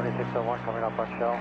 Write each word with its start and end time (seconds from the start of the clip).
2601 0.00 0.60
coming 0.64 0.82
up 0.82 0.98
on 0.98 1.06
shell. 1.18 1.36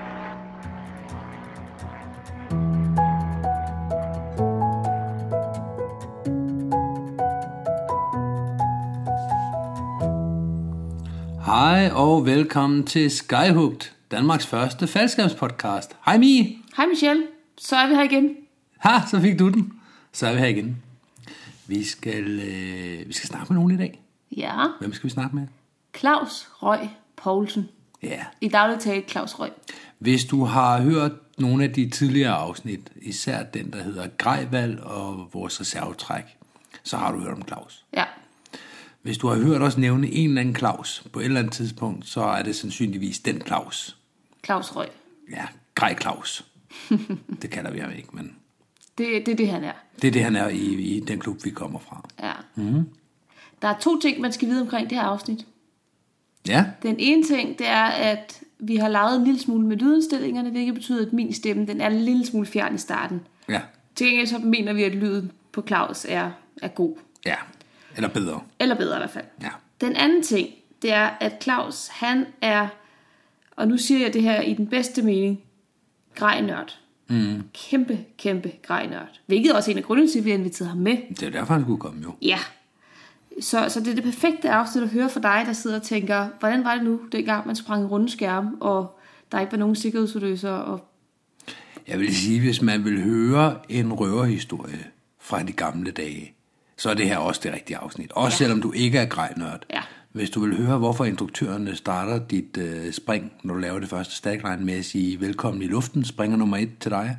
Hej 11.45 11.89
og 11.93 12.25
velkommen 12.25 12.85
til 12.85 13.11
Skyhooked, 13.11 13.91
Danmarks 14.11 14.48
første 14.48 14.88
faldskabspodcast. 14.88 15.95
Hej 16.05 16.17
Mie. 16.17 16.57
Hej 16.77 16.85
Michelle, 16.85 17.23
så 17.57 17.76
er 17.76 17.88
vi 17.88 17.95
her 17.95 18.03
igen. 18.03 18.35
Ha, 18.77 18.89
så 19.07 19.21
fik 19.21 19.39
du 19.39 19.49
den. 19.49 19.73
Så 20.12 20.27
er 20.27 20.34
vi 20.34 20.39
her 20.39 20.48
igen. 20.48 20.84
Vi 21.67 21.84
skal, 21.84 22.39
øh, 22.39 23.07
vi 23.07 23.13
skal 23.13 23.27
snakke 23.30 23.53
med 23.53 23.59
nogen 23.59 23.71
i 23.71 23.77
dag. 23.77 24.02
Ja, 24.38 24.66
Hvem 24.80 24.94
skal 24.94 25.03
vi 25.07 25.13
snakke 25.13 25.35
med? 25.35 25.48
Claus 25.98 26.49
Røg 26.63 26.89
Poulsen. 27.16 27.70
Ja. 28.03 28.26
I 28.41 28.48
daglig 28.48 28.80
tale 28.80 29.03
Claus 29.08 29.39
Røg. 29.39 29.52
Hvis 29.99 30.26
du 30.26 30.44
har 30.45 30.81
hørt 30.81 31.12
nogle 31.38 31.63
af 31.63 31.73
de 31.73 31.89
tidligere 31.89 32.34
afsnit, 32.34 32.80
især 33.02 33.44
den, 33.44 33.72
der 33.73 33.84
hedder 33.84 34.08
Grejval 34.17 34.80
og 34.84 35.30
vores 35.34 35.62
reservetræk, 35.62 36.23
så 36.84 36.98
har 36.98 37.12
du 37.12 37.20
hørt 37.20 37.34
om 37.34 37.48
Claus. 37.48 37.85
Ja, 37.94 38.03
Hvis 39.02 39.17
du 39.17 39.27
har 39.27 39.35
hørt 39.35 39.62
os 39.62 39.77
nævne 39.77 40.08
en 40.12 40.30
eller 40.30 40.41
anden 40.41 40.55
Claus 40.55 41.03
på 41.13 41.20
et 41.20 41.25
eller 41.25 41.39
andet 41.39 41.53
tidspunkt, 41.53 42.08
så 42.08 42.22
er 42.22 42.44
det 42.44 42.55
sandsynligvis 42.55 43.20
den 43.20 43.41
Claus. 43.41 43.98
Claus 44.45 44.75
Røg. 44.75 44.88
Ja, 45.31 45.45
Grej 45.75 45.95
Claus. 46.02 46.45
det 47.41 47.50
kalder 47.50 47.72
vi 47.72 47.80
ham 47.80 47.91
ikke, 47.97 48.09
men 48.13 48.36
Det, 48.97 49.25
det 49.25 49.31
er 49.31 49.36
det, 49.36 49.50
han 49.50 49.63
er. 49.63 49.73
det 50.02 50.08
er 50.08 50.11
det, 50.11 50.23
han 50.23 50.36
er 50.36 50.47
i, 50.47 50.58
i 50.73 51.00
den 51.00 51.20
klub, 51.20 51.45
vi 51.45 51.50
kommer 51.50 51.80
fra. 51.80 52.08
Ja. 52.23 52.31
Mm. 52.55 52.89
Der 53.61 53.67
er 53.67 53.80
to 53.80 54.00
ting, 54.00 54.22
man 54.22 54.34
skal 54.34 54.47
vide 54.47 54.61
omkring 54.61 54.89
det 54.89 54.97
her 54.97 55.05
afsnit. 55.05 55.45
Ja, 56.48 56.66
Den 56.83 56.95
ene 57.00 57.23
ting, 57.23 57.59
det 57.59 57.67
er, 57.67 57.83
at 57.86 58.41
vi 58.59 58.75
har 58.75 58.88
lavet 58.88 59.16
en 59.16 59.23
lille 59.23 59.39
smule 59.39 59.67
med 59.67 59.77
lydindstillingerne, 59.77 60.50
hvilket 60.50 60.73
betyder, 60.73 61.05
at 61.05 61.14
min 61.14 61.33
stemme 61.33 61.66
den 61.66 61.81
er 61.81 61.88
en 61.88 62.00
lille 62.02 62.25
smule 62.25 62.45
fjern 62.47 62.75
i 62.75 62.77
starten. 62.77 63.22
ja, 63.50 63.61
Til 63.95 64.08
gengæld 64.08 64.27
så 64.27 64.38
mener 64.39 64.73
vi, 64.73 64.83
at 64.83 64.95
lyden 64.95 65.31
på 65.52 65.64
Claus 65.67 66.05
er, 66.09 66.31
er 66.61 66.67
god. 66.67 66.95
ja. 67.25 67.36
Eller 67.95 68.09
bedre. 68.09 68.41
Eller 68.59 68.75
bedre 68.75 68.95
i 68.95 68.99
hvert 68.99 69.09
fald. 69.09 69.25
Ja. 69.41 69.49
Den 69.81 69.95
anden 69.95 70.23
ting, 70.23 70.49
det 70.81 70.94
er, 70.94 71.09
at 71.19 71.33
Claus, 71.44 71.88
han 71.88 72.25
er, 72.42 72.67
og 73.55 73.67
nu 73.67 73.77
siger 73.77 73.99
jeg 74.05 74.14
det 74.14 74.21
her 74.21 74.42
i 74.42 74.53
den 74.53 74.67
bedste 74.67 75.02
mening, 75.02 75.42
grejnørd. 76.16 76.80
Mm. 77.08 77.44
Kæmpe, 77.53 77.99
kæmpe 78.17 78.52
grejnørd. 78.64 79.19
Hvilket 79.25 79.53
også 79.53 79.71
er 79.71 79.73
en 79.73 79.77
af 79.77 79.83
grundene 79.83 80.09
til, 80.11 80.19
at 80.19 80.25
vi 80.25 80.30
har 80.30 80.38
inviteret 80.38 80.69
ham 80.69 80.77
med. 80.77 80.97
Det 81.09 81.23
er 81.23 81.30
derfor, 81.30 81.53
han 81.53 81.64
skulle 81.64 81.80
komme 81.80 82.02
jo. 82.03 82.14
Ja. 82.21 82.39
Så, 83.41 83.66
så 83.69 83.80
det 83.80 83.88
er 83.88 83.95
det 83.95 84.03
perfekte 84.03 84.49
afsnit 84.49 84.83
at 84.83 84.89
høre 84.89 85.09
for 85.09 85.19
dig, 85.19 85.44
der 85.45 85.53
sidder 85.53 85.75
og 85.77 85.83
tænker, 85.83 86.27
hvordan 86.39 86.63
var 86.63 86.75
det 86.75 86.83
nu, 86.83 86.99
dengang 87.11 87.47
man 87.47 87.55
sprang 87.55 87.91
runde 87.91 88.09
skærm, 88.09 88.58
og 88.59 88.99
der 89.31 89.39
ikke 89.39 89.52
var 89.52 89.58
nogen 89.58 89.75
sikkerhedsudløser, 89.75 90.52
og 90.52 90.86
Jeg 91.88 91.99
vil 91.99 92.16
sige, 92.16 92.39
hvis 92.39 92.61
man 92.61 92.86
vil 92.86 93.03
høre 93.03 93.55
en 93.69 93.94
røverhistorie 93.94 94.86
fra 95.19 95.44
de 95.44 95.52
gamle 95.52 95.91
dage, 95.91 96.33
så 96.77 96.89
er 96.89 96.94
det 96.94 97.08
her 97.08 97.17
også 97.17 97.41
det 97.44 97.53
rigtige 97.53 97.77
afsnit. 97.77 98.11
Også 98.11 98.36
ja. 98.36 98.38
selvom 98.38 98.61
du 98.61 98.71
ikke 98.71 98.97
er 98.97 99.05
grejnørd. 99.05 99.66
Ja. 99.73 99.81
Hvis 100.11 100.30
du 100.30 100.39
vil 100.39 100.58
høre, 100.58 100.77
hvorfor 100.77 101.05
instruktørerne 101.05 101.75
starter 101.75 102.19
dit 102.27 102.58
øh, 102.58 102.91
spring, 102.91 103.31
når 103.43 103.53
du 103.53 103.59
laver 103.59 103.80
det 103.80 103.89
første 103.89 104.16
stackline 104.16 104.66
med 104.66 104.73
at 104.73 104.86
sige 104.86 105.21
velkommen 105.21 105.61
i 105.61 105.67
luften, 105.67 106.05
springer 106.05 106.38
nummer 106.38 106.58
et 106.58 106.71
til 106.80 106.91
dig, 106.91 107.17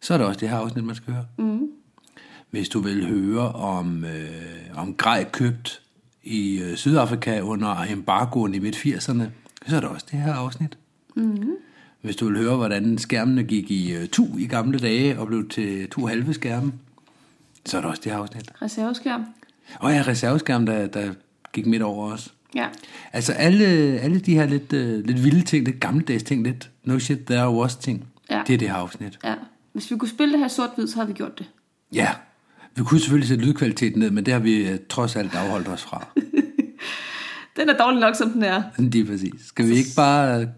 så 0.00 0.14
er 0.14 0.18
det 0.18 0.26
også 0.26 0.40
det 0.40 0.48
her 0.48 0.56
afsnit, 0.56 0.84
man 0.84 0.94
skal 0.94 1.12
høre. 1.12 1.24
Mm. 1.38 1.68
Hvis 2.50 2.68
du 2.68 2.80
vil 2.80 3.06
høre 3.08 3.52
om, 3.52 4.04
øh, 4.04 4.78
om 4.78 4.94
grej 4.94 5.24
købt 5.32 5.80
i 6.24 6.60
øh, 6.60 6.76
Sydafrika 6.76 7.40
under 7.40 7.76
embargoen 7.92 8.54
i 8.54 8.58
midt-80'erne, 8.58 9.22
så 9.66 9.76
er 9.76 9.80
det 9.80 9.88
også 9.88 10.06
det 10.10 10.20
her 10.20 10.34
afsnit. 10.34 10.78
Hvis 12.02 12.16
du 12.16 12.26
vil 12.28 12.36
høre, 12.38 12.56
hvordan 12.56 12.98
skærmene 12.98 13.42
gik 13.44 13.70
i 13.70 13.96
uh, 13.96 14.04
tu 14.08 14.26
i 14.38 14.46
gamle 14.46 14.78
dage 14.78 15.18
og 15.18 15.26
blev 15.26 15.48
til 15.48 15.88
to 15.90 16.06
halve 16.06 16.34
skærme, 16.34 16.72
så 17.66 17.76
er 17.76 17.80
det 17.80 17.90
også 17.90 18.02
det 18.04 18.12
her 18.12 18.18
afsnit. 18.18 18.50
reserveskærm. 18.62 19.24
Og 19.80 19.92
ja, 19.92 20.04
reserveskærm, 20.06 20.66
der, 20.66 20.86
der 20.86 21.12
gik 21.52 21.66
midt 21.66 21.82
over 21.82 22.12
os. 22.12 22.34
Ja. 22.54 22.66
Altså 23.12 23.32
alle, 23.32 23.64
alle 24.00 24.20
de 24.20 24.34
her 24.34 24.46
lidt, 24.46 24.72
uh, 24.72 25.06
lidt 25.06 25.24
vilde 25.24 25.42
ting, 25.44 25.64
lidt 25.64 25.80
gammeldags 25.80 26.22
ting, 26.22 26.42
lidt 26.42 26.70
no 26.84 26.98
shit 26.98 27.18
there 27.26 27.50
was 27.50 27.76
ting, 27.76 28.04
Ja. 28.30 28.42
det 28.46 28.54
er 28.54 28.58
det 28.58 28.68
her 28.68 28.76
afsnit. 28.76 29.18
ja. 29.24 29.34
Hvis 29.72 29.90
vi 29.90 29.96
kunne 29.96 30.08
spille 30.08 30.32
det 30.32 30.40
her 30.40 30.48
sort-hvid, 30.48 30.88
så 30.88 30.94
havde 30.94 31.06
vi 31.08 31.12
gjort 31.14 31.38
det. 31.38 31.46
Ja, 31.94 32.08
vi 32.74 32.82
kunne 32.84 33.00
selvfølgelig 33.00 33.28
sætte 33.28 33.44
lydkvaliteten 33.44 33.98
ned, 34.00 34.10
men 34.10 34.26
det 34.26 34.32
har 34.32 34.40
vi 34.40 34.72
uh, 34.72 34.78
trods 34.88 35.16
alt 35.16 35.34
afholdt 35.34 35.68
os 35.68 35.82
fra. 35.82 36.06
Den 37.56 37.68
er 37.68 37.76
dårlig 37.76 38.00
nok, 38.00 38.14
som 38.14 38.30
den 38.30 38.42
er. 38.42 38.62
Lige 38.78 39.06
præcis. 39.06 39.32
Skal 39.46 39.68
vi 39.68 39.74
ikke 39.74 39.90
bare... 39.96 40.48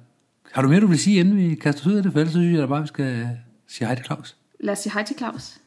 Har 0.53 0.63
du 0.63 0.69
mere, 0.69 0.81
du 0.81 0.87
vil 0.87 0.99
sige, 0.99 1.21
inden 1.21 1.37
vi 1.37 1.55
kaster 1.55 1.81
os 1.81 1.87
ud 1.87 1.95
af 1.95 2.03
det? 2.03 2.13
For 2.13 2.19
ellers 2.19 2.33
så 2.33 2.39
synes 2.39 2.53
jeg 2.53 2.63
da 2.63 2.67
bare, 2.67 2.81
vi 2.81 2.87
skal 2.87 3.29
sige 3.67 3.87
hej 3.87 3.95
til 3.95 4.05
Claus. 4.05 4.37
Lad 4.61 4.73
os 4.73 4.79
sige 4.79 4.93
hej 4.93 5.05
til 5.05 5.17
Claus. 5.19 5.59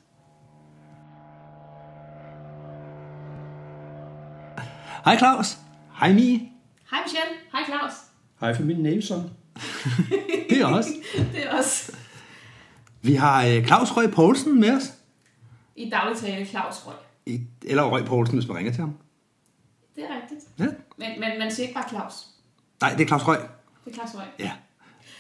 Hej 5.06 5.18
Claus. 5.18 5.58
Hej 6.00 6.14
Mie. 6.14 6.40
Hej 6.92 7.00
Michelle. 7.06 7.36
Hej 7.52 7.62
Claus. 7.66 7.94
Hej 8.42 8.56
for 8.56 8.64
min 8.64 8.78
nævson. 8.78 9.30
Det 10.50 10.62
er 10.62 10.66
os. 10.66 10.86
Det 11.34 11.46
er 11.46 11.58
også 11.58 11.92
Vi 13.02 13.14
har 13.14 13.46
øh, 13.46 13.66
Claus 13.66 13.98
Røg 13.98 14.12
Poulsen 14.12 14.60
med 14.60 14.72
os. 14.72 14.94
I 15.76 15.90
daglig 15.90 16.18
tale 16.18 16.46
Claus 16.46 16.88
Røg. 16.88 16.96
I, 17.26 17.42
eller 17.62 17.84
Røg 17.84 18.06
Poulsen, 18.06 18.38
hvis 18.38 18.48
man 18.48 18.58
ringer 18.58 18.72
til 18.72 18.82
ham. 18.82 18.98
Det 19.96 20.04
er 20.04 20.16
rigtigt. 20.22 20.42
Ja. 20.60 20.66
Men, 20.98 21.20
men 21.20 21.40
man 21.40 21.52
siger 21.52 21.68
ikke 21.68 21.80
bare 21.80 21.90
Claus. 21.90 22.28
Nej, 22.82 22.92
det 22.94 23.02
er 23.02 23.08
Claus 23.08 23.28
Røg. 23.28 23.40
Det 23.86 23.92
er 23.92 23.96
Claus 23.96 24.16
Røg. 24.16 24.28
Ja. 24.40 24.52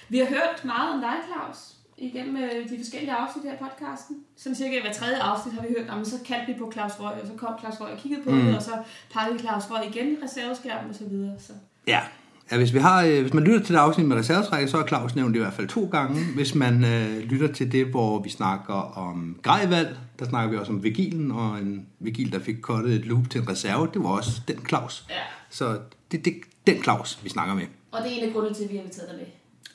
Vi 0.09 0.17
har 0.17 0.25
hørt 0.25 0.65
meget 0.65 0.93
om 0.93 1.01
dig, 1.01 1.15
Claus, 1.27 1.75
igennem 1.97 2.43
øh, 2.43 2.69
de 2.69 2.77
forskellige 2.77 3.13
afsnit 3.13 3.43
her 3.43 3.57
podcasten. 3.57 4.23
Sådan 4.35 4.55
cirka 4.55 4.81
hver 4.81 4.93
tredje 4.93 5.17
afsnit 5.17 5.53
har 5.53 5.61
vi 5.61 5.67
hørt 5.77 5.89
om, 5.89 6.05
så 6.05 6.19
kaldte 6.25 6.53
vi 6.53 6.59
på 6.59 6.71
Claus 6.71 6.99
Røg, 6.99 7.21
og 7.21 7.27
så 7.27 7.33
kom 7.33 7.59
Claus 7.59 7.81
Røg 7.81 7.91
og 7.91 7.97
kiggede 7.97 8.23
på 8.23 8.29
mm. 8.29 8.41
det, 8.41 8.55
og 8.55 8.61
så 8.61 8.83
pegede 9.13 9.39
Claus 9.39 9.71
Røg 9.71 9.95
igen 9.95 10.07
i 10.11 10.17
reserveskærmen 10.23 10.89
og 10.89 10.95
så 10.95 11.05
videre. 11.05 11.39
Så. 11.39 11.53
Ja. 11.87 12.01
Ja, 12.51 12.57
hvis, 12.57 12.73
vi 12.73 12.79
har, 12.79 13.03
øh, 13.03 13.21
hvis 13.21 13.33
man 13.33 13.43
lytter 13.43 13.59
til 13.59 13.75
det 13.75 13.79
afsnit 13.79 14.07
med 14.07 14.17
reservetræk, 14.17 14.67
så 14.67 14.77
er 14.77 14.87
Claus 14.87 15.15
nævnt 15.15 15.35
i 15.35 15.39
hvert 15.39 15.53
fald 15.53 15.67
to 15.67 15.85
gange. 15.91 16.25
Hvis 16.35 16.55
man 16.55 16.83
øh, 16.85 17.17
lytter 17.17 17.53
til 17.53 17.71
det, 17.71 17.85
hvor 17.87 18.21
vi 18.21 18.29
snakker 18.29 18.73
om 18.73 19.39
grejvalg, 19.41 19.97
der 20.19 20.25
snakker 20.25 20.51
vi 20.51 20.57
også 20.57 20.71
om 20.71 20.83
Vigilen, 20.83 21.31
og 21.31 21.57
en 21.59 21.87
Vigil, 21.99 22.31
der 22.31 22.39
fik 22.39 22.55
kottet 22.61 22.93
et 22.93 23.05
loop 23.05 23.29
til 23.29 23.41
en 23.41 23.49
reserve, 23.49 23.89
det 23.93 24.03
var 24.03 24.09
også 24.09 24.41
den 24.47 24.65
Claus. 24.67 25.05
Ja. 25.09 25.15
Så 25.49 25.79
det, 26.11 26.25
det 26.25 26.33
den 26.67 26.83
Claus, 26.83 27.19
vi 27.23 27.29
snakker 27.29 27.55
med. 27.55 27.65
Og 27.91 28.03
det 28.03 28.11
er 28.11 28.15
en 28.15 28.27
af 28.27 28.33
grundene 28.33 28.55
til, 28.55 28.63
at 28.63 28.69
vi 28.69 28.75
har 28.75 28.83
inviteret 28.83 29.09
dig 29.09 29.17
med. 29.17 29.25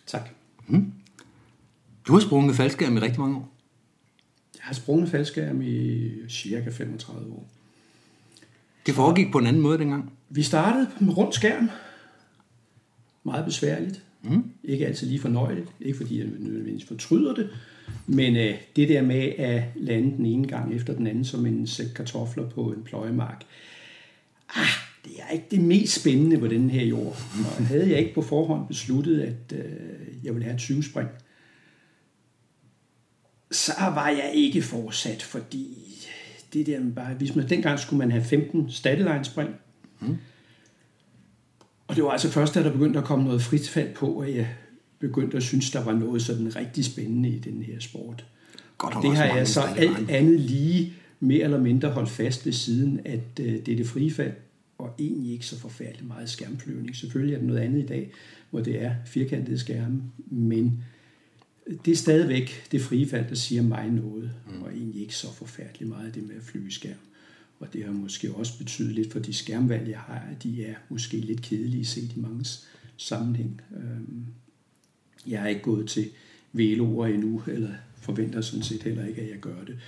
Tak. 0.06 0.28
Du 2.06 2.12
har 2.12 2.20
sprunget 2.20 2.56
faldskærm 2.56 2.96
i 2.96 3.00
rigtig 3.00 3.20
mange 3.20 3.36
år. 3.36 3.48
Jeg 4.54 4.62
har 4.62 4.74
sprunget 4.74 5.10
faldskærm 5.10 5.62
i 5.62 6.10
cirka 6.28 6.70
35 6.70 7.32
år. 7.32 7.48
Det 8.86 8.94
foregik 8.94 9.32
på 9.32 9.38
en 9.38 9.46
anden 9.46 9.62
måde 9.62 9.78
dengang. 9.78 10.12
Vi 10.28 10.42
startede 10.42 10.90
med 11.00 11.16
rundt 11.16 11.34
skærm. 11.34 11.70
Meget 13.24 13.44
besværligt. 13.44 14.02
Mm. 14.22 14.50
Ikke 14.64 14.86
altid 14.86 15.06
lige 15.06 15.20
fornøjeligt. 15.20 15.68
Ikke 15.80 15.96
fordi 15.96 16.18
jeg 16.18 16.26
nødvendigvis 16.38 16.84
fortryder 16.84 17.34
det. 17.34 17.50
Men 18.06 18.36
øh, 18.36 18.54
det 18.76 18.88
der 18.88 19.02
med 19.02 19.32
at 19.38 19.62
lande 19.76 20.16
den 20.16 20.26
ene 20.26 20.48
gang 20.48 20.74
efter 20.74 20.94
den 20.94 21.06
anden 21.06 21.24
som 21.24 21.46
en 21.46 21.66
sæk 21.66 21.86
kartofler 21.94 22.48
på 22.48 22.72
en 22.72 22.82
pløjemark. 22.82 23.44
Ah, 24.56 24.66
det 25.04 25.12
er 25.18 25.32
ikke 25.32 25.46
det 25.50 25.60
mest 25.60 26.00
spændende 26.00 26.38
på 26.38 26.46
den 26.46 26.70
her 26.70 26.84
jord. 26.84 27.16
Og 27.58 27.66
havde 27.66 27.90
jeg 27.90 27.98
ikke 27.98 28.14
på 28.14 28.22
forhånd 28.22 28.68
besluttet, 28.68 29.20
at 29.20 29.58
øh, 29.58 30.24
jeg 30.24 30.34
ville 30.34 30.44
have 30.44 30.54
et 30.54 30.60
20 30.60 30.82
spring, 30.82 31.08
så 33.50 33.72
var 33.78 34.08
jeg 34.08 34.30
ikke 34.34 34.62
fortsat, 34.62 35.22
fordi 35.22 35.76
det 36.52 36.66
der 36.66 36.80
bare, 36.94 37.14
hvis 37.14 37.36
man 37.36 37.48
dengang 37.48 37.78
skulle 37.78 37.98
man 37.98 38.10
have 38.10 38.24
15 38.24 38.70
statteline 38.70 39.24
spring. 39.24 39.50
Mm. 40.00 40.16
Og 41.90 41.96
det 41.96 42.04
var 42.04 42.10
altså 42.10 42.30
først, 42.30 42.54
da 42.54 42.62
der 42.62 42.72
begyndte 42.72 42.98
at 42.98 43.04
komme 43.04 43.24
noget 43.24 43.42
fritfald 43.42 43.94
på, 43.94 44.18
at 44.18 44.36
jeg 44.36 44.48
begyndte 44.98 45.36
at 45.36 45.42
synes, 45.42 45.70
der 45.70 45.84
var 45.84 45.92
noget 45.92 46.22
sådan 46.22 46.56
rigtig 46.56 46.84
spændende 46.84 47.28
i 47.28 47.38
den 47.38 47.62
her 47.62 47.80
sport. 47.80 48.24
Godt, 48.78 48.94
Og 48.94 49.02
det 49.02 49.16
har 49.16 49.24
jeg 49.24 49.48
så 49.48 49.60
alt 49.60 50.10
andet 50.10 50.40
lige 50.40 50.92
mere 51.20 51.44
eller 51.44 51.60
mindre 51.60 51.90
holdt 51.90 52.10
fast 52.10 52.46
ved 52.46 52.52
siden, 52.52 53.00
at 53.04 53.20
øh, 53.40 53.52
det 53.52 53.68
er 53.68 53.76
det 53.76 53.86
frie 53.86 54.10
fald, 54.10 54.32
og 54.78 54.94
egentlig 54.98 55.32
ikke 55.32 55.46
så 55.46 55.58
forfærdeligt 55.58 56.08
meget 56.08 56.30
skærmflyvning. 56.30 56.96
Selvfølgelig 56.96 57.34
er 57.34 57.38
det 57.38 57.46
noget 57.46 57.60
andet 57.60 57.82
i 57.82 57.86
dag, 57.86 58.10
hvor 58.50 58.60
det 58.60 58.82
er 58.82 58.92
firkantede 59.06 59.58
skærme, 59.58 60.02
men 60.26 60.84
det 61.84 61.92
er 61.92 61.96
stadigvæk 61.96 62.68
det 62.72 62.82
frie 62.82 63.08
fald, 63.08 63.28
der 63.28 63.34
siger 63.34 63.62
mig 63.62 63.90
noget, 63.90 64.30
mm. 64.46 64.62
og 64.62 64.72
egentlig 64.72 65.02
ikke 65.02 65.14
så 65.14 65.34
forfærdeligt 65.34 65.88
meget 65.88 66.14
det 66.14 66.22
med 66.22 66.36
at 66.36 66.42
flyve 66.42 66.70
skærm. 66.70 66.94
Og 67.60 67.72
det 67.72 67.84
har 67.84 67.92
måske 67.92 68.32
også 68.34 68.58
betydet 68.58 68.94
lidt 68.94 69.12
for 69.12 69.18
de 69.18 69.32
skærmvalg, 69.32 69.88
jeg 69.88 69.98
har, 69.98 70.26
at 70.32 70.42
de 70.42 70.64
er 70.64 70.74
måske 70.88 71.16
lidt 71.16 71.42
kedelige 71.42 71.84
set 71.84 72.12
i 72.16 72.20
mange 72.20 72.44
sammenhæng. 72.96 73.60
Øhm, 73.76 74.26
Jeg 75.26 75.40
har 75.40 75.48
ikke 75.48 75.62
gået 75.62 75.88
til 75.88 76.10
veloer 76.52 77.06
endnu, 77.06 77.42
eller 77.46 77.70
forventer 77.96 78.40
sådan 78.40 78.62
set 78.62 78.82
heller 78.82 79.06
ikke, 79.06 79.22
at 79.22 79.30
jeg 79.30 79.38
gør 79.38 79.64
det. 79.64 79.78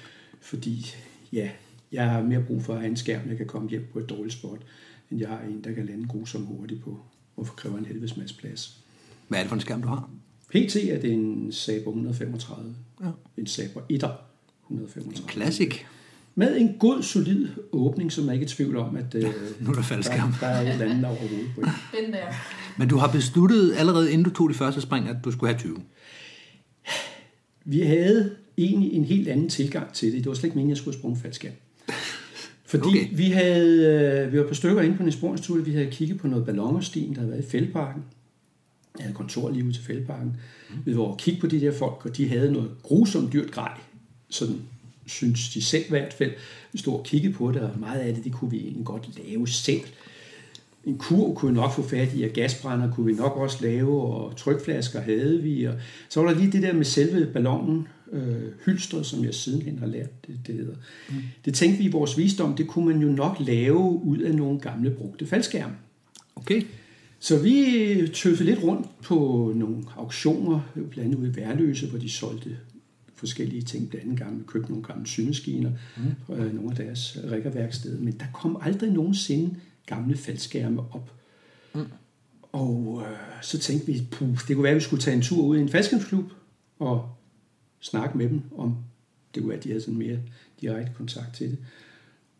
Fordi, 0.41 0.87
ja, 1.33 1.51
jeg 1.93 2.11
har 2.11 2.23
mere 2.23 2.45
brug 2.47 2.63
for 2.63 2.73
at 2.75 2.81
have 2.81 2.91
en 2.91 2.97
skærm, 2.97 3.29
jeg 3.29 3.37
kan 3.37 3.47
komme 3.47 3.71
hjem 3.71 3.87
på 3.93 3.99
et 3.99 4.09
dårligt 4.09 4.35
spot, 4.35 4.61
end 5.11 5.21
jeg 5.21 5.29
har 5.29 5.41
en, 5.41 5.65
der 5.65 5.73
kan 5.73 5.87
lande 5.87 6.09
grusomt 6.09 6.47
hurtigt 6.47 6.83
på, 6.83 7.01
hvorfor 7.35 7.55
kræver 7.55 7.79
en 7.79 7.85
helvedes 7.85 8.17
masse 8.17 8.37
plads. 8.37 8.79
Hvad 9.29 9.39
er 9.39 9.43
det 9.43 9.49
for 9.49 9.57
en 9.57 9.61
skærm, 9.61 9.83
du 9.83 9.89
har? 9.89 10.11
PT 10.49 10.77
er 10.77 11.01
det 11.01 11.13
en 11.13 11.53
Saber 11.53 11.91
135. 11.91 12.75
Ja. 13.01 13.11
En 13.37 13.47
Saber 13.47 13.81
1'er 13.81 14.13
135. 14.67 15.31
Classic. 15.33 15.85
Med 16.35 16.57
en 16.61 16.75
god, 16.79 17.03
solid 17.03 17.49
åbning, 17.73 18.13
som 18.13 18.25
jeg 18.25 18.35
ikke 18.35 18.45
er 18.45 18.49
i 18.49 18.51
tvivl 18.51 18.77
om, 18.77 18.97
at 18.97 19.15
øh, 19.15 19.25
Nu 19.61 19.71
er 19.71 19.75
der 19.75 19.83
faldskærm. 19.83 20.33
der, 20.33 20.39
der 20.41 20.47
er 20.47 20.61
et 20.63 20.69
eller 20.73 20.85
andet 20.95 21.05
over 21.05 21.17
hovedet 21.17 21.47
på 21.55 21.61
det. 21.61 21.71
Den 22.05 22.13
der. 22.13 22.27
Men 22.79 22.89
du 22.89 22.97
har 22.97 23.13
besluttet 23.13 23.75
allerede 23.77 24.13
inden 24.13 24.25
du 24.25 24.31
tog 24.31 24.51
de 24.51 24.55
første 24.55 24.81
spring, 24.81 25.09
at 25.09 25.17
du 25.25 25.33
skulle 25.33 25.53
have 25.53 25.61
20. 25.61 25.77
Vi 27.65 27.81
havde 27.81 28.31
egentlig 28.59 28.93
en 28.93 29.05
helt 29.05 29.29
anden 29.29 29.49
tilgang 29.49 29.93
til 29.93 30.09
det. 30.13 30.19
Det 30.19 30.27
var 30.27 30.35
slet 30.35 30.45
ikke 30.45 30.55
meningen, 30.57 30.71
at 30.73 30.77
jeg 30.77 30.83
skulle 30.83 30.99
sprunge 30.99 31.17
faldskærm. 31.23 31.53
Fordi 32.67 32.89
Okay. 32.89 33.09
vi, 33.13 33.25
havde, 33.31 34.23
øh, 34.27 34.33
vi 34.33 34.39
var 34.39 34.47
på 34.49 34.55
stykker 34.55 34.83
inde 34.83 34.97
på 34.97 35.03
Nesborgstue, 35.03 35.65
vi 35.65 35.73
havde 35.73 35.91
kigget 35.91 36.19
på 36.19 36.29
noget 36.29 36.47
ballongerstien, 36.47 37.15
der 37.15 37.21
havde 37.21 37.33
været 37.33 37.45
i 37.45 37.51
Fældparken. 37.51 38.03
Jeg 38.99 39.05
havde 39.05 39.15
kontor 39.17 39.51
lige 39.51 39.65
ude 39.65 39.73
til 39.73 39.83
Fældparken. 39.85 40.37
Mm. 40.71 40.77
Vi 40.85 40.97
var 40.97 41.03
over 41.03 41.13
og 41.13 41.19
kigge 41.19 41.41
på 41.41 41.47
de 41.47 41.61
der 41.61 41.73
folk, 41.73 42.07
og 42.07 42.17
de 42.17 42.29
havde 42.29 42.53
noget 42.53 42.71
grusomt 42.83 43.33
dyrt 43.33 43.51
grej. 43.51 43.79
Sådan 44.31 44.61
synes 45.07 45.49
de 45.49 45.63
selv 45.63 45.85
i 45.87 45.89
hvert 45.89 46.13
fald. 46.13 46.33
Vi 46.73 46.79
stod 46.79 46.95
og 46.95 47.05
kiggede 47.05 47.33
på 47.33 47.53
det, 47.53 47.61
og 47.61 47.79
meget 47.79 48.01
af 48.01 48.15
det, 48.15 48.25
det 48.25 48.33
kunne 48.33 48.51
vi 48.51 48.59
egentlig 48.59 48.85
godt 48.85 49.09
lave 49.25 49.49
selv. 49.49 49.81
En 50.85 50.99
kur 50.99 51.35
kunne 51.35 51.53
vi 51.53 51.61
nok 51.61 51.73
få 51.73 51.89
fat 51.89 52.09
i, 52.15 52.23
og 52.23 52.31
gasbrænder 52.31 52.93
kunne 52.93 53.07
vi 53.07 53.13
nok 53.13 53.37
også 53.37 53.59
lave, 53.61 54.03
og 54.03 54.37
trykflasker 54.37 55.01
havde 55.01 55.43
vi. 55.43 55.65
Og 55.65 55.75
så 56.09 56.21
var 56.21 56.29
der 56.29 56.39
lige 56.39 56.53
det 56.53 56.63
der 56.63 56.73
med 56.73 56.85
selve 56.85 57.27
ballonen, 57.33 57.89
øh, 58.13 58.43
hylstret, 58.65 59.07
som 59.07 59.25
jeg 59.25 59.35
sidenhen 59.35 59.79
har 59.79 59.87
lært, 59.87 60.27
det, 60.27 60.41
det 60.47 60.55
hedder. 60.55 60.75
Mm. 61.09 61.15
Det 61.45 61.55
tænkte 61.55 61.79
vi 61.79 61.85
i 61.85 61.91
vores 61.91 62.19
visdom, 62.19 62.57
det 62.57 62.67
kunne 62.67 62.87
man 62.87 63.01
jo 63.01 63.09
nok 63.09 63.37
lave 63.41 64.01
ud 64.05 64.19
af 64.19 64.35
nogle 64.35 64.61
gamle 64.61 64.91
brugte 64.91 65.27
faldskærme. 65.27 65.75
Okay. 66.37 66.63
Så 67.19 67.39
vi 67.39 68.09
tøffede 68.15 68.51
lidt 68.51 68.63
rundt 68.63 68.87
på 69.03 69.53
nogle 69.57 69.77
auktioner, 69.97 70.61
blandt 70.75 70.99
andet 70.99 71.19
ude 71.19 71.29
i 71.29 71.37
Værløse, 71.37 71.87
hvor 71.87 71.99
de 71.99 72.11
solgte 72.11 72.57
forskellige 73.23 73.63
ting. 73.63 73.89
Blandt 73.89 74.05
andet 74.05 74.19
gamle, 74.19 74.45
købte 74.47 74.71
nogle 74.71 74.85
gamle 74.85 75.07
symaskiner 75.07 75.71
mm. 75.71 76.03
fra 76.27 76.37
øh, 76.37 76.55
nogle 76.55 76.71
af 76.71 76.77
deres 76.77 77.19
rikkerværksteder. 77.31 78.01
Men 78.01 78.13
der 78.13 78.25
kom 78.35 78.59
aldrig 78.63 78.93
nogensinde 78.93 79.57
gamle 79.87 80.17
faldskærme 80.17 80.81
op. 80.81 81.13
Mm. 81.75 81.81
Og 82.53 83.05
øh, 83.07 83.17
så 83.43 83.59
tænkte 83.59 83.87
vi, 83.87 84.07
puh, 84.11 84.39
det 84.49 84.57
kunne 84.57 84.63
være, 84.63 84.71
at 84.71 84.77
vi 84.77 84.81
skulle 84.81 85.03
tage 85.03 85.17
en 85.17 85.23
tur 85.23 85.45
ud 85.45 85.57
i 85.57 85.61
en 85.61 85.69
faldskærmsklub 85.69 86.33
og 86.79 87.09
snakke 87.81 88.19
med 88.19 88.29
dem 88.29 88.41
om, 88.57 88.77
det 89.35 89.43
kunne 89.43 89.49
være, 89.49 89.59
at 89.59 89.65
de 89.65 89.69
havde 89.69 89.81
sådan 89.81 89.99
mere 89.99 90.19
direkte 90.61 90.93
kontakt 90.95 91.35
til 91.35 91.51
det. 91.51 91.59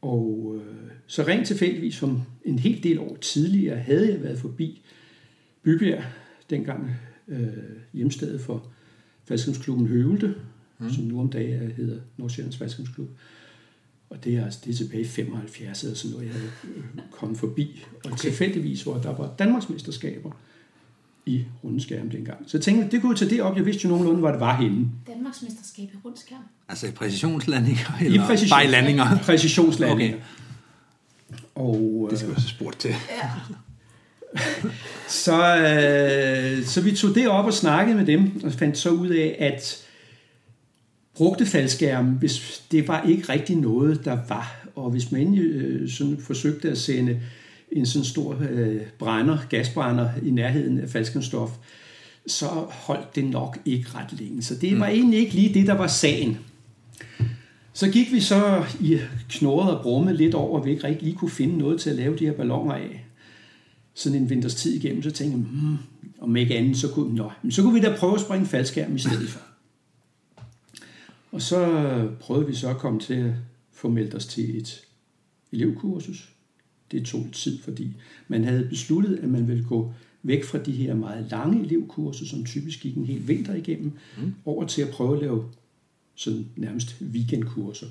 Og 0.01 0.57
øh, 0.61 0.91
så 1.07 1.23
rent 1.23 1.47
tilfældigvis, 1.47 1.95
som 1.95 2.23
en 2.45 2.59
hel 2.59 2.83
del 2.83 2.99
år 2.99 3.17
tidligere, 3.17 3.79
havde 3.79 4.13
jeg 4.13 4.23
været 4.23 4.39
forbi 4.39 4.83
Bybjerg, 5.63 6.05
dengang 6.51 6.91
øh, 7.29 7.49
hjemstedet 7.93 8.41
for 8.41 8.67
faldskærmsklubben 9.25 9.87
Høvelte, 9.87 10.35
mm. 10.89 10.95
som 10.95 11.05
nu 11.05 11.21
om 11.21 11.31
dagen 11.31 11.73
hedder 11.77 12.01
Nordsjællands 12.17 12.57
Faldskærmsklub. 12.57 13.09
Og 14.11 14.25
det 14.25 14.37
er, 14.37 14.45
altså, 14.45 14.61
det 14.65 14.73
er 14.73 14.77
tilbage 14.77 15.03
i 15.03 15.07
75 15.07 15.83
eller 15.83 15.97
sådan 15.97 16.11
noget, 16.11 16.27
jeg 16.27 16.35
havde 16.35 16.51
øh, 16.77 16.85
kommet 17.11 17.39
forbi. 17.39 17.85
Og 17.95 18.01
okay. 18.05 18.17
tilfældigvis, 18.17 18.83
hvor 18.83 18.99
der 18.99 19.17
var 19.17 19.35
Danmarksmesterskaber 19.39 20.31
i 21.27 21.45
rundeskærm 21.65 22.11
dengang. 22.11 22.39
Så 22.47 22.57
jeg 22.59 22.63
tænkte, 22.63 22.91
det 22.91 23.01
kunne 23.01 23.13
jeg 23.13 23.19
tage 23.19 23.31
det 23.31 23.43
op. 23.43 23.57
Jeg 23.57 23.67
vidste 23.67 23.85
jo 23.85 23.89
nogenlunde, 23.89 24.21
hvor 24.21 24.31
det 24.31 24.41
var 24.41 24.57
henne. 24.57 24.89
Danmarks 25.07 25.43
mesterskab 25.43 25.85
i 25.85 25.97
rundskærm. 26.05 26.43
Altså 26.69 26.87
i 26.87 26.91
præcisionslandinger, 26.91 27.99
eller 28.01 28.27
præcision- 28.27 28.51
bare 28.51 28.65
i 28.65 28.69
landinger? 28.69 29.19
Præcisionslandinger. 29.27 30.17
Okay. 30.17 30.25
Og, 31.55 32.09
Det 32.11 32.19
skal 32.19 32.27
øh, 32.27 32.31
jeg 32.31 32.37
også 32.37 32.49
spurgt 32.49 32.81
til. 32.81 32.91
Ja. 32.91 33.31
Så, 35.09 35.57
øh, 35.57 36.65
så 36.65 36.81
vi 36.81 36.97
tog 36.97 37.15
det 37.15 37.29
op 37.29 37.45
og 37.45 37.55
snakkede 37.55 37.97
med 37.97 38.07
dem, 38.07 38.41
og 38.45 38.53
fandt 38.53 38.79
så 38.79 38.91
ud 38.91 39.09
af, 39.09 39.37
at 39.39 39.82
brugte 41.15 41.47
faldskærme, 41.47 42.11
hvis 42.11 42.63
det 42.71 42.89
var 42.89 43.03
ikke 43.03 43.29
rigtig 43.29 43.57
noget, 43.57 44.05
der 44.05 44.19
var. 44.29 44.69
Og 44.75 44.91
hvis 44.91 45.13
man 45.13 45.39
øh, 45.39 45.91
sådan 45.91 46.19
forsøgte 46.19 46.71
at 46.71 46.79
sende 46.79 47.21
en 47.73 47.87
sådan 47.87 48.05
stor 48.05 48.43
øh, 48.51 48.81
brænder, 48.99 49.39
gasbrænder 49.49 50.09
i 50.23 50.31
nærheden 50.31 50.79
af 50.79 50.89
faldskærmsstof, 50.89 51.51
så 52.27 52.47
holdt 52.69 53.17
det 53.17 53.25
nok 53.25 53.59
ikke 53.65 53.89
ret 53.95 54.21
længe. 54.21 54.43
Så 54.43 54.55
det 54.55 54.81
var 54.81 54.87
egentlig 54.87 55.19
ikke 55.19 55.35
lige 55.35 55.55
det, 55.55 55.67
der 55.67 55.75
var 55.75 55.87
sagen. 55.87 56.39
Så 57.73 57.91
gik 57.91 58.13
vi 58.13 58.21
så 58.21 58.65
i 58.81 58.99
knurret 59.31 59.77
og 59.77 59.83
brumme 59.83 60.13
lidt 60.13 60.35
over, 60.35 60.61
at 60.61 60.67
vi 60.67 60.71
ikke 60.71 60.85
rigtig 60.85 61.03
lige 61.03 61.17
kunne 61.17 61.31
finde 61.31 61.59
noget 61.59 61.81
til 61.81 61.91
at 61.91 61.97
lave 61.97 62.17
de 62.17 62.25
her 62.27 62.33
balloner 62.33 62.75
af. 62.75 63.05
Sådan 63.95 64.19
en 64.19 64.31
vinters 64.31 64.55
tid 64.55 64.73
igennem, 64.75 65.03
så 65.03 65.11
tænkte 65.11 65.39
jeg, 65.39 65.47
hmm, 65.47 65.77
om 66.21 66.37
ikke 66.37 66.57
andet, 66.57 66.77
så 66.77 66.89
kunne, 66.89 67.15
nå, 67.15 67.31
men 67.43 67.53
så 67.53 67.63
kunne 67.63 67.75
vi 67.75 67.81
da 67.81 67.97
prøve 67.97 68.15
at 68.15 68.21
springe 68.21 68.47
faldskærm 68.47 68.97
i 68.97 68.99
stedet 68.99 69.29
for. 69.29 69.41
Og 71.33 71.43
så 71.43 72.11
prøvede 72.21 72.47
vi 72.47 72.55
så 72.55 72.71
at 72.71 72.79
komme 72.79 73.01
til 73.01 73.15
at 73.15 73.35
få 73.73 73.89
meldt 73.89 74.15
os 74.15 74.27
til 74.27 74.57
et 74.57 74.85
elevkursus. 75.53 76.33
Det 76.91 77.07
tog 77.07 77.27
tid, 77.33 77.59
fordi 77.59 77.97
man 78.29 78.45
havde 78.45 78.69
besluttet, 78.69 79.17
at 79.17 79.29
man 79.29 79.49
ville 79.49 79.65
gå 79.65 79.95
væk 80.23 80.45
fra 80.45 80.59
de 80.59 80.73
her 80.73 80.95
meget 80.95 81.27
lange 81.31 81.65
elevkurser, 81.65 82.27
som 82.27 82.45
typisk 82.45 82.81
gik 82.81 82.97
en 82.97 83.05
hel 83.05 83.29
vinter 83.29 83.55
igennem, 83.55 83.93
mm. 84.19 84.35
over 84.45 84.67
til 84.67 84.83
at 84.83 84.91
prøve 84.91 85.17
at 85.17 85.23
lave 85.23 85.51
sådan 86.15 86.49
nærmest 86.57 86.97
weekendkurser. 87.13 87.87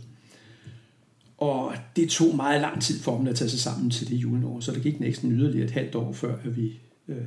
Og 1.37 1.75
det 1.95 2.09
tog 2.09 2.35
meget 2.35 2.61
lang 2.61 2.81
tid 2.81 2.99
for 2.99 3.17
dem 3.17 3.27
at 3.27 3.35
tage 3.35 3.49
sig 3.49 3.59
sammen 3.59 3.89
til 3.89 4.09
det 4.09 4.15
juleår, 4.15 4.59
så 4.59 4.71
der 4.71 4.79
gik 4.79 4.99
næsten 4.99 5.31
yderligere 5.31 5.65
et 5.65 5.71
halvt 5.71 5.95
år, 5.95 6.13
før 6.13 6.37
at 6.37 6.57
vi 6.57 6.79
øh, 7.07 7.17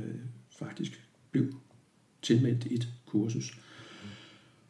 faktisk 0.59 1.01
blev 1.31 1.55
tilmeldt 2.23 2.67
et 2.71 2.89
kursus. 3.07 3.59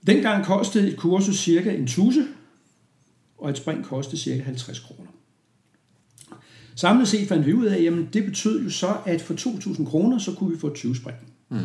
Dengang 0.07 0.45
kostede 0.45 0.89
et 0.93 0.97
kursus 0.97 1.37
cirka 1.37 1.77
en 1.77 1.87
tusse, 1.87 2.27
og 3.39 3.51
et 3.51 3.57
spring 3.57 3.85
kostede 3.85 4.17
cirka 4.17 4.43
50 4.43 4.81
kroner. 4.81 5.11
Samlet 6.75 7.09
set 7.09 7.29
fandt 7.29 7.47
vi 7.47 7.53
ud 7.53 7.67
af, 7.67 7.83
at 7.83 8.15
det 8.15 8.25
betød 8.25 8.63
jo 8.63 8.71
så, 8.71 8.97
at 9.07 9.21
for 9.21 9.35
2.000 9.35 9.85
kroner, 9.85 10.19
så 10.19 10.33
kunne 10.33 10.51
vi 10.51 10.59
få 10.59 10.75
20 10.75 10.97
spring. 10.97 11.17
Mm. 11.49 11.59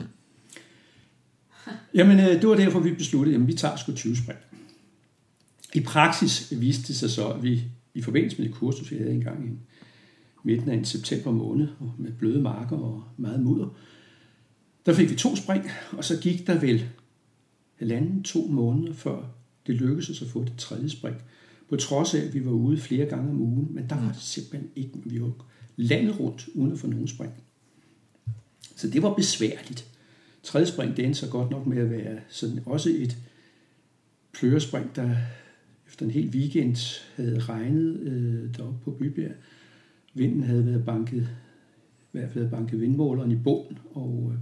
Jamen, 1.94 2.20
øh, 2.20 2.42
det 2.42 2.50
var 2.50 2.56
derfor, 2.56 2.80
vi 2.80 2.94
besluttede, 2.94 3.36
at 3.36 3.48
vi 3.48 3.54
tager 3.54 3.76
sgu 3.76 3.92
20 3.92 4.18
spring. 4.18 4.40
I 5.74 5.80
praksis 5.80 6.54
viste 6.60 6.88
det 6.88 6.96
sig 6.96 7.10
så, 7.10 7.28
at 7.28 7.44
vi 7.44 7.64
i 7.94 8.02
forbindelse 8.02 8.38
med 8.38 8.48
det 8.48 8.56
kursus, 8.56 8.92
vi 8.92 8.98
havde 8.98 9.12
engang 9.12 9.46
i 9.46 9.58
midten 10.44 10.70
af 10.70 10.76
en 10.76 10.86
september 10.86 11.32
måned, 11.32 11.68
med 11.98 12.12
bløde 12.12 12.42
marker 12.42 12.78
og 12.78 13.04
meget 13.18 13.40
mudder, 13.40 13.68
der 14.86 14.94
fik 14.94 15.10
vi 15.10 15.16
to 15.16 15.36
spring, 15.36 15.70
og 15.92 16.06
så 16.06 16.18
gik 16.22 16.48
der 16.48 16.60
vel 16.60 16.90
halvanden, 17.80 18.24
to 18.24 18.48
måneder, 18.48 18.94
før 18.94 19.36
det 19.68 19.76
lykkedes 19.76 20.10
os 20.10 20.22
at 20.22 20.28
få 20.28 20.44
det 20.44 20.54
tredje 20.58 20.90
spring. 20.90 21.16
På 21.70 21.76
trods 21.76 22.14
af, 22.14 22.20
at 22.20 22.34
vi 22.34 22.46
var 22.46 22.52
ude 22.52 22.78
flere 22.78 23.06
gange 23.06 23.30
om 23.30 23.42
ugen, 23.42 23.68
men 23.72 23.90
der 23.90 23.96
var 23.96 24.12
det 24.12 24.22
simpelthen 24.22 24.70
ikke, 24.76 24.94
vi 25.06 25.22
var 25.22 25.32
landet 25.76 26.20
rundt, 26.20 26.50
uden 26.56 26.72
at 26.72 26.80
få 26.80 26.88
nogen 26.88 27.08
spring. 27.08 27.34
Så 28.76 28.90
det 28.90 29.02
var 29.02 29.14
besværligt. 29.14 29.88
Tredje 30.44 30.68
spring, 30.68 30.98
det 30.98 31.06
endte 31.06 31.20
så 31.20 31.30
godt 31.30 31.52
nok 31.52 31.68
med 31.68 31.78
at 31.78 31.90
være 31.90 32.20
sådan 32.30 32.60
også 32.66 32.90
et 32.90 33.18
plørespring, 34.34 34.96
der 34.96 35.16
efter 35.88 36.06
en 36.06 36.12
hel 36.12 36.30
weekend 36.30 37.02
havde 37.16 37.40
regnet 37.40 38.00
øh, 38.00 38.56
deroppe 38.58 38.80
på 38.84 38.92
Bybjerg. 38.92 39.36
Vinden 40.14 40.44
havde 40.44 40.66
været 40.66 40.86
banket, 40.86 41.22
i 41.22 42.12
hvert 42.12 42.32
fald 42.32 42.44
havde 42.44 42.52
banket 42.52 42.82
vindmåleren 42.82 43.32
i 43.32 43.36
bund, 43.36 43.76
og 43.94 44.34
øh, 44.34 44.40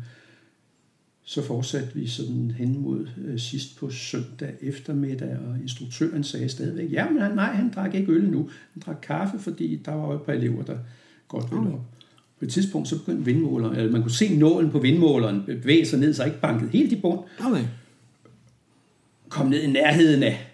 så 1.30 1.42
fortsatte 1.42 1.94
vi 1.94 2.08
sådan 2.08 2.52
hen 2.58 2.82
mod 2.82 3.08
øh, 3.26 3.40
sidst 3.40 3.78
på 3.78 3.90
søndag 3.90 4.54
eftermiddag, 4.62 5.38
og 5.48 5.62
instruktøren 5.62 6.24
sagde 6.24 6.50
stadigvæk, 6.50 6.92
ja, 6.92 7.10
men 7.10 7.22
han, 7.22 7.36
nej, 7.36 7.54
han 7.54 7.72
drak 7.76 7.96
ikke 7.96 8.12
øl 8.12 8.30
nu. 8.30 8.50
Han 8.74 8.82
drak 8.86 8.98
kaffe, 9.02 9.40
fordi 9.40 9.82
der 9.86 9.92
var 9.92 10.08
jo 10.08 10.14
et 10.14 10.22
par 10.22 10.34
elever, 10.34 10.64
der 10.64 10.78
godt 11.28 11.52
ville 11.52 11.74
op. 11.74 11.86
På 12.40 12.46
et 12.46 12.52
tidspunkt 12.52 12.88
så 12.88 13.00
begyndte 13.00 13.26
vindmåleren, 13.26 13.76
eller 13.76 13.92
man 13.92 14.02
kunne 14.02 14.12
se 14.12 14.38
nålen 14.38 14.72
på 14.72 14.80
vindmåleren 14.80 15.44
bevæge 15.46 15.86
sig 15.86 16.00
ned, 16.00 16.14
så 16.14 16.26
ikke 16.26 16.40
banket 16.40 16.70
helt 16.70 16.92
i 16.92 16.96
bund. 16.96 17.20
Okay. 17.46 17.64
Kom 19.30 19.48
ned 19.48 19.62
i 19.62 19.72
nærheden 19.72 20.24
af 20.24 20.52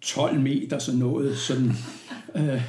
12 0.00 0.40
meter, 0.40 0.78
så 0.78 0.96
noget 0.96 1.38
sådan... 1.38 1.72
Øh, 2.36 2.62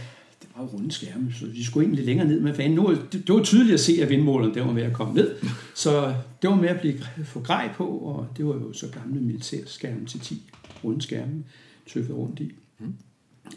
var 0.58 0.66
runde 0.66 0.92
skærme, 0.92 1.34
så 1.34 1.46
vi 1.46 1.64
skulle 1.64 1.86
egentlig 1.86 2.06
længere 2.06 2.28
ned 2.28 2.40
med 2.40 2.56
fanden. 2.56 2.76
Nu, 2.76 2.96
det, 3.12 3.28
det 3.28 3.36
var 3.36 3.44
tydeligt 3.44 3.74
at 3.74 3.80
se, 3.80 3.94
at 4.02 4.10
vindmåleren 4.10 4.54
der 4.54 4.66
var 4.66 4.74
ved 4.74 4.84
at 4.84 4.94
komme 4.94 5.14
ned. 5.14 5.36
Så 5.76 6.16
det 6.42 6.50
var 6.50 6.56
med 6.56 6.70
at 6.70 6.80
blive 6.80 7.00
få 7.24 7.40
grej 7.40 7.74
på, 7.76 7.88
og 7.88 8.28
det 8.38 8.46
var 8.46 8.54
jo 8.54 8.74
så 8.74 8.88
gamle 8.94 9.22
militærskærme 9.22 10.06
til 10.06 10.20
10 10.20 10.52
runde 10.84 11.02
skærme, 11.02 11.44
tøffet 11.88 12.16
rundt 12.16 12.40
i. 12.40 12.52
Mm. 12.80 12.94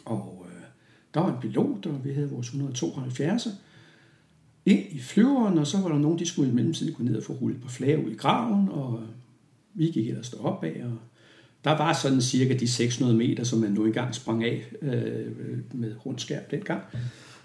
Og 0.04 0.46
øh, 0.48 0.62
der 1.14 1.20
var 1.20 1.34
en 1.34 1.40
pilot, 1.40 1.86
og 1.86 2.04
vi 2.04 2.12
havde 2.12 2.30
vores 2.30 2.48
172'er 2.48 3.50
ind 4.66 4.82
i 4.90 4.98
flyveren, 4.98 5.58
og 5.58 5.66
så 5.66 5.78
var 5.78 5.88
der 5.88 5.98
nogen, 5.98 6.18
de 6.18 6.26
skulle 6.26 6.50
i 6.50 6.54
mellemtiden 6.54 6.94
gå 6.94 7.02
ned 7.02 7.16
og 7.16 7.22
få 7.22 7.32
rullet 7.32 7.60
på 7.62 7.68
flag 7.68 8.06
ud 8.06 8.10
i 8.10 8.16
graven, 8.16 8.68
og 8.68 9.02
vi 9.74 9.86
gik 9.86 10.08
ellers 10.08 10.30
deroppe 10.30 10.66
af, 10.66 10.84
og 10.84 10.98
der 11.64 11.70
var 11.70 11.92
sådan 11.92 12.20
cirka 12.20 12.54
de 12.54 12.68
600 12.68 13.16
meter, 13.16 13.44
som 13.44 13.58
man 13.58 13.70
nu 13.70 13.84
engang 13.84 14.14
sprang 14.14 14.44
af 14.44 14.64
øh, 14.82 15.26
med 15.72 15.94
rundskærm 16.06 16.42
dengang. 16.50 16.82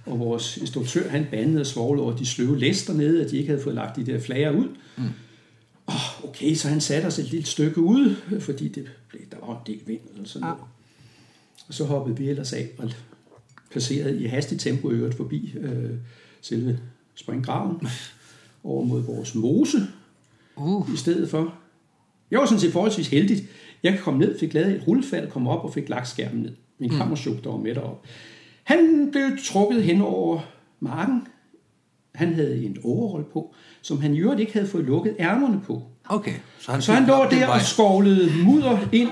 Og 0.05 0.19
vores 0.19 0.57
instruktør, 0.57 1.09
han 1.09 1.25
bandede 1.31 1.61
og 1.61 1.65
svoglede 1.65 2.05
over 2.05 2.15
de 2.15 2.25
sløve 2.25 2.59
læster 2.59 2.93
nede, 2.93 3.25
at 3.25 3.31
de 3.31 3.37
ikke 3.37 3.49
havde 3.49 3.63
fået 3.63 3.75
lagt 3.75 3.95
de 3.95 4.05
der 4.05 4.19
flager 4.19 4.51
ud. 4.51 4.67
Mm. 4.97 5.03
Og 5.85 5.95
okay, 6.23 6.55
så 6.55 6.67
han 6.67 6.81
satte 6.81 7.05
os 7.05 7.19
et 7.19 7.31
lille 7.31 7.45
stykke 7.45 7.81
ud, 7.81 8.15
fordi 8.39 8.67
det 8.67 8.85
der 9.31 9.37
var 9.47 9.53
en 9.53 9.73
del 9.73 9.81
vind 9.85 9.99
eller 10.13 10.27
sådan 10.27 10.47
noget. 10.47 10.63
Og 11.67 11.73
så 11.73 11.85
hoppede 11.85 12.17
vi 12.17 12.29
ellers 12.29 12.53
af 12.53 12.69
og 12.77 12.91
passerede 13.71 14.21
i 14.21 14.25
hastigt 14.25 14.61
tempo 14.61 14.91
øvrigt 14.91 15.17
forbi 15.17 15.53
øh, 15.59 15.91
selve 16.41 16.79
springgraven 17.15 17.87
over 18.63 18.85
mod 18.85 19.01
vores 19.01 19.35
mose 19.35 19.77
Uh. 20.55 20.93
i 20.93 20.97
stedet 20.97 21.29
for. 21.29 21.53
Jeg 22.31 22.39
var 22.39 22.45
sådan 22.45 22.59
set 22.59 22.71
forholdsvis 22.71 23.07
heldigt. 23.07 23.43
Jeg 23.83 23.99
komme 23.99 24.19
ned, 24.19 24.39
fik 24.39 24.53
lavet 24.53 24.75
et 24.75 24.87
rullefald, 24.87 25.31
kom 25.31 25.47
op 25.47 25.65
og 25.65 25.73
fik 25.73 25.89
lagt 25.89 26.07
skærmen 26.07 26.41
ned. 26.41 26.51
Min 26.79 26.89
kammerchok, 26.89 27.43
der 27.43 27.49
var 27.49 27.57
med 27.57 27.75
derop. 27.75 28.05
Han 28.63 29.09
blev 29.11 29.23
trukket 29.45 29.83
hen 29.83 30.01
over 30.01 30.39
marken. 30.79 31.27
Han 32.15 32.33
havde 32.33 32.65
en 32.65 32.77
overhold 32.83 33.25
på, 33.33 33.53
som 33.81 34.01
han 34.01 34.13
i 34.15 34.19
øvrigt 34.19 34.39
ikke 34.39 34.53
havde 34.53 34.67
fået 34.67 34.85
lukket 34.85 35.15
ærmerne 35.19 35.61
på. 35.67 35.83
Okay. 36.09 36.33
Så 36.59 36.71
han, 36.71 36.81
Så 36.81 36.93
han 36.93 37.07
lå 37.07 37.25
der 37.31 37.47
og 37.47 37.61
skovlede 37.61 38.31
mudder 38.43 38.77
ind, 38.91 39.09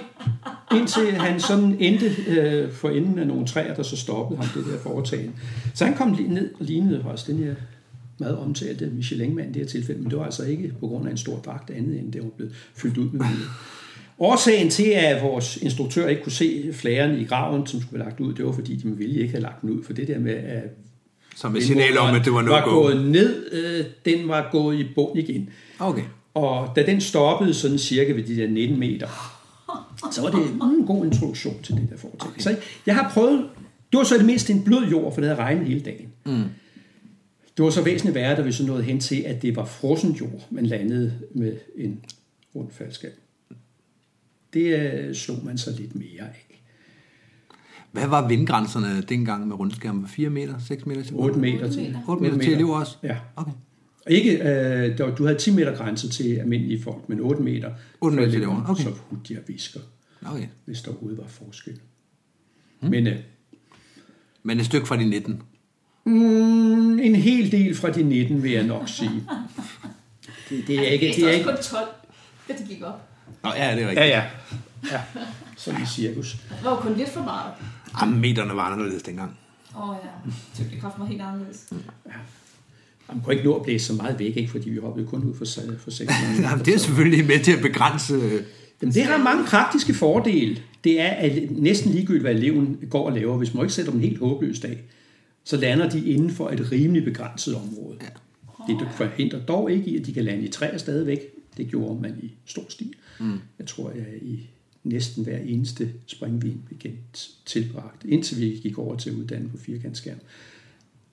indtil 0.71 1.11
han 1.11 1.39
sådan 1.39 1.75
endte 1.79 2.05
øh, 2.27 2.71
for 2.71 2.89
enden 2.89 3.19
af 3.19 3.27
nogle 3.27 3.47
træer, 3.47 3.73
der 3.73 3.83
så 3.83 3.97
stoppede 3.97 4.41
ham 4.41 4.49
det 4.55 4.71
der 4.71 4.79
foretagende. 4.79 5.33
Så 5.73 5.85
han 5.85 5.93
kom 5.93 6.13
lige 6.13 6.33
ned 6.33 6.53
og 6.59 6.65
lignede 6.65 7.03
os, 7.05 7.23
den 7.23 7.37
her 7.37 7.55
meget 8.19 8.37
omtalte 8.37 8.85
Michelin-mand 8.85 9.49
i 9.49 9.53
det 9.53 9.61
her 9.61 9.67
tilfælde, 9.69 10.01
men 10.01 10.09
det 10.09 10.19
var 10.19 10.25
altså 10.25 10.43
ikke 10.43 10.73
på 10.79 10.87
grund 10.87 11.07
af 11.07 11.11
en 11.11 11.17
stor 11.17 11.37
dragt 11.37 11.69
andet, 11.69 11.99
end 11.99 12.13
det 12.13 12.23
var 12.23 12.29
blevet 12.29 12.53
fyldt 12.75 12.97
ud 12.97 13.09
med 13.09 13.11
mudder. 13.11 13.49
Årsagen 14.19 14.69
til, 14.69 14.89
at 14.89 15.23
vores 15.23 15.57
instruktør 15.57 16.07
ikke 16.07 16.23
kunne 16.23 16.31
se 16.31 16.73
flæren 16.73 17.19
i 17.19 17.23
graven, 17.23 17.67
som 17.67 17.81
skulle 17.81 17.99
være 17.99 18.09
lagt 18.09 18.19
ud, 18.19 18.33
det 18.33 18.45
var 18.45 18.51
fordi, 18.51 18.75
de 18.75 18.87
med 18.87 18.97
vilje 18.97 19.19
ikke 19.19 19.31
havde 19.31 19.43
lagt 19.43 19.61
den 19.61 19.69
ud. 19.69 19.83
For 19.83 19.93
det 19.93 20.07
der 20.07 20.19
med, 20.19 20.33
at 20.33 20.63
Som 21.35 21.55
et 21.55 21.63
signal 21.63 21.97
om, 21.97 22.15
at 22.15 22.25
det 22.25 22.33
var 22.33 22.41
var 22.43 22.59
no-go. 22.65 22.81
gået 22.81 23.05
ned, 23.11 23.51
øh, 23.51 23.85
den 24.05 24.27
var 24.27 24.49
gået 24.51 24.79
i 24.79 24.85
bund 24.95 25.17
igen. 25.19 25.49
Okay. 25.79 26.03
Og 26.33 26.71
da 26.75 26.85
den 26.85 27.01
stoppede 27.01 27.53
sådan 27.53 27.77
cirka 27.77 28.11
ved 28.11 28.23
de 28.23 28.35
der 28.37 28.47
19 28.47 28.79
meter, 28.79 29.07
så 30.11 30.21
var 30.21 30.29
det 30.29 30.39
en 30.79 30.85
god 30.85 31.05
introduktion 31.05 31.55
til 31.63 31.75
det 31.75 31.87
der 31.89 31.97
foretagende. 31.97 32.31
Okay. 32.33 32.41
Så 32.41 32.55
jeg 32.85 32.95
har 32.95 33.11
prøvet, 33.13 33.45
det 33.91 33.97
var 33.97 34.03
så 34.03 34.17
det 34.17 34.25
mindste 34.25 34.53
en 34.53 34.63
blød 34.63 34.85
jord, 34.91 35.13
for 35.13 35.21
det 35.21 35.29
havde 35.29 35.41
regnet 35.41 35.67
hele 35.67 35.79
dagen. 35.79 36.07
Mm. 36.25 36.43
Det 37.57 37.65
var 37.65 37.69
så 37.69 37.81
væsentligt 37.83 38.15
værre, 38.15 38.35
da 38.35 38.41
vi 38.41 38.51
så 38.51 38.65
nåede 38.65 38.83
hen 38.83 38.99
til, 38.99 39.21
at 39.25 39.41
det 39.41 39.55
var 39.55 39.65
frossen 39.65 40.11
jord, 40.11 40.47
man 40.51 40.65
landede 40.65 41.13
med 41.31 41.53
en 41.77 41.99
rund 42.55 42.67
faldskab. 42.71 43.13
Det 44.57 44.93
øh, 44.93 45.15
slog 45.15 45.45
man 45.45 45.57
så 45.57 45.71
lidt 45.79 45.95
mere 45.95 46.21
af. 46.21 46.61
Hvad 47.91 48.07
var 48.07 48.27
vindgrænserne 48.27 49.01
dengang 49.01 49.47
med 49.47 49.59
rundskærmen? 49.59 50.07
4 50.07 50.29
meter? 50.29 50.59
6 50.59 50.85
meter? 50.85 51.03
til 51.03 51.15
8 51.15 51.39
meter 51.39 51.71
til. 51.71 51.97
8 52.07 52.23
meter 52.23 52.37
til 52.37 52.53
elever 52.53 52.79
også? 52.79 52.97
Ja. 53.03 53.17
Okay. 53.35 53.51
Ikke, 54.09 54.31
øh, 54.31 54.97
du 55.17 55.25
havde 55.25 55.39
10 55.39 55.55
meter 55.55 55.75
grænse 55.75 56.09
til 56.09 56.35
almindelige 56.35 56.83
folk, 56.83 57.09
men 57.09 57.19
8 57.19 57.41
meter. 57.41 57.71
8 58.01 58.15
meter 58.15 58.29
til 58.29 58.37
elever, 58.37 58.65
okay. 58.69 58.83
Så 58.83 58.89
hudde 58.89 59.33
de 59.33 59.39
og 59.39 59.43
visker, 59.47 59.79
okay. 60.25 60.47
hvis 60.65 60.81
der 60.81 60.91
overhovedet 60.91 61.17
var 61.17 61.27
forskel. 61.27 61.79
Mm. 62.81 62.89
Men 62.89 63.07
øh, 63.07 63.15
Men 64.43 64.59
et 64.59 64.65
stykke 64.65 64.87
fra 64.87 64.97
de 64.97 65.09
19. 65.09 65.41
mm, 66.05 66.99
en 66.99 67.15
hel 67.15 67.51
del 67.51 67.75
fra 67.75 67.91
de 67.91 68.03
19, 68.03 68.43
vil 68.43 68.51
jeg 68.51 68.63
nok 68.67 68.89
sige. 68.89 69.11
Det, 70.49 70.67
det 70.67 70.79
er 70.79 70.91
ikke... 70.91 71.07
Det 71.07 71.15
Det 71.15 71.23
er 71.23 71.31
ikke 71.31 71.45
kun 71.45 71.57
12, 71.63 71.87
da 72.47 72.53
det 72.53 72.67
gik 72.67 72.83
op. 72.83 73.16
Nå, 73.43 73.49
ja, 73.55 73.75
det 73.75 73.83
er 73.83 73.87
rigtigt. 73.89 73.99
ja, 73.99 74.05
ja. 74.05 74.23
ja. 74.91 75.01
Sådan 75.57 75.81
i 75.81 75.85
cirkus. 75.85 76.31
Det 76.31 76.63
var 76.63 76.69
jo 76.71 76.75
kun 76.75 76.93
lidt 76.97 77.09
for 77.09 77.23
meget. 77.23 77.53
Jamen, 78.01 78.19
meterne 78.19 78.55
var 78.55 78.61
anderledes 78.61 79.03
dengang. 79.03 79.37
Åh 79.77 79.89
oh, 79.89 79.95
ja, 80.03 80.31
tyngdekraft 80.55 80.99
var 80.99 81.05
helt 81.05 81.21
anderledes. 81.21 81.73
Man 83.07 83.21
kunne 83.21 83.35
ikke 83.35 83.49
nå 83.49 83.55
at 83.55 83.63
blæse 83.63 83.85
så 83.85 83.93
meget 83.93 84.19
væk, 84.19 84.37
ikke, 84.37 84.51
fordi 84.51 84.69
vi 84.69 84.79
hoppede 84.79 85.07
kun 85.07 85.23
ud 85.23 85.35
for, 85.35 85.45
for 85.79 85.91
6 85.91 86.13
Jamen, 86.41 86.65
det 86.65 86.73
er 86.73 86.77
selvfølgelig 86.77 87.27
med 87.27 87.43
til 87.43 87.51
at 87.51 87.61
begrænse... 87.61 88.13
Jamen, 88.81 88.93
det 88.93 89.03
har 89.03 89.17
mange 89.17 89.45
praktiske 89.45 89.93
fordele. 89.93 90.57
Det 90.83 91.01
er 91.01 91.09
at 91.09 91.51
næsten 91.51 91.91
ligegyldigt, 91.91 92.23
hvad 92.23 92.31
eleven 92.31 92.79
går 92.89 93.05
og 93.05 93.11
laver. 93.11 93.37
Hvis 93.37 93.53
man 93.53 93.63
ikke 93.63 93.73
sætter 93.73 93.91
dem 93.91 94.01
helt 94.01 94.19
håbløst 94.19 94.65
af, 94.65 94.77
så 95.43 95.57
lander 95.57 95.89
de 95.89 96.05
inden 96.05 96.29
for 96.29 96.49
et 96.49 96.71
rimelig 96.71 97.05
begrænset 97.05 97.55
område. 97.55 97.97
Ja. 98.01 98.73
Det 98.73 98.87
forhindrer 98.91 99.39
dog 99.39 99.71
ikke 99.71 99.89
i, 99.89 99.99
at 99.99 100.05
de 100.05 100.13
kan 100.13 100.23
lande 100.23 100.43
i 100.43 100.47
træer 100.47 100.77
stadigvæk. 100.77 101.19
Det 101.57 101.67
gjorde 101.67 102.01
man 102.01 102.15
i 102.23 102.31
stor 102.45 102.63
stil. 102.69 102.93
Mm. 103.19 103.39
Jeg 103.59 103.67
tror, 103.67 103.91
jeg 103.91 104.07
i 104.21 104.49
næsten 104.83 105.23
hver 105.23 105.37
eneste 105.37 105.93
springvin 106.07 106.61
blev 106.65 106.91
tilbragt, 107.45 108.03
indtil 108.05 108.39
vi 108.41 108.59
gik 108.63 108.77
over 108.77 108.95
til 108.95 109.09
at 109.09 109.15
uddanne 109.15 109.49
på 109.49 109.57
firkantskærm. 109.57 110.17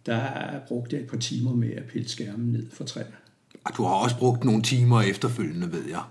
Der 0.07 0.31
brugte 0.69 0.97
jeg 0.97 1.03
et 1.03 1.09
par 1.11 1.17
timer 1.17 1.55
med 1.55 1.71
at 1.73 1.85
pille 1.85 2.09
skærmen 2.09 2.53
ned 2.53 2.67
for 2.73 2.85
træer. 2.85 3.05
Og 3.65 3.77
du 3.77 3.83
har 3.85 3.95
også 3.95 4.17
brugt 4.19 4.45
nogle 4.45 4.63
timer 4.63 5.03
efterfølgende, 5.03 5.73
ved 5.73 5.85
jeg. 5.89 6.03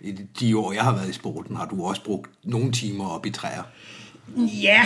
I 0.00 0.12
de- 0.40 0.56
år, 0.58 0.72
jeg 0.72 0.82
har 0.82 0.94
været 0.96 1.10
i 1.10 1.12
sporten, 1.12 1.56
har 1.56 1.66
du 1.68 1.84
også 1.84 2.04
brugt 2.04 2.30
nogle 2.44 2.72
timer 2.72 3.06
op 3.06 3.26
i 3.26 3.30
træer. 3.30 3.62
Ja, 4.62 4.82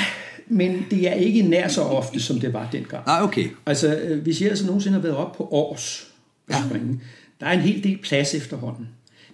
men 0.47 0.85
det 0.91 1.09
er 1.09 1.12
ikke 1.15 1.43
nær 1.43 1.69
så 1.69 1.83
ofte, 1.83 2.21
som 2.21 2.41
det 2.41 2.53
var 2.53 2.71
dengang. 2.71 3.07
Nej, 3.07 3.23
okay. 3.23 3.49
Altså, 3.67 3.97
øh, 4.00 4.23
hvis 4.23 4.41
jeg 4.43 4.50
altså 4.50 4.67
nogensinde 4.67 4.95
har 4.95 5.03
været 5.03 5.17
op 5.17 5.37
på 5.37 5.49
års 5.50 6.07
ja. 6.50 6.69
springe, 6.69 7.00
der 7.41 7.47
er 7.47 7.53
en 7.53 7.61
hel 7.61 7.85
del 7.85 7.99
plads 7.99 8.35
efterhånden. 8.35 8.88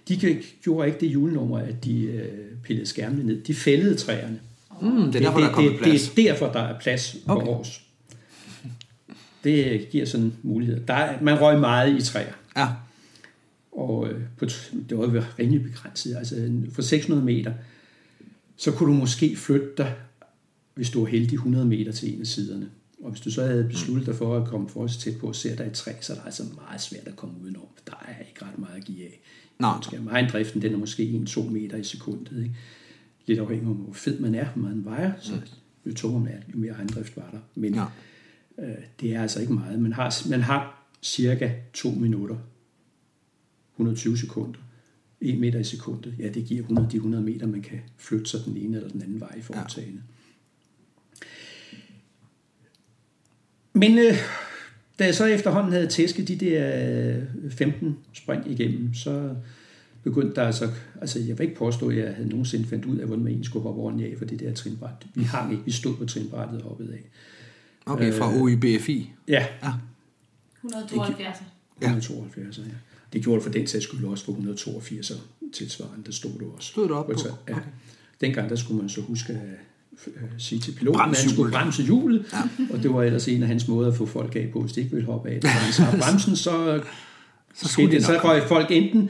De 0.07 0.41
gjorde 0.63 0.87
ikke 0.87 0.99
det 0.99 1.07
julenummer, 1.07 1.57
at 1.59 1.83
de 1.83 2.03
øh, 2.03 2.27
pillede 2.63 2.85
skærmene 2.85 3.23
ned. 3.23 3.41
De 3.43 3.53
fældede 3.53 3.95
træerne. 3.95 4.39
Mm, 4.81 5.11
det 5.11 5.15
er 5.15 5.19
derfor, 5.19 5.39
der 5.39 5.49
er 5.49 5.61
det, 5.61 5.77
plads. 5.81 6.09
Det 6.09 6.25
er 6.25 6.31
derfor, 6.31 6.51
der 6.51 6.59
er 6.59 6.79
plads 6.79 7.15
på 7.25 7.33
Okay. 7.33 7.47
års. 7.47 7.81
Det 9.43 9.89
giver 9.89 10.05
sådan 10.05 10.33
mulighed. 10.43 10.85
Der 10.87 10.93
er, 10.93 11.21
man 11.21 11.41
røg 11.41 11.59
meget 11.59 11.97
i 11.99 12.01
træer. 12.01 12.33
Ja. 12.57 12.67
Og 13.71 14.07
øh, 14.09 14.21
på, 14.37 14.45
det 14.89 14.97
var 14.97 15.13
jo 15.13 15.23
rimelig 15.39 15.63
begrænset. 15.63 16.15
Altså 16.15 16.51
for 16.71 16.81
600 16.81 17.25
meter, 17.25 17.53
så 18.57 18.71
kunne 18.71 18.93
du 18.93 18.99
måske 18.99 19.35
flytte 19.35 19.67
dig, 19.77 19.93
hvis 20.73 20.89
du 20.89 20.99
var 20.99 21.07
heldig, 21.07 21.33
100 21.33 21.65
meter 21.65 21.91
til 21.91 22.13
en 22.13 22.21
af 22.21 22.27
siderne. 22.27 22.69
Og 23.03 23.11
hvis 23.11 23.21
du 23.21 23.31
så 23.31 23.43
havde 23.45 23.63
besluttet 23.63 24.05
dig 24.05 24.15
for 24.15 24.37
at 24.37 24.47
komme 24.47 24.69
forholdsvis 24.69 25.03
tæt 25.03 25.17
på 25.17 25.27
og 25.27 25.35
se 25.35 25.57
dig 25.57 25.65
i 25.65 25.69
et 25.69 25.73
træ, 25.73 25.91
så 26.01 26.13
er 26.13 26.17
det 26.17 26.25
altså 26.25 26.43
meget 26.55 26.81
svært 26.81 27.07
at 27.07 27.15
komme 27.15 27.35
udenom. 27.43 27.67
Der 27.87 27.93
er 28.07 28.19
ikke 28.29 28.45
ret 28.45 28.59
meget 28.59 28.77
at 28.77 28.85
give 28.85 29.03
af. 29.03 29.19
Nå. 29.59 29.67
Måske 29.75 30.27
driften, 30.31 30.61
den 30.61 30.73
er 30.73 30.77
måske 30.77 31.23
1-2 31.29 31.49
meter 31.49 31.77
i 31.77 31.83
sekundet. 31.83 32.43
Ikke? 32.43 32.55
Lidt 33.25 33.39
afhængig 33.39 33.69
af, 33.69 33.75
hvor 33.75 33.93
fed 33.93 34.19
man 34.19 34.35
er, 34.35 34.45
hvor 34.45 34.61
meget 34.61 34.75
man 34.77 34.85
vejer. 34.85 35.13
Så 35.21 35.33
jo 35.85 35.93
tungere 35.93 36.23
man 36.23 36.33
er, 36.33 36.37
jo 36.53 36.57
mere 36.59 36.73
ejendrift 36.73 37.17
var 37.17 37.29
der. 37.31 37.39
Men 37.55 37.73
Ja. 37.75 37.85
øh, 38.59 38.75
det 39.01 39.13
er 39.15 39.21
altså 39.21 39.41
ikke 39.41 39.53
meget. 39.53 39.79
Man 39.79 39.93
har, 39.93 40.27
man 40.29 40.41
har 40.41 40.85
cirka 41.01 41.51
2 41.73 41.89
minutter 41.91 42.37
120 43.73 44.17
sekunder. 44.17 44.59
1 45.21 45.39
meter 45.39 45.59
i 45.59 45.63
sekundet. 45.63 46.15
Ja, 46.19 46.29
det 46.29 46.45
giver 46.45 46.61
100, 46.61 46.87
de 46.91 46.95
100 46.95 47.23
meter, 47.23 47.47
man 47.47 47.61
kan 47.61 47.79
flytte 47.97 48.25
sig 48.29 48.39
den 48.45 48.57
ene 48.57 48.77
eller 48.77 48.89
den 48.89 49.01
anden 49.01 49.19
vej 49.19 49.35
i 49.37 49.41
foretagende. 49.41 50.01
Ja. 51.21 51.25
Men 53.73 53.97
øh, 53.97 54.13
da 54.99 55.05
jeg 55.05 55.15
så 55.15 55.25
efterhånden 55.25 55.71
havde 55.71 55.87
tæsket 55.87 56.27
de 56.27 56.35
der 56.35 57.17
øh, 57.45 57.51
15 57.51 57.97
spring 58.13 58.51
igennem, 58.51 58.93
så 58.93 59.35
begyndte 60.03 60.35
der 60.35 60.43
altså, 60.43 60.69
altså 61.01 61.19
jeg 61.19 61.37
vil 61.39 61.43
ikke 61.45 61.57
påstå, 61.57 61.89
at 61.89 61.97
jeg 61.97 62.13
havde 62.15 62.29
nogensinde 62.29 62.67
fandt 62.67 62.85
ud 62.85 62.97
af, 62.97 63.05
hvordan 63.05 63.23
man 63.23 63.31
egentlig 63.31 63.45
skulle 63.45 63.63
hoppe 63.63 63.81
ordentligt 63.81 64.11
af 64.11 64.17
for 64.17 64.25
det 64.25 64.39
der 64.39 64.53
trinbræt. 64.53 65.05
Vi 65.15 65.23
hang 65.23 65.51
ikke, 65.51 65.65
vi 65.65 65.71
stod 65.71 65.95
på 65.95 66.05
trinbrættet 66.05 66.61
og 66.61 66.67
hoppede 66.69 66.93
af. 66.93 67.03
Okay, 67.85 68.13
fra 68.13 68.35
OIBFI. 68.41 69.11
Ja, 69.27 69.45
Ja. 69.63 69.71
172. 70.63 71.37
Ja. 71.81 71.85
172, 71.85 72.57
ja. 72.57 72.63
Det 73.13 73.23
gjorde 73.23 73.35
det 73.35 73.43
for 73.43 73.51
den 73.51 73.67
sags 73.67 73.83
skyld 73.83 74.05
også 74.05 74.25
for 74.25 74.31
182 74.31 75.11
tilsvarende, 75.53 76.05
der 76.05 76.11
stod 76.11 76.31
du 76.39 76.51
også. 76.55 76.69
Stod 76.71 76.87
du 76.87 76.93
op 76.93 77.05
på? 77.05 77.13
Ja. 77.49 77.55
Dengang 78.21 78.49
der 78.49 78.55
skulle 78.55 78.81
man 78.81 78.89
så 78.89 79.01
huske 79.01 79.33
at 79.33 79.39
øh, 79.39 79.53
sige 80.37 80.59
til 80.59 80.71
piloten, 80.71 81.01
at 81.01 81.17
han 81.17 81.29
skulle 81.29 81.51
bremse 81.51 81.83
hjulet, 81.83 82.25
ja. 82.33 82.73
og 82.73 82.83
det 82.83 82.93
var 82.93 83.03
ellers 83.03 83.27
en 83.27 83.41
af 83.41 83.47
hans 83.47 83.67
måder 83.67 83.91
at 83.91 83.97
få 83.97 84.05
folk 84.05 84.35
af 84.35 84.49
på, 84.53 84.61
hvis 84.61 84.73
de 84.73 84.79
ikke 84.79 84.91
ville 84.91 85.05
hoppe 85.05 85.29
af. 85.29 85.39
Når 85.43 85.49
han 85.85 85.99
bremsen, 85.99 86.35
så, 86.35 86.81
så, 87.53 87.67
skulle 87.67 87.91
de 87.91 87.95
det, 87.95 88.05
så 88.05 88.19
røg 88.23 88.43
folk 88.47 88.71
enten 88.71 89.09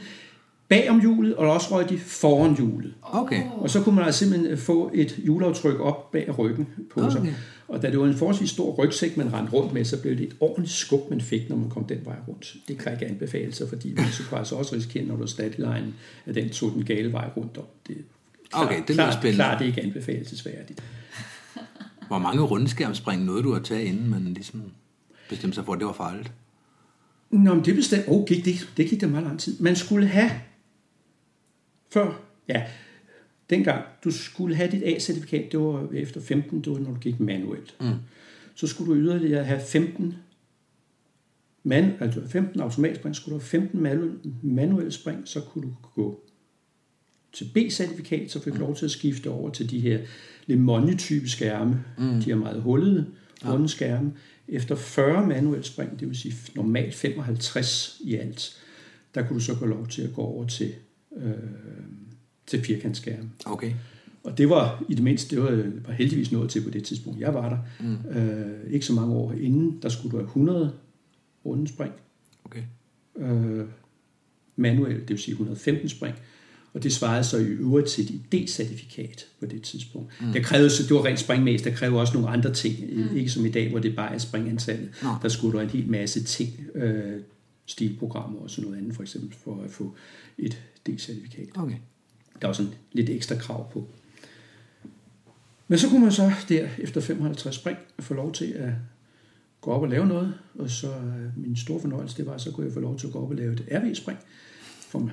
bag 0.68 0.90
om 0.90 1.00
hjulet, 1.00 1.34
og 1.34 1.52
også 1.52 1.76
røg 1.76 1.88
de 1.88 1.98
foran 1.98 2.56
hjulet. 2.56 2.94
Okay. 3.02 3.42
Og 3.58 3.70
så 3.70 3.82
kunne 3.82 3.94
man 3.94 4.04
altså 4.04 4.18
simpelthen 4.18 4.58
få 4.58 4.90
et 4.94 5.10
hjulaftryk 5.24 5.80
op 5.80 6.12
bag 6.12 6.38
ryggen 6.38 6.68
på 6.94 7.00
okay. 7.00 7.10
Sig. 7.10 7.34
Og 7.68 7.82
da 7.82 7.90
det 7.90 8.00
var 8.00 8.06
en 8.06 8.16
forholdsvis 8.16 8.50
stor 8.50 8.74
rygsæk, 8.74 9.16
man 9.16 9.32
rendte 9.32 9.52
rundt 9.52 9.72
med, 9.72 9.84
så 9.84 10.02
blev 10.02 10.16
det 10.16 10.26
et 10.26 10.36
ordentligt 10.40 10.72
skub, 10.72 11.10
man 11.10 11.20
fik, 11.20 11.48
når 11.48 11.56
man 11.56 11.70
kom 11.70 11.84
den 11.84 11.98
vej 12.04 12.16
rundt. 12.28 12.56
Det 12.68 12.78
kan 12.78 12.92
ikke 12.92 13.06
anbefales, 13.06 13.62
fordi 13.68 13.94
man 13.94 14.06
så 14.12 14.22
kunne 14.28 14.38
altså 14.38 14.54
også 14.54 14.74
risikere, 14.74 15.04
når 15.04 15.16
du 15.16 15.22
er 15.22 15.26
statline, 15.26 15.94
at 16.26 16.34
den 16.34 16.48
tog 16.48 16.72
den 16.74 16.84
gale 16.84 17.12
vej 17.12 17.28
rundt 17.36 17.58
om. 17.58 17.64
Det, 17.88 17.96
Okay, 18.52 18.82
det 18.88 18.94
klart, 18.94 19.14
spændende. 19.14 19.36
Klart, 19.36 19.58
det 19.58 19.64
er 19.64 19.68
ikke 19.68 19.82
anbefalesværdigt. 19.82 20.82
Hvor 22.08 22.18
mange 22.18 22.42
rundskærmspring 22.42 23.24
nåede 23.24 23.42
du 23.42 23.54
at 23.54 23.64
tage, 23.64 23.84
inden 23.84 24.10
man 24.10 24.24
ligesom 24.24 24.62
bestemte 25.28 25.54
sig 25.54 25.64
for, 25.64 25.72
at 25.72 25.78
det 25.78 25.86
var 25.86 25.92
farligt? 25.92 26.32
Nå, 27.30 27.54
men 27.54 27.64
det 27.64 27.74
bestemt. 27.74 28.04
Oh, 28.08 28.26
gik 28.26 28.44
det, 28.44 28.54
det 28.76 28.88
gik 28.88 29.00
da 29.00 29.06
meget 29.06 29.26
lang 29.26 29.40
tid. 29.40 29.60
Man 29.60 29.76
skulle 29.76 30.06
have, 30.06 30.30
før, 31.92 32.20
ja, 32.48 32.64
dengang, 33.50 33.84
du 34.04 34.10
skulle 34.10 34.56
have 34.56 34.70
dit 34.70 34.82
A-certifikat, 34.82 35.52
det 35.52 35.60
var 35.60 35.88
efter 35.94 36.20
15, 36.20 36.60
det 36.60 36.72
var 36.72 36.78
når 36.78 36.90
du 36.90 36.98
gik 36.98 37.20
manuelt. 37.20 37.76
Mm. 37.80 37.94
Så 38.54 38.66
skulle 38.66 38.94
du 38.94 39.00
yderligere 39.00 39.44
have 39.44 39.60
15 39.68 40.14
man, 41.62 41.92
altså 42.00 42.28
15 42.28 42.60
automatspring, 42.60 43.16
skulle 43.16 43.34
du 43.34 43.40
have 43.40 43.48
15 43.48 43.80
manuelle, 43.80 44.18
manuelle 44.42 44.92
spring, 44.92 45.28
så 45.28 45.40
kunne 45.40 45.62
du 45.62 45.74
gå 45.94 46.20
til 47.36 47.44
B-certifikat, 47.54 48.30
så 48.30 48.40
fik 48.40 48.52
du 48.52 48.58
lov 48.58 48.76
til 48.76 48.84
at 48.84 48.90
skifte 48.90 49.30
over 49.30 49.50
til 49.50 49.70
de 49.70 49.80
her 49.80 49.98
Lemonje-type 50.46 51.28
skærme. 51.28 51.84
Mm. 51.98 52.22
De 52.22 52.30
er 52.30 52.36
meget 52.36 52.62
hullede, 52.62 53.06
runde 53.44 53.68
skærme. 53.68 54.12
Efter 54.48 54.74
40 54.74 55.26
manuelle 55.26 55.64
spring, 55.64 56.00
det 56.00 56.08
vil 56.08 56.16
sige 56.16 56.34
normalt 56.54 56.94
55 56.94 58.00
i 58.04 58.14
alt, 58.14 58.62
der 59.14 59.26
kunne 59.26 59.34
du 59.34 59.44
så 59.44 59.54
gå 59.54 59.66
lov 59.66 59.86
til 59.86 60.02
at 60.02 60.14
gå 60.14 60.22
over 60.22 60.46
til, 60.46 60.74
øh, 61.16 61.32
til 62.46 62.64
firkantskærme. 62.64 63.30
Okay. 63.46 63.72
Og 64.24 64.38
det 64.38 64.48
var 64.48 64.84
i 64.88 64.94
det 64.94 65.04
mindste, 65.04 65.36
det 65.36 65.44
var, 65.44 65.72
var 65.86 65.92
heldigvis 65.92 66.32
nået 66.32 66.50
til 66.50 66.64
på 66.64 66.70
det 66.70 66.84
tidspunkt, 66.84 67.20
jeg 67.20 67.34
var 67.34 67.48
der. 67.48 67.58
Mm. 67.80 68.18
Øh, 68.20 68.72
ikke 68.72 68.86
så 68.86 68.92
mange 68.92 69.14
år 69.14 69.32
inden, 69.32 69.78
der 69.82 69.88
skulle 69.88 70.12
du 70.12 70.16
have 70.16 70.26
100 70.26 70.72
runde 71.44 71.68
spring. 71.68 71.92
Okay. 72.44 72.62
Øh, 73.16 73.66
manuelt, 74.56 75.00
det 75.00 75.10
vil 75.10 75.18
sige 75.18 75.32
115 75.32 75.88
spring. 75.88 76.16
Og 76.76 76.82
det 76.82 76.92
svarede 76.92 77.24
så 77.24 77.38
i 77.38 77.44
øvrigt 77.44 77.88
til 77.88 78.14
et 78.14 78.20
D-certifikat 78.34 79.26
på 79.40 79.46
det 79.46 79.62
tidspunkt. 79.62 80.12
Mm. 80.20 80.32
Der 80.32 80.42
krævede, 80.42 80.70
så 80.70 80.82
det 80.82 80.94
var 80.94 81.04
rent 81.04 81.20
springmæs, 81.20 81.62
der 81.62 81.70
krævede 81.70 82.00
også 82.00 82.14
nogle 82.14 82.28
andre 82.28 82.52
ting. 82.52 82.96
Mm. 82.96 83.16
Ikke 83.16 83.30
som 83.30 83.46
i 83.46 83.50
dag, 83.50 83.70
hvor 83.70 83.78
det 83.78 83.96
bare 83.96 84.14
er 84.14 84.18
springantallet. 84.18 84.90
Nå. 85.02 85.08
Der 85.22 85.28
skulle 85.28 85.52
du 85.52 85.58
have 85.58 85.64
en 85.64 85.80
hel 85.80 85.90
masse 85.90 86.24
ting, 86.24 86.50
øh, 86.74 87.20
stilprogrammer 87.66 88.40
og 88.40 88.50
sådan 88.50 88.64
noget 88.64 88.82
andet, 88.82 88.94
for 88.94 89.02
eksempel 89.02 89.36
for 89.44 89.62
at 89.64 89.70
få 89.70 89.94
et 90.38 90.62
D-certifikat. 90.88 91.48
Okay. 91.54 91.76
Der 92.42 92.46
var 92.46 92.54
sådan 92.54 92.72
lidt 92.92 93.10
ekstra 93.10 93.34
krav 93.34 93.72
på. 93.72 93.88
Men 95.68 95.78
så 95.78 95.88
kunne 95.88 96.00
man 96.00 96.12
så 96.12 96.32
der 96.48 96.68
efter 96.78 97.00
55 97.00 97.54
spring 97.54 97.78
få 97.98 98.14
lov 98.14 98.32
til 98.32 98.44
at 98.44 98.70
gå 99.60 99.70
op 99.70 99.82
og 99.82 99.88
lave 99.88 100.06
noget, 100.06 100.34
og 100.58 100.70
så 100.70 100.90
øh, 100.90 101.42
min 101.42 101.56
store 101.56 101.80
fornøjelse, 101.80 102.16
det 102.16 102.26
var, 102.26 102.38
så 102.38 102.50
kunne 102.50 102.66
jeg 102.66 102.74
få 102.74 102.80
lov 102.80 102.98
til 102.98 103.06
at 103.06 103.12
gå 103.12 103.22
op 103.22 103.30
og 103.30 103.36
lave 103.36 103.52
et 103.52 103.64
RV-spring, 103.72 104.18
for 104.88 105.10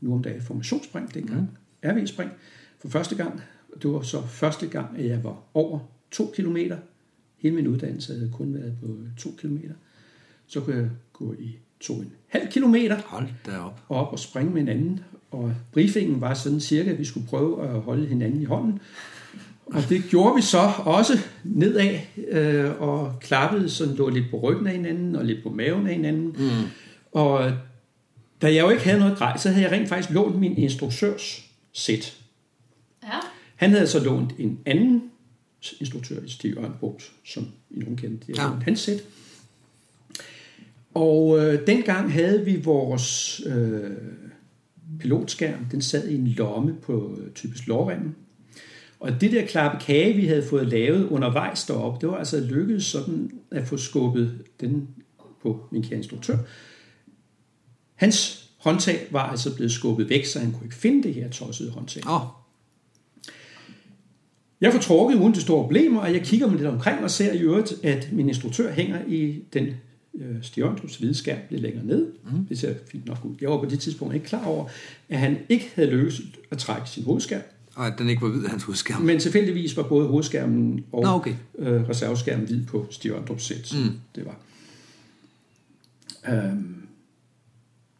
nu 0.00 0.14
om 0.14 0.22
dagen 0.22 0.42
formationsspring 0.42 1.14
dengang, 1.14 1.40
mm. 1.40 1.90
RV-spring, 1.90 2.30
for 2.78 2.88
første 2.88 3.14
gang. 3.14 3.40
Det 3.82 3.90
var 3.90 4.02
så 4.02 4.22
første 4.26 4.66
gang, 4.66 4.98
at 4.98 5.06
jeg 5.06 5.24
var 5.24 5.42
over 5.54 5.78
2 6.10 6.32
km. 6.34 6.56
Hele 7.38 7.54
min 7.54 7.66
uddannelse 7.66 8.14
havde 8.14 8.30
kun 8.32 8.54
været 8.54 8.74
på 8.80 8.96
2 9.18 9.30
km. 9.38 9.56
Så 10.46 10.60
kunne 10.60 10.76
jeg 10.76 10.90
gå 11.12 11.34
i 11.38 11.58
2,5 11.84 12.50
km 12.50 12.74
Hold 13.06 13.26
da 13.46 13.58
op. 13.58 13.82
og 13.88 14.06
op 14.06 14.12
og 14.12 14.18
springe 14.18 14.52
med 14.52 14.60
hinanden. 14.60 15.00
Og 15.30 15.54
briefingen 15.72 16.20
var 16.20 16.34
sådan 16.34 16.60
cirka, 16.60 16.90
at 16.90 16.98
vi 16.98 17.04
skulle 17.04 17.26
prøve 17.26 17.68
at 17.68 17.80
holde 17.80 18.06
hinanden 18.06 18.42
i 18.42 18.44
hånden. 18.44 18.80
Og 19.66 19.82
det 19.88 20.04
gjorde 20.10 20.36
vi 20.36 20.42
så 20.42 20.72
også 20.84 21.12
nedad, 21.44 21.98
øh, 22.28 22.82
og 22.82 23.14
klappede 23.20 23.70
sådan, 23.70 23.94
lå 23.94 24.08
lidt 24.08 24.30
på 24.30 24.40
ryggen 24.40 24.66
af 24.66 24.72
hinanden, 24.72 25.16
og 25.16 25.24
lidt 25.24 25.42
på 25.42 25.50
maven 25.50 25.86
af 25.86 25.94
hinanden. 25.94 26.26
Mm. 26.38 26.66
Og 27.12 27.52
da 28.42 28.54
jeg 28.54 28.62
jo 28.64 28.70
ikke 28.70 28.84
havde 28.84 28.98
noget 28.98 29.18
grej, 29.18 29.36
så 29.36 29.50
havde 29.50 29.64
jeg 29.64 29.72
rent 29.72 29.88
faktisk 29.88 30.10
lånt 30.10 30.38
min 30.38 30.56
instruktørs 30.56 31.44
sæt. 31.72 32.16
Ja. 33.02 33.18
Han 33.56 33.70
havde 33.70 33.86
så 33.86 34.04
lånt 34.04 34.32
en 34.38 34.58
anden 34.66 35.02
instruktør, 35.80 36.16
Stig 36.26 36.56
Ørnbrugt, 36.58 37.12
som 37.24 37.46
I 37.70 37.78
nogen 37.78 37.96
kendte, 37.96 38.24
jeg 38.28 38.36
Ja. 38.36 38.42
ja. 38.42 38.50
hans 38.50 38.80
sæt. 38.80 39.04
Og 40.94 41.38
øh, 41.38 41.66
dengang 41.66 42.12
havde 42.12 42.44
vi 42.44 42.56
vores 42.56 43.40
øh, 43.46 43.90
pilotskærm, 45.00 45.66
den 45.70 45.82
sad 45.82 46.08
i 46.08 46.14
en 46.14 46.26
lomme 46.26 46.76
på 46.82 47.18
øh, 47.20 47.32
typisk 47.32 47.66
lårremmen. 47.66 48.16
Og 49.00 49.20
det 49.20 49.32
der 49.32 49.46
klappe 49.46 49.84
kage, 49.84 50.14
vi 50.14 50.26
havde 50.26 50.42
fået 50.42 50.66
lavet 50.66 51.08
undervejs 51.08 51.64
deroppe, 51.64 52.00
det 52.00 52.08
var 52.08 52.16
altså 52.16 52.40
lykkedes 52.40 52.84
sådan 52.84 53.30
at 53.50 53.66
få 53.66 53.76
skubbet 53.76 54.44
den 54.60 54.88
på 55.42 55.68
min 55.70 55.82
kære 55.82 55.96
instruktør. 55.96 56.36
Hans 58.00 58.46
håndtag 58.58 59.06
var 59.10 59.22
altså 59.30 59.54
blevet 59.54 59.72
skubbet 59.72 60.08
væk, 60.08 60.24
så 60.24 60.38
han 60.38 60.52
kunne 60.52 60.64
ikke 60.64 60.76
finde 60.76 61.02
det 61.02 61.14
her 61.14 61.30
tossede 61.30 61.70
håndtag. 61.70 62.02
Oh, 62.08 62.20
Jeg 64.60 64.72
får 64.72 64.80
trukket 64.80 65.16
uden 65.18 65.32
til 65.32 65.42
store 65.42 65.62
problemer, 65.62 66.00
og 66.00 66.12
jeg 66.12 66.22
kigger 66.22 66.46
mig 66.46 66.56
lidt 66.56 66.68
omkring 66.68 67.04
og 67.04 67.10
ser 67.10 67.32
i 67.32 67.38
øvrigt, 67.38 67.72
at 67.82 68.08
min 68.12 68.28
instruktør 68.28 68.72
hænger 68.72 68.98
i 69.08 69.42
den 69.52 69.66
øh, 70.20 70.36
Stjørndrups 70.42 70.96
hvide 70.96 71.14
skærm 71.14 71.38
lidt 71.50 71.62
længere 71.62 71.84
ned. 71.84 72.06
Mm. 72.32 72.46
Det 72.46 72.58
ser 72.58 72.74
fint 72.92 73.06
nok 73.06 73.18
ud. 73.24 73.34
Jeg 73.40 73.50
var 73.50 73.58
på 73.58 73.64
det 73.70 73.80
tidspunkt 73.80 74.14
ikke 74.14 74.26
klar 74.26 74.44
over, 74.44 74.66
at 75.08 75.18
han 75.18 75.38
ikke 75.48 75.72
havde 75.74 75.90
lykkes 75.90 76.20
at 76.50 76.58
trække 76.58 76.88
sin 76.90 77.04
hovedskærm. 77.04 77.42
og 77.74 77.86
at 77.86 77.94
den 77.98 78.08
ikke 78.08 78.22
var 78.22 78.28
hvid, 78.28 78.46
hans 78.46 78.68
udskærm. 78.68 79.02
Men 79.02 79.18
tilfældigvis 79.20 79.76
var 79.76 79.82
både 79.82 80.08
hovedskærmen 80.08 80.84
og 80.92 81.02
Nå, 81.02 81.08
okay. 81.08 81.34
øh, 81.58 81.88
reserveskærmen 81.88 82.46
hvid 82.46 82.64
på 82.66 82.86
Stjørndrups 82.90 83.44
sæt. 83.44 83.74
Mm. 83.84 83.92
Det 84.14 84.24
var. 84.26 84.36
Øhm, 86.28 86.79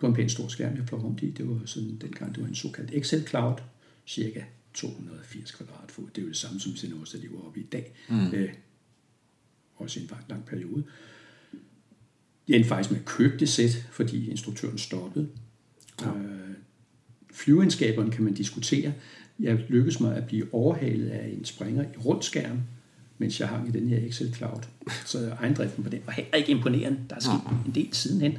det 0.01 0.03
var 0.03 0.09
en 0.09 0.15
pæn 0.15 0.29
stor 0.29 0.49
skærm, 0.49 0.77
jeg 0.77 0.89
flog 0.89 1.05
rundt 1.05 1.23
i. 1.23 1.31
Det 1.31 1.49
var 1.49 1.61
sådan, 1.65 1.99
dengang, 2.01 2.35
det 2.35 2.43
var 2.43 2.49
en 2.49 2.55
såkaldt 2.55 2.91
Excel 2.95 3.27
Cloud, 3.29 3.57
cirka 4.07 4.43
280 4.75 5.51
kvadratfod. 5.51 6.05
Det 6.15 6.19
er 6.19 6.23
jo 6.23 6.29
det 6.29 6.37
samme, 6.37 6.61
som 6.61 6.77
Senose 6.77 7.19
lever 7.19 7.47
oppe 7.47 7.61
i 7.61 7.63
dag. 7.63 7.95
Mm. 8.09 8.33
Øh, 8.33 8.49
også 9.77 10.01
i 10.01 10.03
en 10.03 10.09
lang, 10.11 10.25
lang 10.29 10.45
periode. 10.45 10.85
Jeg 12.49 12.57
endte 12.57 12.69
faktisk 12.69 12.91
med 12.91 13.01
at 13.01 13.05
købe 13.05 13.39
det 13.39 13.49
sæt, 13.49 13.87
fordi 13.91 14.31
instruktøren 14.31 14.79
stoppede. 14.79 15.29
Ja. 16.01 16.09
Øh, 16.09 16.55
flyveegenskaberne 17.33 18.11
kan 18.11 18.25
man 18.25 18.35
diskutere. 18.35 18.93
Jeg 19.41 19.57
lykkedes 19.69 20.01
mig 20.01 20.17
at 20.17 20.27
blive 20.27 20.55
overhalet 20.55 21.09
af 21.09 21.29
en 21.29 21.45
springer 21.45 21.83
i 21.83 21.97
rund 21.97 22.23
skærm, 22.23 22.61
mens 23.19 23.41
jeg 23.41 23.49
hang 23.49 23.69
i 23.69 23.71
den 23.71 23.89
her 23.89 24.07
Excel 24.07 24.35
Cloud. 24.35 24.63
Så 25.07 25.31
ejendriften 25.31 25.85
på 25.85 25.91
den 25.91 26.01
var 26.07 26.13
heller 26.13 26.35
ikke 26.35 26.51
imponerende. 26.51 27.01
Der 27.11 27.17
er 27.17 27.21
sket 27.21 27.67
en 27.67 27.75
del 27.75 27.89
sidenhen. 27.93 28.39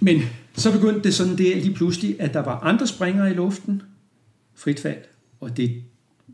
Men 0.00 0.22
så 0.54 0.72
begyndte 0.72 1.02
det 1.02 1.14
sådan 1.14 1.38
der 1.38 1.56
lige 1.56 1.74
pludselig, 1.74 2.20
at 2.20 2.34
der 2.34 2.40
var 2.40 2.60
andre 2.60 2.86
springere 2.86 3.30
i 3.30 3.34
luften, 3.34 3.82
frit 4.54 4.80
fald, 4.80 5.02
og 5.40 5.56
det 5.56 5.84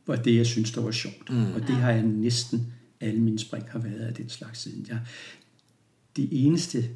var 0.07 0.17
det, 0.17 0.37
jeg 0.37 0.47
synes, 0.47 0.73
der 0.73 0.81
var 0.81 0.91
sjovt. 0.91 1.31
Mm. 1.31 1.53
Og 1.53 1.61
det 1.61 1.75
har 1.75 1.91
jeg 1.91 2.03
næsten 2.03 2.73
alle 3.01 3.21
mine 3.21 3.39
spring 3.39 3.65
har 3.71 3.79
været 3.79 4.01
af 4.01 4.15
den 4.15 4.29
slags 4.29 4.61
siden. 4.61 4.87
Jeg, 4.89 5.01
det 6.17 6.29
eneste 6.31 6.91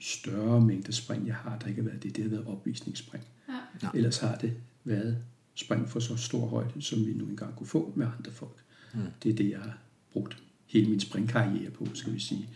større 0.00 0.60
mængde 0.60 0.92
spring, 0.92 1.26
jeg 1.26 1.34
har, 1.34 1.58
der 1.58 1.66
ikke 1.66 1.82
har 1.82 1.88
været 1.88 2.02
det, 2.02 2.16
det 2.16 2.24
har 2.24 2.30
været 2.30 2.46
opvisningsspring. 2.46 3.24
Ja. 3.48 3.54
Ja. 3.82 3.88
Ellers 3.94 4.18
har 4.18 4.36
det 4.36 4.52
været 4.84 5.18
spring 5.54 5.88
for 5.88 6.00
så 6.00 6.16
stor 6.16 6.46
højde, 6.46 6.82
som 6.82 7.06
vi 7.06 7.12
nu 7.12 7.24
engang 7.24 7.56
kunne 7.56 7.66
få 7.66 7.92
med 7.96 8.06
andre 8.18 8.32
folk. 8.32 8.56
Mm. 8.94 9.00
Det 9.22 9.30
er 9.30 9.36
det, 9.36 9.50
jeg 9.50 9.58
har 9.58 9.78
brugt 10.12 10.36
hele 10.66 10.90
min 10.90 11.00
springkarriere 11.00 11.70
på, 11.70 11.86
skal 11.94 12.14
vi 12.14 12.20
sige. 12.20 12.48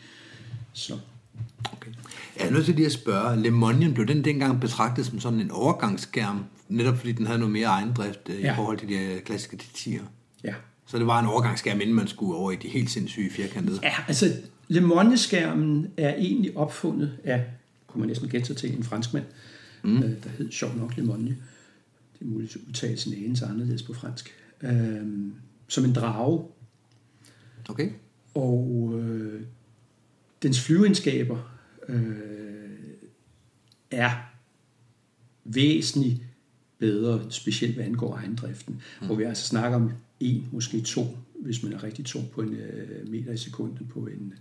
Så 0.72 0.98
Okay. 1.72 1.90
Jeg 2.38 2.46
er 2.46 2.50
nødt 2.50 2.64
til 2.64 2.74
lige 2.74 2.86
at 2.86 2.92
spørge, 2.92 3.42
Lemonien, 3.42 3.94
blev 3.94 4.06
den 4.06 4.24
dengang 4.24 4.60
betragtet 4.60 5.06
som 5.06 5.20
sådan 5.20 5.40
en 5.40 5.50
overgangsskærm, 5.50 6.44
netop 6.68 6.96
fordi 6.96 7.12
den 7.12 7.26
havde 7.26 7.38
noget 7.38 7.52
mere 7.52 7.66
ejendrift 7.66 8.28
øh, 8.28 8.40
ja. 8.40 8.52
I 8.52 8.56
forhold 8.56 8.78
til 8.78 8.88
de 8.88 8.96
her 8.96 9.20
klassiske 9.20 9.56
titier? 9.56 10.02
ja, 10.44 10.54
Så 10.86 10.98
det 10.98 11.06
var 11.06 11.20
en 11.20 11.26
overgangsskærm, 11.26 11.80
inden 11.80 11.96
man 11.96 12.08
skulle 12.08 12.34
over 12.34 12.50
i 12.52 12.56
de 12.56 12.68
helt 12.68 12.90
sindssyge 12.90 13.30
firkantede? 13.30 13.80
Ja, 13.82 13.94
altså 14.08 14.32
Le 14.68 14.80
Monde-skærmen 14.80 15.86
er 15.96 16.14
egentlig 16.14 16.56
opfundet 16.56 17.18
af, 17.24 17.44
kunne 17.86 18.00
man 18.00 18.08
næsten 18.08 18.28
gætte 18.28 18.46
sig 18.46 18.56
til, 18.56 18.76
en 18.76 18.84
franskmand, 18.84 19.24
mm. 19.82 19.96
øh, 20.02 20.10
der 20.24 20.30
hed 20.38 20.52
sjov 20.52 20.70
nok 20.76 20.96
Le 20.96 21.02
Monde. 21.02 21.36
Det 22.18 22.20
er 22.20 22.24
muligt 22.24 22.56
at 22.56 22.62
udtale 22.68 22.96
sin 22.96 23.24
anelse 23.24 23.46
anderledes 23.46 23.82
på 23.82 23.94
fransk. 23.94 24.34
Øh, 24.62 25.00
som 25.68 25.84
en 25.84 25.92
drage. 25.92 26.44
Okay. 27.68 27.90
Og 28.34 28.92
øh, 28.98 29.40
dens 30.44 30.60
flyveegenskaber 30.60 31.58
øh, 31.88 32.04
er 33.90 34.10
væsentligt 35.44 36.22
bedre, 36.78 37.26
specielt 37.30 37.74
hvad 37.74 37.84
angår 37.84 38.16
ejendriften. 38.16 38.82
Mm. 39.00 39.06
Hvor 39.06 39.16
vi 39.16 39.24
altså 39.24 39.46
snakker 39.46 39.76
om 39.76 39.92
en, 40.20 40.48
måske 40.52 40.80
to, 40.80 41.16
hvis 41.34 41.62
man 41.62 41.72
er 41.72 41.82
rigtig 41.82 42.04
tung 42.04 42.30
på 42.30 42.40
en 42.40 42.54
øh, 42.54 43.08
meter 43.08 43.32
i 43.32 43.36
sekundet 43.36 43.88
på 43.88 44.00
en 44.00 44.34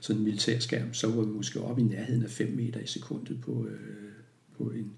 sådan 0.00 0.20
en 0.20 0.24
militær 0.24 0.58
skærm, 0.58 0.94
så 0.94 1.06
var 1.10 1.22
vi 1.22 1.30
måske 1.30 1.60
oppe 1.60 1.82
i 1.82 1.84
nærheden 1.84 2.22
af 2.22 2.30
5 2.30 2.52
meter 2.52 2.80
i 2.80 2.86
sekundet 2.86 3.40
på, 3.40 3.66
øh, 3.66 4.12
på 4.58 4.70
en 4.70 4.92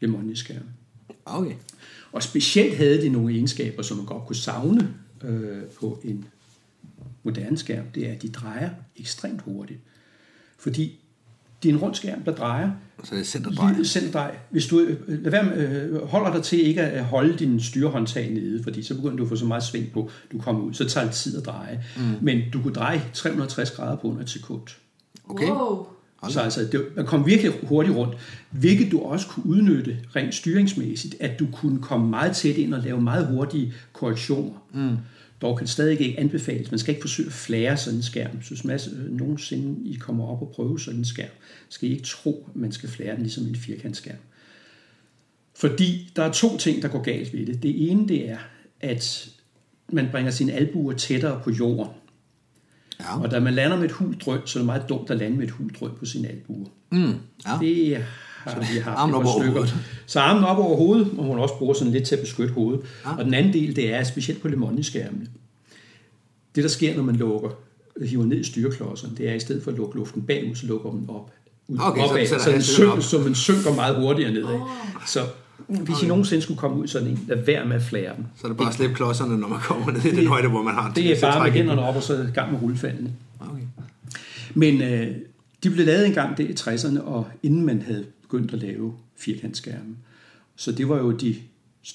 Le 0.00 0.08
Monde-skærm. 0.08 0.62
Okay. 1.24 1.54
Og 2.12 2.22
specielt 2.22 2.76
havde 2.76 3.02
de 3.02 3.08
nogle 3.08 3.34
egenskaber, 3.34 3.82
som 3.82 3.96
man 3.96 4.06
godt 4.06 4.26
kunne 4.26 4.36
savne 4.36 4.94
øh, 5.24 5.62
på 5.80 6.00
en 6.04 6.24
moderne 7.22 7.58
skærm. 7.58 7.84
Det 7.94 8.08
er, 8.08 8.12
at 8.12 8.22
de 8.22 8.28
drejer 8.28 8.70
ekstremt 8.96 9.40
hurtigt. 9.42 9.80
Fordi 10.58 11.00
det 11.62 11.68
er 11.68 11.72
en 11.72 11.78
rund 11.78 11.94
skærm, 11.94 12.22
der 12.22 12.34
drejer. 12.34 12.70
Så 13.04 13.14
det 13.14 13.20
er 13.20 13.24
centerdrej. 13.24 13.82
Centerdrej. 13.84 14.36
Hvis 14.50 14.66
du 14.66 14.80
øh, 14.80 15.22
lad 15.22 15.30
være 15.30 15.44
med, 15.44 15.68
øh, 15.68 16.06
holder 16.06 16.32
dig 16.32 16.42
til 16.42 16.66
ikke 16.66 16.82
at 16.82 17.04
holde 17.04 17.36
din 17.36 17.60
styrehåndtag 17.60 18.30
nede, 18.30 18.62
fordi 18.62 18.82
så 18.82 18.94
begynder 18.94 19.16
du 19.16 19.22
at 19.22 19.28
få 19.28 19.36
så 19.36 19.44
meget 19.44 19.62
sving 19.62 19.92
på, 19.92 20.10
du 20.32 20.38
kommer 20.38 20.62
ud. 20.62 20.74
Så 20.74 20.88
tager 20.88 21.06
det 21.06 21.14
tid 21.14 21.38
at 21.38 21.46
dreje. 21.46 21.84
Mm. 21.96 22.02
Men 22.20 22.42
du 22.52 22.62
kunne 22.62 22.74
dreje 22.74 23.02
360 23.12 23.70
grader 23.70 23.96
på 23.96 24.08
under 24.08 24.22
et 24.22 24.30
sekund. 24.30 24.62
Okay. 25.28 25.48
Wow. 25.48 25.86
Så 26.28 26.40
altså, 26.40 26.68
det, 26.72 26.86
man 26.96 27.06
kom 27.06 27.26
virkelig 27.26 27.52
hurtigt 27.62 27.96
rundt, 27.96 28.14
hvilket 28.50 28.92
du 28.92 29.00
også 29.00 29.26
kunne 29.26 29.46
udnytte 29.46 29.98
rent 30.16 30.34
styringsmæssigt, 30.34 31.14
at 31.20 31.38
du 31.38 31.46
kunne 31.52 31.82
komme 31.82 32.10
meget 32.10 32.36
tæt 32.36 32.56
ind 32.56 32.74
og 32.74 32.82
lave 32.82 33.00
meget 33.00 33.26
hurtige 33.26 33.74
korrektioner. 33.92 34.62
Mm. 34.72 34.96
Dog 35.42 35.56
kan 35.56 35.64
det 35.64 35.72
stadig 35.72 36.00
ikke 36.00 36.20
anbefales. 36.20 36.70
Man 36.70 36.78
skal 36.78 36.94
ikke 36.94 37.02
forsøge 37.02 37.26
at 37.26 37.32
flære 37.32 37.76
sådan 37.76 37.98
en 37.98 38.02
skærm. 38.02 38.42
Så 38.42 38.48
hvis 38.48 38.64
man 38.64 38.80
øh, 38.92 39.12
nogensinde 39.12 39.90
I 39.90 39.94
kommer 39.94 40.26
op 40.26 40.42
og 40.42 40.52
prøver 40.54 40.76
sådan 40.76 40.98
en 40.98 41.04
skærm, 41.04 41.30
skal 41.68 41.88
I 41.88 41.92
ikke 41.92 42.04
tro, 42.04 42.48
at 42.48 42.56
man 42.56 42.72
skal 42.72 42.88
flære 42.88 43.14
den 43.14 43.22
ligesom 43.22 43.46
en 43.46 43.56
firkantskærm. 43.56 44.18
Fordi 45.54 46.12
der 46.16 46.22
er 46.22 46.32
to 46.32 46.56
ting, 46.56 46.82
der 46.82 46.88
går 46.88 47.02
galt 47.02 47.32
ved 47.32 47.46
det. 47.46 47.62
Det 47.62 47.90
ene 47.90 48.08
det 48.08 48.30
er, 48.30 48.38
at 48.80 49.28
man 49.92 50.08
bringer 50.10 50.30
sine 50.30 50.52
albuer 50.52 50.92
tættere 50.92 51.40
på 51.44 51.50
jorden. 51.50 51.92
Ja. 53.00 53.20
Og 53.20 53.30
da 53.30 53.40
man 53.40 53.54
lander 53.54 53.76
med 53.76 53.84
et 53.84 53.92
huldrøn, 53.92 54.40
så 54.46 54.58
er 54.58 54.60
det 54.60 54.66
meget 54.66 54.88
dumt 54.88 55.10
at 55.10 55.18
lande 55.18 55.36
med 55.36 55.44
et 55.44 55.50
huldrøn 55.50 55.90
på 55.98 56.04
sine 56.04 56.28
albuer. 56.28 56.66
Mm, 56.90 57.14
ja. 57.46 57.58
Det 57.60 58.04
har 58.44 58.60
vi 58.60 58.78
haft 58.78 58.98
armen 58.98 59.14
op 59.14 59.24
over 59.24 59.44
hovedet. 59.52 59.74
Så 60.06 60.20
armen 60.20 60.44
op 60.44 60.58
over 60.58 60.76
hovedet, 60.76 61.08
og 61.18 61.24
hun 61.24 61.38
også 61.38 61.54
bruger 61.58 61.74
sådan 61.74 61.92
lidt 61.92 62.04
til 62.04 62.14
at 62.14 62.20
beskytte 62.20 62.54
hovedet. 62.54 62.80
Ja. 63.04 63.16
Og 63.18 63.24
den 63.24 63.34
anden 63.34 63.52
del, 63.52 63.76
det 63.76 63.94
er 63.94 64.04
specielt 64.04 64.42
på 64.42 64.48
lemoniskærmene. 64.48 65.26
Det, 66.54 66.64
der 66.64 66.70
sker, 66.70 66.96
når 66.96 67.02
man 67.02 67.16
lukker, 67.16 67.48
hiver 68.06 68.24
ned 68.24 68.40
i 68.40 68.44
styreklodserne, 68.44 69.16
det 69.16 69.26
er, 69.26 69.30
at 69.30 69.36
i 69.36 69.40
stedet 69.40 69.62
for 69.62 69.70
at 69.70 69.76
lukke 69.76 69.96
luften 69.96 70.22
bagud, 70.22 70.54
så 70.54 70.66
lukker 70.66 70.90
man 70.90 71.04
op. 71.08 71.30
Ud, 71.68 71.78
Okay, 71.80 72.00
så 72.00 72.06
opad, 72.08 72.26
sætter 72.26 72.44
så, 72.44 72.50
den 72.50 72.54
hastigheden 72.56 72.62
synker, 72.62 72.92
op. 72.92 73.02
så 73.02 73.18
man 73.18 73.34
synker 73.34 73.74
meget 73.74 73.96
hurtigere 73.96 74.32
nedad. 74.32 74.54
Oh. 74.54 74.60
Så 75.06 75.20
hvis 75.66 76.02
I 76.02 76.06
nogensinde 76.06 76.42
skulle 76.42 76.58
komme 76.58 76.76
ud 76.82 76.86
sådan 76.86 77.08
en, 77.08 77.24
lad 77.28 77.36
være 77.44 77.64
med 77.66 77.76
at 77.76 77.82
flære 77.82 78.16
den. 78.16 78.26
Så 78.36 78.46
er 78.46 78.48
det 78.48 78.56
bare 78.58 78.68
at 78.68 78.74
slippe 78.74 78.94
klodserne, 78.94 79.38
når 79.38 79.48
man 79.48 79.58
kommer 79.60 79.92
ned 79.92 80.04
i 80.04 80.16
den 80.16 80.26
højde, 80.26 80.48
hvor 80.48 80.62
man 80.62 80.74
har 80.74 80.92
Det 80.92 81.10
er 81.16 81.20
bare 81.20 81.44
med 81.44 81.52
hænderne 81.52 81.82
op, 81.82 81.96
og 81.96 82.02
så 82.02 82.14
i 82.14 82.26
gang 82.34 82.52
med 82.52 82.60
rullefaldene. 82.62 83.02
den. 83.40 83.48
Okay. 83.50 83.62
Men 84.54 84.82
øh, 84.82 85.06
de 85.64 85.70
blev 85.70 85.86
lavet 85.86 86.06
engang 86.06 86.38
der 86.38 86.44
i 86.44 86.52
60'erne, 86.60 87.00
og 87.02 87.26
inden 87.42 87.66
man 87.66 87.82
havde 87.82 88.04
begyndt 88.28 88.52
at 88.52 88.58
lave 88.58 88.94
firkantskærme. 89.16 89.96
Så 90.56 90.72
det 90.72 90.88
var 90.88 90.98
jo 90.98 91.10
de, 91.10 91.36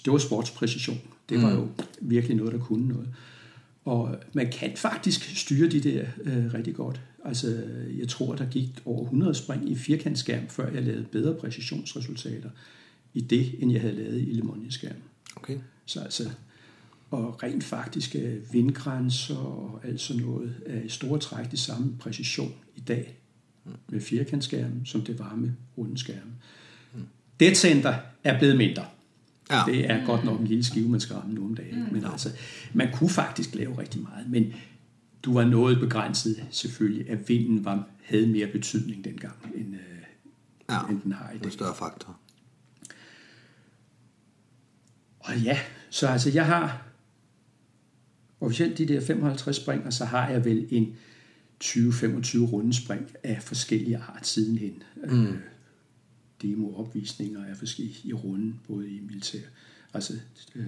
det 0.05 0.13
var 0.13 0.17
sportspræcision. 0.17 1.01
Det 1.29 1.41
var 1.41 1.51
jo 1.51 1.67
virkelig 2.01 2.37
noget, 2.37 2.53
der 2.53 2.59
kunne 2.59 2.87
noget. 2.87 3.09
Og 3.85 4.17
man 4.33 4.51
kan 4.51 4.77
faktisk 4.77 5.37
styre 5.37 5.69
de 5.69 5.79
der 5.79 6.05
øh, 6.23 6.53
rigtig 6.53 6.75
godt. 6.75 7.01
Altså, 7.25 7.63
jeg 7.97 8.07
tror, 8.07 8.35
der 8.35 8.45
gik 8.45 8.69
over 8.85 9.03
100 9.03 9.35
spring 9.35 9.71
i 9.71 9.75
firkantskærm, 9.75 10.47
før 10.47 10.71
jeg 10.71 10.83
lavede 10.83 11.05
bedre 11.11 11.35
præcisionsresultater 11.35 12.49
i 13.13 13.21
det, 13.21 13.55
end 13.59 13.71
jeg 13.71 13.81
havde 13.81 13.95
lavet 13.95 14.21
i 14.21 14.33
lemonieskærm. 14.33 14.95
okay. 15.35 15.57
Så 15.85 15.99
altså, 15.99 16.29
og 17.11 17.43
rent 17.43 17.63
faktisk 17.63 18.15
er 18.15 18.35
vindgrænser 18.51 19.35
og 19.35 19.81
alt 19.83 20.01
sådan 20.01 20.21
noget 20.21 20.55
er 20.65 20.81
i 20.81 20.89
store 20.89 21.19
træk 21.19 21.51
det 21.51 21.59
samme 21.59 21.95
præcision 21.99 22.53
i 22.75 22.79
dag 22.79 23.22
med 23.89 24.01
firkantskærmen, 24.01 24.85
som 24.85 25.01
det 25.01 25.19
var 25.19 25.35
med 25.35 25.51
rundeskærmen. 25.77 26.33
Det 27.39 27.57
center 27.57 27.95
er 28.23 28.39
blevet 28.39 28.57
mindre. 28.57 28.85
Ja. 29.51 29.61
Det 29.67 29.91
er 29.91 30.05
godt 30.05 30.23
nok 30.23 30.39
en 30.39 30.47
lille 30.47 30.63
skive, 30.63 30.89
man 30.89 30.99
skal 30.99 31.15
ramme 31.15 31.33
nu 31.33 31.45
om 31.45 31.55
dagen. 31.55 31.87
Men 31.91 32.05
altså, 32.05 32.29
man 32.73 32.91
kunne 32.93 33.09
faktisk 33.09 33.55
lave 33.55 33.77
rigtig 33.77 34.01
meget. 34.01 34.29
Men 34.29 34.53
du 35.23 35.33
var 35.33 35.45
noget 35.45 35.79
begrænset 35.79 36.43
selvfølgelig, 36.51 37.09
at 37.09 37.29
vinden 37.29 37.65
var, 37.65 37.87
havde 38.03 38.27
mere 38.27 38.47
betydning 38.47 39.03
dengang, 39.05 39.35
end, 39.55 39.75
øh, 39.75 39.79
Ja, 40.69 40.79
end 40.89 41.01
den 41.01 41.11
har 41.11 41.31
i 41.31 41.37
dag. 41.37 41.45
en 41.45 41.51
større 41.51 41.75
faktor. 41.75 42.17
Og 45.19 45.37
ja, 45.37 45.59
så 45.89 46.07
altså 46.07 46.29
jeg 46.29 46.45
har 46.45 46.81
officielt 48.41 48.77
de 48.77 48.87
der 48.87 49.01
55 49.01 49.55
spring, 49.55 49.85
og 49.85 49.93
så 49.93 50.05
har 50.05 50.29
jeg 50.29 50.45
vel 50.45 50.67
en 50.69 50.95
20-25 51.63 52.37
rundespring 52.39 53.11
af 53.23 53.43
forskellige 53.43 53.97
art 53.97 54.27
sidenhen. 54.27 54.83
Mm. 55.07 55.25
Øh, 55.25 55.35
Demo-opvisninger 56.41 57.45
af 57.45 57.57
forskellige 57.57 57.97
i 58.03 58.13
runden, 58.13 58.59
både 58.67 58.89
i 58.89 58.99
militær, 58.99 59.39
altså 59.93 60.13
øh, 60.55 60.65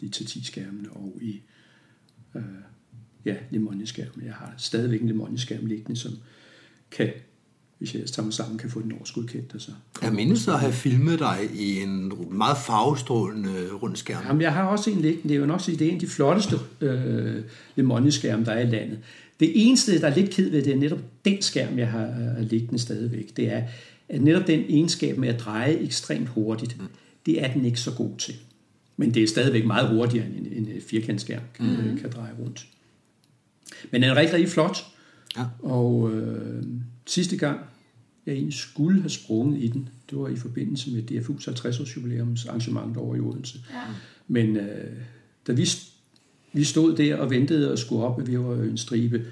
de 0.00 0.08
til 0.08 0.26
10 0.26 0.44
skærmene 0.44 0.90
og 0.90 1.18
i 1.20 1.42
øh, 2.34 2.42
ja, 3.24 3.36
lemonieskærme. 3.50 4.24
Jeg 4.24 4.34
har 4.34 4.54
stadigvæk 4.56 5.02
en 5.02 5.08
lemonieskærm 5.08 5.66
liggende, 5.66 6.00
som 6.00 6.12
kan, 6.90 7.12
hvis 7.78 7.94
jeg 7.94 8.06
tager 8.06 8.24
mig 8.24 8.34
sammen, 8.34 8.58
kan 8.58 8.70
få 8.70 8.82
den 8.82 8.92
overskudkendt. 8.92 9.54
Og 9.54 9.60
så 9.60 9.70
Jeg 10.02 10.12
mindes 10.12 10.48
at 10.48 10.60
have 10.60 10.72
filmet 10.72 11.18
dig 11.18 11.38
i 11.54 11.80
en 11.82 12.12
meget 12.30 12.56
farvestrålende 12.66 13.72
rundskærm. 13.72 14.24
Jamen, 14.26 14.42
jeg 14.42 14.52
har 14.52 14.64
også 14.64 14.90
en 14.90 15.00
liggende. 15.00 15.28
Det 15.28 15.34
er 15.34 15.40
jo 15.40 15.46
nok 15.46 15.60
sige, 15.60 15.78
det 15.78 15.84
er 15.84 15.88
en 15.88 15.94
af 15.94 16.00
de 16.00 16.06
flotteste 16.06 16.56
øh, 16.80 17.42
lemonieskærme, 17.76 18.44
der 18.44 18.52
er 18.52 18.60
i 18.60 18.70
landet. 18.70 18.98
Det 19.40 19.52
eneste, 19.54 20.00
der 20.00 20.08
er 20.08 20.14
lidt 20.14 20.30
ked 20.30 20.50
ved, 20.50 20.62
det 20.62 20.72
er 20.72 20.76
netop 20.76 21.00
den 21.24 21.42
skærm, 21.42 21.78
jeg 21.78 21.88
har 21.88 22.34
øh, 22.38 22.50
liggende 22.50 22.78
stadigvæk. 22.78 23.36
Det 23.36 23.52
er, 23.52 23.62
at 24.08 24.22
netop 24.22 24.46
den 24.46 24.64
egenskab 24.68 25.18
med 25.18 25.28
at 25.28 25.40
dreje 25.40 25.72
ekstremt 25.72 26.28
hurtigt, 26.28 26.76
det 27.26 27.44
er 27.44 27.52
den 27.52 27.64
ikke 27.64 27.80
så 27.80 27.90
god 27.94 28.16
til. 28.18 28.34
Men 28.96 29.14
det 29.14 29.22
er 29.22 29.26
stadigvæk 29.26 29.66
meget 29.66 29.88
hurtigere, 29.88 30.26
end 30.26 30.46
en, 30.46 30.68
en 30.68 30.80
firkantskærm 30.80 31.42
kan, 31.54 31.66
mm. 31.66 31.98
kan 31.98 32.10
dreje 32.10 32.32
rundt. 32.40 32.66
Men 33.90 34.02
den 34.02 34.10
er 34.10 34.16
rigtig, 34.16 34.34
rigtig 34.34 34.50
flot. 34.50 34.76
Ja. 35.36 35.44
Og 35.62 36.12
øh, 36.12 36.62
sidste 37.06 37.36
gang, 37.36 37.60
jeg 38.26 38.34
egentlig 38.34 38.54
skulle 38.54 39.00
have 39.00 39.10
sprunget 39.10 39.62
i 39.62 39.66
den, 39.68 39.88
det 40.10 40.18
var 40.18 40.28
i 40.28 40.36
forbindelse 40.36 40.90
med 40.90 41.02
DFU's 41.10 41.50
50-års 41.50 41.96
jubilæums 41.96 42.46
arrangement 42.46 42.96
over 42.96 43.16
i 43.16 43.20
Odense. 43.20 43.58
Ja. 43.70 43.80
Men 44.28 44.56
øh, 44.56 44.92
da 45.46 45.52
vi, 45.52 45.68
vi 46.54 46.64
stod 46.64 46.96
der 46.96 47.16
og 47.16 47.30
ventede 47.30 47.72
og 47.72 47.78
skulle 47.78 48.04
op, 48.04 48.26
vi 48.26 48.38
var 48.38 48.54
en 48.54 48.76
stribe 48.76 49.24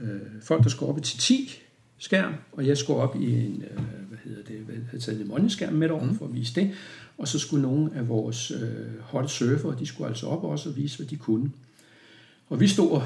øh, 0.00 0.08
folk, 0.42 0.62
der 0.62 0.70
skulle 0.70 0.92
op 0.92 1.02
til 1.02 1.18
10 1.18 1.58
skærm, 1.98 2.34
og 2.52 2.66
jeg 2.66 2.78
skulle 2.78 3.00
op 3.00 3.16
i 3.20 3.32
en, 3.32 3.64
øh, 3.70 3.82
hvad 4.08 4.18
hedder 4.24 4.42
det, 4.42 4.56
hvad 4.56 4.74
havde 4.90 5.02
taget 5.02 5.20
lemonieskærm 5.20 5.72
med 5.72 5.90
over 5.90 6.14
for 6.18 6.24
at 6.24 6.34
vise 6.34 6.54
det, 6.54 6.70
og 7.18 7.28
så 7.28 7.38
skulle 7.38 7.62
nogle 7.62 7.90
af 7.94 8.08
vores 8.08 8.50
øh, 8.50 9.00
hot 9.00 9.30
surfer, 9.30 9.74
de 9.74 9.86
skulle 9.86 10.08
altså 10.08 10.26
op 10.26 10.44
også 10.44 10.68
og 10.68 10.76
vise, 10.76 10.96
hvad 10.96 11.06
de 11.06 11.16
kunne. 11.16 11.50
Og 12.48 12.60
vi 12.60 12.68
stod 12.68 13.00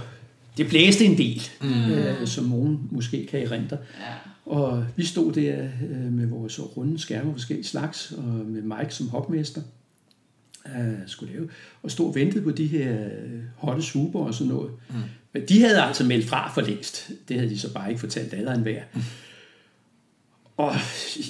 det 0.56 0.68
blæste 0.68 1.04
en 1.04 1.18
del, 1.18 1.42
mm. 1.62 1.92
øh, 1.92 2.26
som 2.26 2.44
nogen 2.44 2.88
måske 2.90 3.26
kan 3.26 3.42
erindre. 3.42 3.76
Ja. 4.00 4.14
Og 4.46 4.86
vi 4.96 5.04
stod 5.04 5.32
der 5.32 5.68
øh, 5.90 6.12
med 6.12 6.26
vores 6.26 6.60
runde 6.76 6.98
skærme 6.98 7.28
af 7.28 7.34
forskellige 7.34 7.66
slags, 7.66 8.12
og 8.12 8.24
med 8.24 8.62
Mike 8.62 8.94
som 8.94 9.08
hopmester, 9.08 9.60
øh, 10.66 10.98
skulle 11.06 11.32
lave, 11.32 11.48
og 11.82 11.90
stod 11.90 12.08
og 12.08 12.14
ventede 12.14 12.44
på 12.44 12.50
de 12.50 12.66
her 12.66 13.04
øh, 13.04 13.40
hotte 13.56 13.82
super 13.82 14.20
og 14.20 14.34
sådan 14.34 14.52
noget. 14.52 14.70
Mm. 14.88 14.94
Men 15.32 15.48
de 15.48 15.60
havde 15.60 15.82
altså 15.82 16.04
meldt 16.04 16.26
fra 16.26 16.52
for 16.54 16.60
længst. 16.60 17.10
Det 17.28 17.36
havde 17.36 17.50
de 17.50 17.58
så 17.58 17.72
bare 17.72 17.88
ikke 17.88 18.00
fortalt 18.00 18.34
alle 18.34 18.54
en 18.54 18.62
hver. 18.62 18.82
Mm. 18.94 19.00
Og 20.56 20.74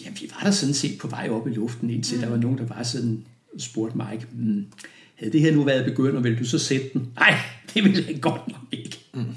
ja, 0.04 0.10
vi 0.10 0.30
var 0.34 0.40
der 0.44 0.50
sådan 0.50 0.74
set 0.74 0.98
på 0.98 1.08
vej 1.08 1.28
op 1.30 1.48
i 1.48 1.50
luften, 1.50 1.90
indtil 1.90 2.16
mm. 2.16 2.22
der 2.22 2.30
var 2.30 2.36
nogen, 2.36 2.58
der 2.58 2.66
bare 2.66 2.84
sådan 2.84 3.24
spurgte 3.58 3.98
Mike, 3.98 4.26
mm, 4.32 4.66
havde 5.14 5.32
det 5.32 5.40
her 5.40 5.52
nu 5.52 5.64
været 5.64 5.84
begynder, 5.84 6.20
vil 6.20 6.38
du 6.38 6.44
så 6.44 6.58
sætte 6.58 6.90
den? 6.92 7.12
Nej, 7.16 7.38
det 7.74 7.84
ville 7.84 8.04
jeg 8.08 8.20
godt 8.20 8.48
nok 8.48 8.60
ikke. 8.72 8.98
Mm. 9.14 9.34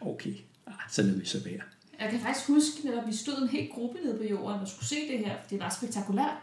Okay, 0.00 0.34
ah, 0.66 0.74
så 0.90 1.02
lader 1.02 1.18
vi 1.18 1.26
så 1.26 1.38
være. 1.44 1.60
Jeg 2.00 2.10
kan 2.10 2.20
faktisk 2.20 2.46
huske, 2.46 2.88
at 2.88 3.08
vi 3.08 3.16
stod 3.16 3.42
en 3.42 3.48
hel 3.48 3.68
gruppe 3.74 3.98
nede 4.04 4.16
på 4.16 4.24
jorden 4.24 4.60
og 4.60 4.68
skulle 4.68 4.88
se 4.88 4.96
det 5.10 5.18
her, 5.18 5.34
for 5.42 5.48
det 5.50 5.60
var 5.60 5.76
spektakulært. 5.78 6.36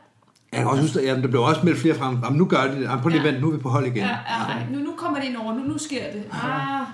Jeg 0.52 0.60
kan 0.60 0.68
også 0.68 0.82
huske, 0.82 1.00
at 1.00 1.06
ja, 1.06 1.22
der 1.22 1.28
blev 1.28 1.42
også 1.42 1.62
meldt 1.64 1.80
flere 1.80 1.96
frem. 1.96 2.18
Jamen, 2.24 2.38
nu 2.38 2.46
gør 2.46 2.64
de 2.64 2.76
det. 2.76 2.82
Jamen, 2.84 3.02
prøv 3.02 3.10
lige 3.10 3.22
Ja. 3.22 3.28
at 3.28 3.34
vente, 3.34 3.42
nu 3.42 3.52
er 3.52 3.56
vi 3.56 3.62
på 3.62 3.70
hold 3.70 3.86
igen. 3.86 3.98
Ja, 3.98 4.08
ja, 4.08 4.58
ja. 4.58 4.66
Nu, 4.72 4.80
nu 4.80 4.92
kommer 4.98 5.20
det 5.20 5.28
ind 5.28 5.38
over, 5.38 5.54
nu, 5.54 5.64
nu 5.64 5.78
sker 5.78 6.04
det. 6.14 6.24
Ah, 6.32 6.86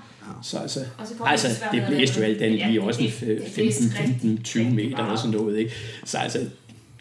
Så 0.42 0.58
altså, 0.58 0.80
så 1.06 1.24
altså 1.26 1.48
det 1.72 1.84
blæste 1.88 2.20
jo 2.20 2.26
alt 2.26 2.42
Ja, 2.42 2.68
lige 2.68 2.82
også 2.82 3.02
en 3.02 3.08
blæste- 3.08 3.26
det 3.26 3.52
blæste 3.56 3.84
15, 3.84 3.98
15 4.08 4.30
rigtig, 4.30 4.46
20 4.46 4.64
rigtig 4.66 4.76
meter 4.90 5.04
eller 5.04 5.16
sådan 5.16 5.32
noget. 5.40 5.58
Ikke? 5.58 5.72
Så 6.06 6.18
altså, 6.18 6.40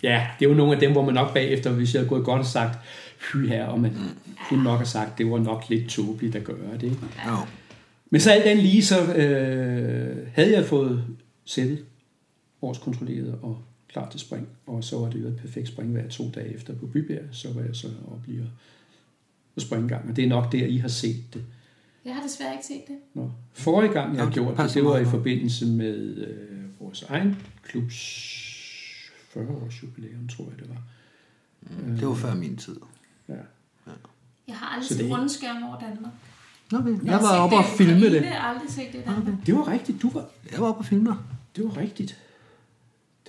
ja, 0.02 0.26
det 0.38 0.44
er 0.46 0.50
jo 0.50 0.56
nogle 0.56 0.72
af 0.74 0.80
dem, 0.80 0.92
hvor 0.92 1.04
man 1.04 1.14
nok 1.14 1.34
bagefter, 1.34 1.70
hvis 1.72 1.94
jeg 1.94 2.00
havde 2.00 2.08
gået 2.08 2.24
godt 2.24 2.40
og 2.40 2.46
sagt, 2.46 2.78
fy 3.18 3.36
her, 3.36 3.66
og 3.66 3.80
man 3.80 3.92
kunne 4.48 4.64
nok 4.64 4.78
have 4.78 4.86
sagt, 4.86 5.18
det 5.18 5.30
var 5.30 5.38
nok 5.38 5.64
lidt 5.68 5.88
tåbeligt 5.88 6.36
at 6.36 6.44
gøre 6.44 6.56
det. 6.74 6.82
Ikke? 6.82 6.96
Ja. 7.26 7.34
Men 8.10 8.20
så 8.20 8.30
alt 8.30 8.44
andet 8.44 8.64
lige, 8.64 8.84
så 8.84 9.00
øh, 9.14 10.16
havde 10.34 10.52
jeg 10.52 10.64
fået 10.66 11.04
sættet 11.44 11.84
årskontrolleret 12.62 13.38
og 13.42 13.58
klar 13.92 14.10
til 14.10 14.20
spring, 14.20 14.48
og 14.66 14.84
så 14.84 14.98
var 14.98 15.10
det 15.10 15.22
jo 15.22 15.28
et 15.28 15.36
perfekt 15.36 15.68
springvejr 15.68 16.08
to 16.08 16.30
dage 16.34 16.54
efter 16.54 16.74
på 16.74 16.86
Bybjerg, 16.86 17.24
så 17.32 17.52
var 17.52 17.62
jeg 17.62 17.76
så 17.76 17.88
oppe 18.12 18.26
lige 18.26 18.50
at 19.56 19.62
springe 19.62 19.88
gang, 19.88 20.10
og 20.10 20.16
det 20.16 20.24
er 20.24 20.28
nok 20.28 20.52
der, 20.52 20.66
I 20.66 20.76
har 20.76 20.88
set 20.88 21.34
det. 21.34 21.44
jeg 22.04 22.14
har 22.14 22.22
desværre 22.22 22.52
ikke 22.52 22.66
set 22.66 22.88
det. 22.88 22.96
Nå. 23.14 23.30
Forrige 23.52 23.92
gang, 23.92 24.08
jeg 24.08 24.16
Nå, 24.16 24.18
har 24.18 24.24
det 24.24 24.34
gjort 24.34 24.56
det, 24.56 24.74
det 24.74 24.84
var 24.84 24.98
i 24.98 25.04
forbindelse 25.04 25.66
med 25.66 26.16
øh, 26.16 26.80
vores 26.80 27.02
egen 27.02 27.36
klubs 27.62 27.96
40-års 29.36 29.82
jubilæum, 29.82 30.28
tror 30.28 30.44
jeg 30.44 30.58
det 30.58 30.68
var. 30.68 30.82
Det 32.00 32.08
var 32.08 32.14
før 32.14 32.34
min 32.34 32.56
tid. 32.56 32.76
Ja. 33.28 33.34
Jeg 34.48 34.56
har 34.56 34.66
aldrig 34.66 34.88
set 34.88 34.98
det 34.98 35.10
rundskærm 35.10 35.62
over 35.62 35.80
Danmark. 35.80 36.12
Okay. 36.74 37.04
Jeg 37.04 37.12
har 37.12 37.22
var 37.22 37.38
oppe 37.38 37.56
og 37.56 37.64
filme 37.64 38.06
det. 38.06 38.22
Jeg 38.22 38.30
har 38.30 38.54
aldrig 38.54 38.70
set 38.70 38.92
det 38.92 38.98
i 38.98 39.02
Danmark. 39.02 39.46
Det 39.46 39.54
var 39.54 39.68
rigtigt, 39.68 40.02
du 40.02 40.10
var. 40.10 40.26
Jeg 40.52 40.60
var 40.60 40.68
oppe 40.68 40.80
og 40.80 40.84
filme 40.84 41.16
Det 41.56 41.64
var 41.64 41.76
rigtigt. 41.76 42.18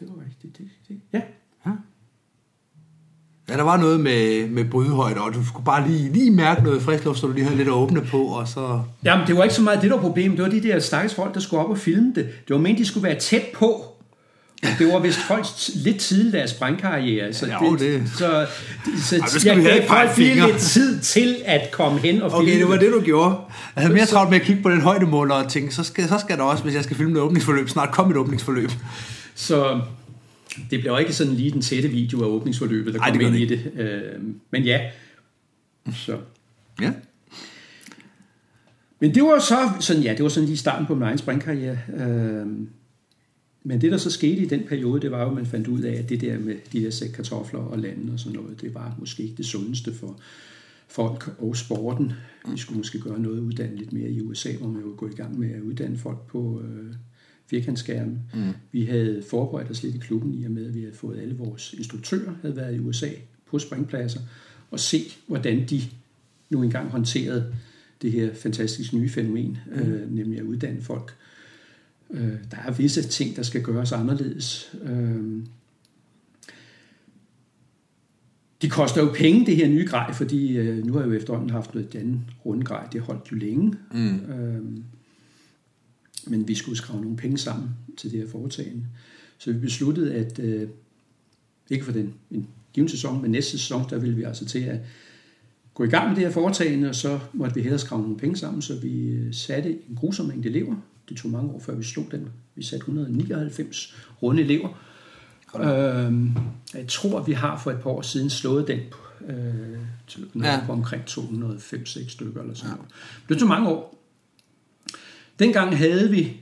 Det 0.03 0.11
var 0.17 0.23
rigtigt. 0.25 0.57
Det, 0.57 0.67
det. 0.87 1.01
Ja. 1.13 1.21
Ja, 3.49 3.53
der 3.57 3.63
var 3.63 3.77
noget 3.77 3.99
med, 3.99 4.47
med 4.49 4.65
brydehøjde, 4.65 5.21
og 5.21 5.33
du 5.33 5.45
skulle 5.45 5.65
bare 5.65 5.87
lige, 5.89 6.13
lige 6.13 6.31
mærke 6.31 6.63
noget 6.63 6.81
frisk 6.81 7.05
luft, 7.05 7.19
så 7.19 7.27
du 7.27 7.33
lige 7.33 7.43
havde 7.43 7.57
lidt 7.57 7.67
at 7.67 7.73
åbne 7.73 8.01
på, 8.01 8.23
og 8.23 8.47
så... 8.47 8.81
Jamen, 9.03 9.27
det 9.27 9.37
var 9.37 9.43
ikke 9.43 9.55
så 9.55 9.61
meget 9.61 9.81
det, 9.81 9.89
der 9.89 9.95
var 9.95 10.01
problemet. 10.03 10.37
Det 10.37 10.43
var 10.45 10.51
de 10.51 10.63
der 10.63 10.79
stakkels 10.79 11.15
folk, 11.15 11.33
der 11.33 11.39
skulle 11.39 11.63
op 11.63 11.69
og 11.69 11.77
filme 11.77 12.07
det. 12.15 12.25
Det 12.47 12.49
var 12.53 12.57
ment, 12.57 12.77
de 12.77 12.85
skulle 12.85 13.03
være 13.03 13.19
tæt 13.19 13.43
på. 13.53 13.85
Det 14.79 14.87
var 14.93 14.99
vist 14.99 15.19
folk 15.19 15.45
lidt 15.75 15.99
tidligt 15.99 16.33
deres 16.33 16.49
sprængkarriere, 16.51 17.33
så, 17.33 17.45
Jo, 17.61 17.75
det- 17.75 18.03
så, 18.17 18.47
så, 19.03 19.15
Ej, 19.19 19.27
så 19.27 19.39
skal 19.39 19.57
jeg 19.61 19.63
gav 19.79 19.87
folk 19.87 20.17
lige 20.17 20.45
lidt 20.45 20.57
tid 20.57 20.99
til 21.01 21.35
at 21.45 21.71
komme 21.71 21.99
hen 21.99 22.21
og 22.21 22.31
Okay, 22.33 22.45
filme 22.47 22.61
det 22.61 22.69
var 22.69 22.77
det, 22.77 22.91
du 22.93 23.01
gjorde. 23.01 23.35
Jeg 23.75 23.81
havde 23.83 23.93
mere 23.93 24.05
travlt 24.05 24.29
med 24.31 24.39
at 24.39 24.45
kigge 24.45 24.61
på 24.63 24.69
den 24.71 24.81
højdemåler 24.81 25.35
og 25.35 25.49
tænke, 25.51 25.75
så 25.75 25.83
skal, 25.83 26.07
så 26.07 26.17
skal 26.17 26.37
der 26.37 26.43
også, 26.43 26.63
hvis 26.63 26.75
jeg 26.75 26.83
skal 26.83 26.97
filme 26.97 27.11
et 27.11 27.17
åbningsforløb, 27.19 27.69
snart 27.69 27.91
komme 27.91 28.11
et 28.11 28.17
åbningsforløb. 28.17 28.69
Så 29.35 29.81
det 30.69 30.79
bliver 30.79 30.91
jo 30.91 30.97
ikke 30.97 31.13
sådan 31.13 31.33
lige 31.33 31.51
den 31.51 31.61
tætte 31.61 31.89
video 31.89 32.21
af 32.21 32.27
åbningsforløbet, 32.27 32.93
der 32.93 32.99
Ej, 32.99 33.09
kommer 33.09 33.27
ind 33.27 33.35
i 33.35 33.45
det. 33.45 33.71
Øh, 33.75 34.23
men 34.51 34.63
ja, 34.63 34.89
så. 35.95 36.17
Ja. 36.81 36.93
Men 38.99 39.15
det 39.15 39.23
var 39.23 39.39
så 39.39 39.69
sådan, 39.79 40.03
ja, 40.03 40.11
det 40.11 40.23
var 40.23 40.29
sådan 40.29 40.47
lige 40.47 40.57
starten 40.57 40.85
på 40.85 40.95
min 40.95 41.03
egen 41.03 41.17
springkarriere. 41.17 41.77
Øh, 41.97 42.47
men 43.63 43.81
det, 43.81 43.91
der 43.91 43.97
så 43.97 44.11
skete 44.11 44.41
i 44.41 44.45
den 44.45 44.63
periode, 44.63 45.01
det 45.01 45.11
var 45.11 45.21
jo, 45.21 45.29
at 45.29 45.35
man 45.35 45.45
fandt 45.45 45.67
ud 45.67 45.81
af, 45.81 45.93
at 45.93 46.09
det 46.09 46.21
der 46.21 46.39
med 46.39 46.55
de 46.71 46.79
her 46.79 46.89
sæk 46.89 47.09
kartofler 47.09 47.59
og 47.59 47.79
lande 47.79 48.13
og 48.13 48.19
sådan 48.19 48.39
noget, 48.39 48.61
det 48.61 48.73
var 48.73 48.95
måske 48.99 49.23
ikke 49.23 49.35
det 49.35 49.45
sundeste 49.45 49.93
for 49.93 50.19
folk 50.87 51.35
og 51.39 51.57
sporten. 51.57 52.13
Vi 52.51 52.57
skulle 52.57 52.77
måske 52.77 52.99
gøre 52.99 53.19
noget 53.19 53.39
uddannet 53.39 53.79
lidt 53.79 53.93
mere 53.93 54.09
i 54.09 54.21
USA, 54.21 54.51
hvor 54.59 54.67
man 54.67 54.81
jo 54.81 54.93
gå 54.97 55.07
i 55.07 55.15
gang 55.15 55.39
med 55.39 55.51
at 55.51 55.61
uddanne 55.61 55.97
folk 55.97 56.27
på 56.27 56.61
øh, 56.61 56.93
firkantskærmen. 57.53 58.19
Mm. 58.33 58.53
Vi 58.71 58.85
havde 58.85 59.23
forberedt 59.29 59.71
os 59.71 59.83
lidt 59.83 59.95
i 59.95 59.97
klubben 59.97 60.33
i 60.33 60.45
og 60.45 60.51
med, 60.51 60.65
at 60.65 60.75
vi 60.75 60.81
havde 60.81 60.95
fået 60.95 61.19
alle 61.19 61.35
vores 61.35 61.73
instruktører, 61.77 62.33
havde 62.41 62.55
været 62.55 62.75
i 62.75 62.79
USA 62.79 63.09
på 63.45 63.59
springpladser, 63.59 64.19
og 64.71 64.79
se, 64.79 65.01
hvordan 65.27 65.65
de 65.69 65.81
nu 66.49 66.63
engang 66.63 66.89
håndterede 66.89 67.53
det 68.01 68.11
her 68.11 68.33
fantastisk 68.33 68.93
nye 68.93 69.09
fænomen, 69.09 69.57
mm. 69.67 69.81
øh, 69.81 70.15
nemlig 70.15 70.39
at 70.39 70.45
uddanne 70.45 70.81
folk. 70.81 71.15
Øh, 72.11 72.33
der 72.51 72.57
er 72.65 72.71
visse 72.71 73.01
ting, 73.01 73.35
der 73.35 73.43
skal 73.43 73.61
gøres 73.61 73.91
anderledes. 73.91 74.75
Øh, 74.83 75.43
de 78.61 78.69
koster 78.69 79.01
jo 79.01 79.11
penge, 79.15 79.45
det 79.45 79.55
her 79.55 79.67
nye 79.67 79.85
grej, 79.85 80.13
fordi 80.13 80.57
øh, 80.57 80.85
nu 80.85 80.93
har 80.93 80.99
jeg 80.99 81.07
jo 81.07 81.13
efterhånden 81.13 81.49
haft 81.49 81.73
noget 81.73 81.95
andet 81.95 82.19
rundgrej. 82.45 82.87
Det 82.93 83.01
holdt 83.01 83.31
jo 83.31 83.37
længe. 83.37 83.73
Mm. 83.93 84.15
Øhm, 84.15 84.83
men 86.27 86.47
vi 86.47 86.55
skulle 86.55 86.77
skrave 86.77 87.01
nogle 87.01 87.17
penge 87.17 87.37
sammen 87.37 87.69
til 87.97 88.11
det 88.11 88.19
her 88.19 88.27
foretagende. 88.27 88.85
Så 89.37 89.51
vi 89.51 89.59
besluttede, 89.59 90.13
at 90.13 90.39
øh, 90.39 90.67
ikke 91.69 91.85
for 91.85 91.91
den 91.91 92.13
en 92.31 92.47
given 92.73 92.89
sæson, 92.89 93.21
men 93.21 93.31
næste 93.31 93.51
sæson, 93.51 93.85
der 93.89 93.97
ville 93.97 94.15
vi 94.15 94.23
altså 94.23 94.45
til 94.45 94.59
at 94.59 94.79
gå 95.73 95.83
i 95.83 95.87
gang 95.87 96.07
med 96.07 96.15
det 96.15 96.23
her 96.23 96.31
foretagende, 96.31 96.89
og 96.89 96.95
så 96.95 97.19
måtte 97.33 97.55
vi 97.55 97.61
hellere 97.61 97.79
skrave 97.79 98.01
nogle 98.01 98.17
penge 98.17 98.37
sammen, 98.37 98.61
så 98.61 98.75
vi 98.75 99.09
øh, 99.09 99.33
satte 99.33 99.69
en 99.69 99.95
grusom 99.95 100.25
mængde 100.25 100.49
elever. 100.49 100.75
Det 101.09 101.17
tog 101.17 101.31
mange 101.31 101.51
år, 101.51 101.59
før 101.59 101.75
vi 101.75 101.83
slog 101.83 102.05
den. 102.11 102.29
Vi 102.55 102.63
satte 102.63 102.83
199 102.83 103.95
runde 104.23 104.43
elever. 104.43 104.69
Øhm, 105.59 106.31
jeg 106.73 106.87
tror, 106.87 107.23
vi 107.23 107.33
har 107.33 107.59
for 107.63 107.71
et 107.71 107.79
par 107.79 107.89
år 107.89 108.01
siden 108.01 108.29
slået 108.29 108.67
den 108.67 108.79
øh, 109.27 109.77
til 110.07 110.19
noget 110.33 110.47
Ja. 110.47 110.53
ja. 110.53 110.65
på 110.65 110.71
omkring 110.71 111.03
205-6 111.03 112.09
stykker 112.09 112.41
eller 112.41 112.53
sådan 112.53 112.69
ja. 112.69 112.75
noget. 112.75 112.91
Det 113.29 113.37
tog 113.37 113.47
mange 113.47 113.69
år. 113.69 114.02
Dengang 115.39 115.77
havde 115.77 116.11
vi 116.11 116.37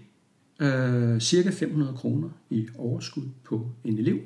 øh, 0.60 1.19
cirka 1.19 1.49
500 1.49 1.93
kroner 1.93 2.30
i 2.49 2.67
overskud 2.77 3.23
på 3.43 3.71
en 3.84 3.97
elev. 3.97 4.19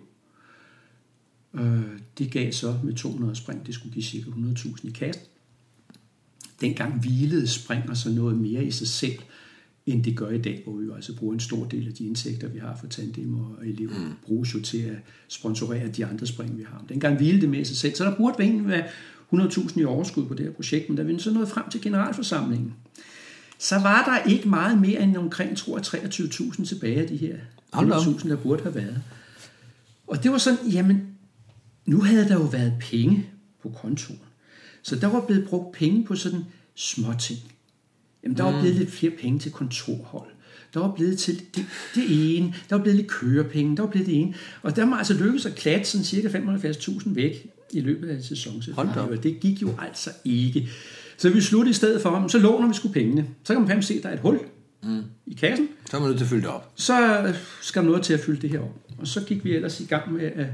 Øh, 1.53 1.81
det 2.17 2.31
gav 2.31 2.51
så 2.51 2.75
med 2.83 2.93
200 2.93 3.35
spring, 3.35 3.65
det 3.65 3.75
skulle 3.75 3.93
give 3.93 4.03
cirka 4.03 4.29
100.000 4.29 4.87
i 4.87 4.91
kassen. 4.91 5.25
Dengang 6.61 6.99
hvilede 6.99 7.47
spring 7.47 7.89
og 7.89 7.97
så 7.97 8.09
noget 8.09 8.37
mere 8.37 8.65
i 8.65 8.71
sig 8.71 8.87
selv, 8.87 9.19
end 9.85 10.03
det 10.03 10.17
gør 10.17 10.29
i 10.29 10.41
dag, 10.41 10.61
hvor 10.63 10.75
vi 10.75 10.85
jo 10.85 10.93
altså 10.93 11.15
bruger 11.15 11.33
en 11.33 11.39
stor 11.39 11.65
del 11.65 11.87
af 11.87 11.93
de 11.93 12.05
indtægter, 12.05 12.47
vi 12.47 12.59
har 12.59 12.77
fra 12.81 12.87
tandem 12.87 13.33
og 13.33 13.67
elever, 13.67 13.99
mm. 13.99 14.13
bruges 14.25 14.53
jo 14.53 14.61
til 14.61 14.77
at 14.77 14.97
sponsorere 15.27 15.87
de 15.87 16.05
andre 16.05 16.27
spring, 16.27 16.57
vi 16.57 16.63
har. 16.63 16.85
Dengang 16.89 17.17
hvilede 17.17 17.41
det 17.41 17.49
mere 17.49 17.61
i 17.61 17.65
sig 17.65 17.77
selv, 17.77 17.95
så 17.95 18.03
der 18.03 18.17
burde 18.17 18.43
egentlig 18.43 18.67
være 18.67 18.87
100.000 19.33 19.79
i 19.79 19.83
overskud 19.83 20.25
på 20.25 20.33
det 20.33 20.45
her 20.45 20.53
projekt, 20.53 20.89
men 20.89 20.97
da 20.97 21.03
vi 21.03 21.19
så 21.19 21.33
nåede 21.33 21.47
frem 21.47 21.69
til 21.69 21.81
generalforsamlingen, 21.81 22.73
så 23.57 23.79
var 23.79 24.03
der 24.03 24.29
ikke 24.29 24.49
meget 24.49 24.81
mere 24.81 25.01
end 25.01 25.17
omkring, 25.17 25.57
tror 25.57 25.77
jeg, 25.77 26.05
23.000 26.05 26.65
tilbage 26.65 27.01
af 27.01 27.07
de 27.07 27.17
her 27.17 27.35
Hold 27.73 27.89
da 27.89 27.95
op. 27.95 28.01
100.000, 28.01 28.29
der 28.29 28.35
burde 28.35 28.63
have 28.63 28.75
været. 28.75 29.01
Og 30.07 30.23
det 30.23 30.31
var 30.31 30.37
sådan, 30.37 30.67
jamen, 30.67 31.07
nu 31.85 32.01
havde 32.01 32.29
der 32.29 32.33
jo 32.33 32.43
været 32.43 32.73
penge 32.79 33.29
på 33.61 33.69
kontoen. 33.69 34.19
Så 34.83 34.95
der 34.95 35.07
var 35.07 35.21
blevet 35.21 35.47
brugt 35.47 35.71
penge 35.71 36.03
på 36.03 36.15
sådan 36.15 36.45
små 36.75 37.13
ting. 37.19 37.39
Jamen, 38.23 38.37
der 38.37 38.43
var 38.43 38.61
blevet 38.61 38.75
lidt 38.75 38.91
flere 38.91 39.11
penge 39.11 39.39
til 39.39 39.51
kontorhold. 39.51 40.29
Der 40.73 40.79
var 40.79 40.91
blevet 40.91 41.19
til 41.19 41.41
det, 41.55 41.65
det 41.95 42.37
ene. 42.37 42.53
Der 42.69 42.75
var 42.75 42.83
blevet 42.83 42.97
lidt 42.97 43.11
kørepenge. 43.11 43.77
Der 43.77 43.83
var 43.83 43.89
blevet 43.89 44.07
det 44.07 44.15
ene. 44.21 44.33
Og 44.61 44.75
der 44.75 44.85
må 44.85 44.95
altså 44.95 45.13
lykkes 45.13 45.45
at 45.45 45.55
klatte 45.55 45.85
sådan 45.85 46.05
cirka 46.05 46.27
75.000 46.27 47.13
væk 47.13 47.47
i 47.73 47.79
løbet 47.79 48.09
af 48.09 48.15
en 48.15 48.23
sæson. 48.23 48.63
Hold 48.73 48.93
da 48.93 48.99
op. 48.99 49.09
Og 49.09 49.23
det 49.23 49.39
gik 49.39 49.61
jo 49.61 49.73
altså 49.79 50.09
ikke. 50.25 50.69
Så 51.17 51.29
vi 51.29 51.41
sluttede 51.41 51.69
i 51.69 51.73
stedet 51.73 52.01
for, 52.01 52.19
"Men 52.19 52.29
så 52.29 52.37
låner 52.39 52.67
vi 52.67 52.73
sgu 52.73 52.87
pengene. 52.89 53.27
Så 53.43 53.53
kan 53.53 53.61
man 53.61 53.67
fandme 53.67 53.83
se, 53.83 53.93
at 53.93 54.03
der 54.03 54.09
er 54.09 54.13
et 54.13 54.19
hul 54.19 54.39
mm. 54.83 55.03
i 55.25 55.33
kassen 55.33 55.67
Så 55.91 55.97
er 55.97 56.01
man 56.01 56.09
nødt 56.09 56.17
til 56.17 56.25
at 56.25 56.29
fylde 56.29 56.41
det 56.41 56.49
op. 56.49 56.71
så 56.75 57.33
skal 57.61 57.81
der 57.81 57.87
noget 57.87 58.03
til 58.03 58.13
at 58.13 58.19
fylde 58.19 58.41
det 58.41 58.49
her 58.49 58.59
op. 58.59 58.75
Og 58.97 59.07
så 59.07 59.21
gik 59.25 59.43
vi 59.45 59.55
ellers 59.55 59.79
i 59.79 59.85
gang 59.85 60.13
med 60.13 60.21
at 60.35 60.47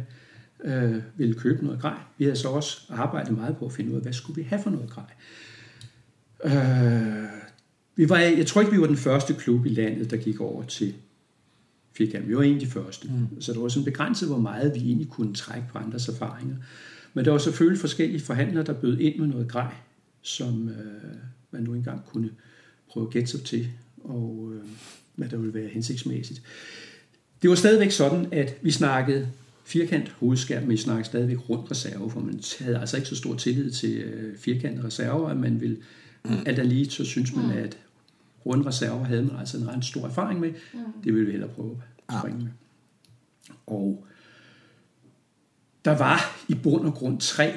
øh, 0.63 0.95
ville 1.17 1.33
købe 1.33 1.65
noget 1.65 1.81
grej. 1.81 1.97
Vi 2.17 2.23
havde 2.25 2.35
så 2.37 2.47
også 2.47 2.81
arbejdet 2.89 3.37
meget 3.37 3.57
på 3.57 3.65
at 3.65 3.71
finde 3.71 3.91
ud 3.91 3.95
af, 3.95 4.01
hvad 4.01 4.13
skulle 4.13 4.41
vi 4.41 4.47
have 4.49 4.61
for 4.63 4.69
noget 4.69 4.89
grej. 4.89 5.03
Øh, 6.45 7.23
vi 7.95 8.09
var, 8.09 8.17
jeg 8.17 8.47
tror 8.47 8.61
ikke, 8.61 8.73
vi 8.73 8.81
var 8.81 8.87
den 8.87 8.97
første 8.97 9.33
klub 9.33 9.65
i 9.65 9.69
landet, 9.69 10.11
der 10.11 10.17
gik 10.17 10.41
over 10.41 10.63
til 10.63 10.93
firkant. 11.97 12.27
Vi 12.29 12.35
var 12.35 12.43
en 12.43 12.53
af 12.53 12.59
de 12.59 12.67
første. 12.67 13.07
Mm. 13.07 13.41
Så 13.41 13.53
det 13.53 13.61
var 13.61 13.67
sådan 13.67 13.85
begrænset, 13.85 14.27
hvor 14.29 14.37
meget 14.37 14.75
vi 14.75 14.79
egentlig 14.79 15.07
kunne 15.09 15.33
trække 15.33 15.67
på 15.71 15.77
andres 15.77 16.07
erfaringer. 16.07 16.55
Men 17.13 17.25
der 17.25 17.31
var 17.31 17.37
selvfølgelig 17.37 17.81
forskellige 17.81 18.21
forhandlere, 18.21 18.63
der 18.65 18.73
bød 18.73 18.97
ind 18.97 19.19
med 19.19 19.27
noget 19.27 19.47
grej, 19.47 19.73
som 20.21 20.69
øh, 20.69 21.13
man 21.51 21.63
nu 21.63 21.73
engang 21.73 22.05
kunne 22.05 22.29
prøve 22.89 23.05
at 23.05 23.13
gætte 23.13 23.31
sig 23.31 23.43
til, 23.43 23.67
og 24.03 24.51
øh, 24.53 24.69
hvad 25.15 25.29
der 25.29 25.37
ville 25.37 25.53
være 25.53 25.67
hensigtsmæssigt. 25.67 26.41
Det 27.41 27.49
var 27.49 27.55
stadigvæk 27.55 27.91
sådan, 27.91 28.27
at 28.31 28.57
vi 28.61 28.71
snakkede 28.71 29.29
firkant 29.63 30.09
hovedskærm, 30.09 30.61
men 30.61 30.71
vi 30.71 30.77
snakkede 30.77 31.05
stadigvæk 31.05 31.49
rund 31.49 31.71
reserve, 31.71 32.11
for 32.11 32.19
man 32.19 32.39
havde 32.59 32.79
altså 32.79 32.97
ikke 32.97 33.09
så 33.09 33.15
stor 33.15 33.35
tillid 33.35 33.71
til 33.71 33.97
øh, 33.97 34.37
firkantede 34.37 34.87
reserver, 34.87 35.29
at 35.29 35.37
man 35.37 35.61
ville, 35.61 35.77
mm. 36.25 36.31
alt 36.45 36.59
er 36.59 36.63
lige, 36.63 36.89
så 36.89 37.05
synes 37.05 37.35
man, 37.35 37.51
at 37.51 37.77
rund 38.45 38.65
reserver 38.65 39.03
havde 39.03 39.23
man 39.23 39.35
altså 39.39 39.57
en 39.57 39.67
ret 39.67 39.85
stor 39.85 40.07
erfaring 40.07 40.39
med. 40.39 40.49
Mm. 40.73 40.79
Det 41.03 41.13
ville 41.13 41.25
vi 41.25 41.31
hellere 41.31 41.49
prøve 41.49 41.81
at 42.09 42.15
springe 42.19 42.39
med. 42.39 42.51
Og 43.67 44.05
der 45.85 45.97
var 45.97 46.45
i 46.47 46.53
bund 46.53 46.85
og 46.85 46.93
grund 46.93 47.19
tre 47.19 47.53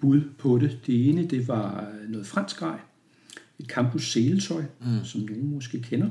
bud 0.00 0.22
på 0.38 0.58
det. 0.58 0.80
Det 0.86 1.08
ene, 1.08 1.26
det 1.26 1.48
var 1.48 1.92
noget 2.08 2.26
fransk 2.26 2.56
grej, 2.56 2.80
et 3.58 3.66
campus 3.66 4.12
seletøj, 4.12 4.64
mm. 4.80 5.04
som 5.04 5.20
nogen 5.20 5.50
måske 5.50 5.82
kender, 5.82 6.10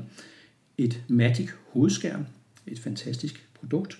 et 0.78 1.04
Matic 1.08 1.50
hovedskærm, 1.68 2.24
et 2.66 2.78
fantastisk 2.78 3.48
produkt, 3.54 3.98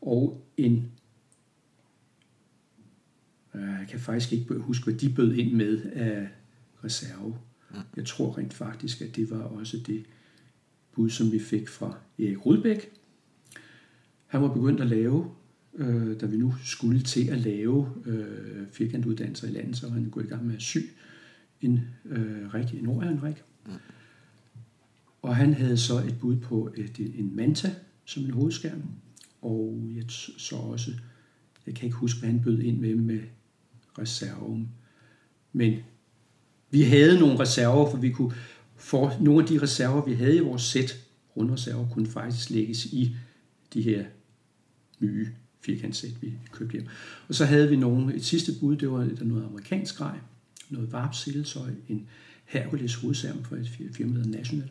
og 0.00 0.46
en, 0.56 0.92
øh, 3.54 3.60
jeg 3.60 3.86
kan 3.88 4.00
faktisk 4.00 4.32
ikke 4.32 4.54
huske, 4.54 4.84
hvad 4.84 4.94
de 4.94 5.14
bød 5.14 5.34
ind 5.34 5.52
med 5.52 5.82
af 5.92 6.28
reserve. 6.84 7.38
Jeg 7.96 8.06
tror 8.06 8.38
rent 8.38 8.54
faktisk, 8.54 9.00
at 9.00 9.16
det 9.16 9.30
var 9.30 9.38
også 9.38 9.76
det 9.86 10.04
bud, 10.92 11.10
som 11.10 11.32
vi 11.32 11.38
fik 11.38 11.68
fra 11.68 11.96
Erik 12.18 12.46
Rudbæk. 12.46 12.90
Han 14.26 14.42
var 14.42 14.54
begyndt 14.54 14.80
at 14.80 14.86
lave, 14.86 15.30
øh, 15.74 16.20
da 16.20 16.26
vi 16.26 16.36
nu 16.36 16.54
skulle 16.64 17.02
til 17.02 17.28
at 17.28 17.38
lave 17.38 17.88
øh, 18.06 18.66
firkantuddannelser 18.72 19.48
i 19.48 19.50
landet, 19.50 19.76
så 19.76 19.86
var 19.86 19.94
han 19.94 20.10
gået 20.10 20.24
i 20.24 20.28
gang 20.28 20.46
med 20.46 20.54
at 20.54 20.62
sy 20.62 20.78
en 21.60 21.80
øh, 22.04 22.54
rig, 22.54 22.74
en 22.74 23.22
rig. 23.22 23.36
Og 25.22 25.36
han 25.36 25.54
havde 25.54 25.76
så 25.76 25.98
et 25.98 26.16
bud 26.20 26.36
på 26.36 26.74
et, 26.76 26.98
en 26.98 27.36
Manta 27.36 27.74
som 28.04 28.24
en 28.24 28.30
hovedskærm, 28.30 28.82
og 29.42 29.90
jeg 29.96 30.04
så 30.38 30.56
også, 30.56 30.90
jeg 31.66 31.74
kan 31.74 31.84
ikke 31.84 31.96
huske, 31.96 32.20
hvad 32.20 32.30
han 32.30 32.42
bød 32.42 32.58
ind 32.58 32.78
med 32.78 32.94
med 32.94 33.20
reserven. 33.98 34.68
Men 35.52 35.78
vi 36.70 36.82
havde 36.82 37.18
nogle 37.18 37.38
reserver, 37.38 37.90
for 37.90 37.98
vi 37.98 38.10
kunne 38.10 38.32
for 38.76 39.16
nogle 39.20 39.42
af 39.42 39.48
de 39.48 39.62
reserver, 39.62 40.04
vi 40.04 40.14
havde 40.14 40.36
i 40.36 40.40
vores 40.40 40.62
sæt, 40.62 41.06
rundreserver, 41.36 41.88
kunne 41.88 42.06
faktisk 42.06 42.50
lægges 42.50 42.86
i 42.86 43.16
de 43.74 43.82
her 43.82 44.04
nye 45.00 45.28
firkantsæt, 45.64 46.10
vi 46.20 46.32
købte 46.52 46.72
hjem. 46.72 46.86
Og 47.28 47.34
så 47.34 47.44
havde 47.44 47.68
vi 47.68 47.76
nogle, 47.76 48.14
et 48.14 48.24
sidste 48.24 48.52
bud, 48.60 48.76
det 48.76 48.90
var 48.90 48.98
der 48.98 49.24
noget 49.24 49.44
amerikansk 49.44 49.96
grej, 49.96 50.18
noget 50.70 50.92
varp 50.92 51.14
seletøj, 51.14 51.70
en 51.88 52.06
Hercules 52.44 52.94
hovedskærm 52.94 53.44
fra 53.44 53.56
et 53.56 53.70
firma, 53.92 54.18
der 54.18 54.24
hedder 54.24 54.38
National. 54.38 54.70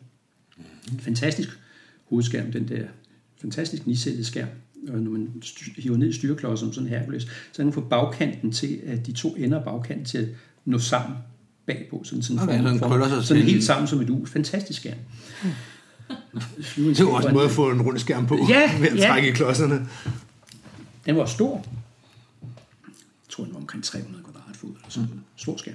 En 0.92 1.00
fantastisk 1.00 1.48
hovedskærm, 2.04 2.52
den 2.52 2.68
der 2.68 2.86
fantastisk 3.40 3.86
nisættet 3.86 4.26
skærm. 4.26 4.48
Og 4.88 5.00
når 5.00 5.10
man 5.10 5.42
hiver 5.76 5.96
ned 5.96 6.08
i 6.08 6.12
styreklodsen 6.12 6.66
som 6.66 6.74
sådan 6.74 6.88
en 6.88 6.98
Hercules, 6.98 7.22
så 7.22 7.56
kan 7.56 7.64
man 7.64 7.72
få 7.72 7.80
bagkanten 7.80 8.52
til, 8.52 8.80
at 8.86 9.06
de 9.06 9.12
to 9.12 9.34
ender 9.34 9.58
af 9.58 9.64
bagkanten 9.64 10.04
til 10.04 10.18
at 10.18 10.28
nå 10.64 10.78
sammen 10.78 11.16
bagpå. 11.66 12.02
Sådan, 12.04 12.22
sådan, 12.22 12.42
Okay, 12.42 12.62
så 12.62 12.68
den 12.68 13.08
sig 13.08 13.24
sådan 13.24 13.42
helt 13.42 13.64
sammen 13.64 13.88
som 13.88 14.00
et 14.00 14.10
U. 14.10 14.24
Fantastisk 14.24 14.80
skærm. 14.80 14.98
Det 16.76 17.00
er 17.00 17.04
jo 17.04 17.10
også 17.10 17.28
en 17.28 17.34
måde 17.34 17.44
at 17.44 17.50
få 17.50 17.70
en 17.70 17.82
rund 17.82 17.98
skærm 17.98 18.26
på, 18.26 18.38
Ja, 18.48 18.78
ved 18.78 18.88
at 18.88 18.98
ja. 18.98 19.08
trække 19.08 19.28
i 19.28 19.32
klodserne. 19.32 19.88
Den 21.06 21.16
var 21.16 21.26
stor. 21.26 21.66
Jeg 22.42 23.28
tror, 23.28 23.44
den 23.44 23.54
var 23.54 23.60
omkring 23.60 23.84
300 23.84 24.24
kvadratfod. 24.24 24.70
Eller 24.70 24.88
sådan 24.88 25.08
noget. 25.08 25.22
Stor 25.36 25.56
skærm. 25.56 25.74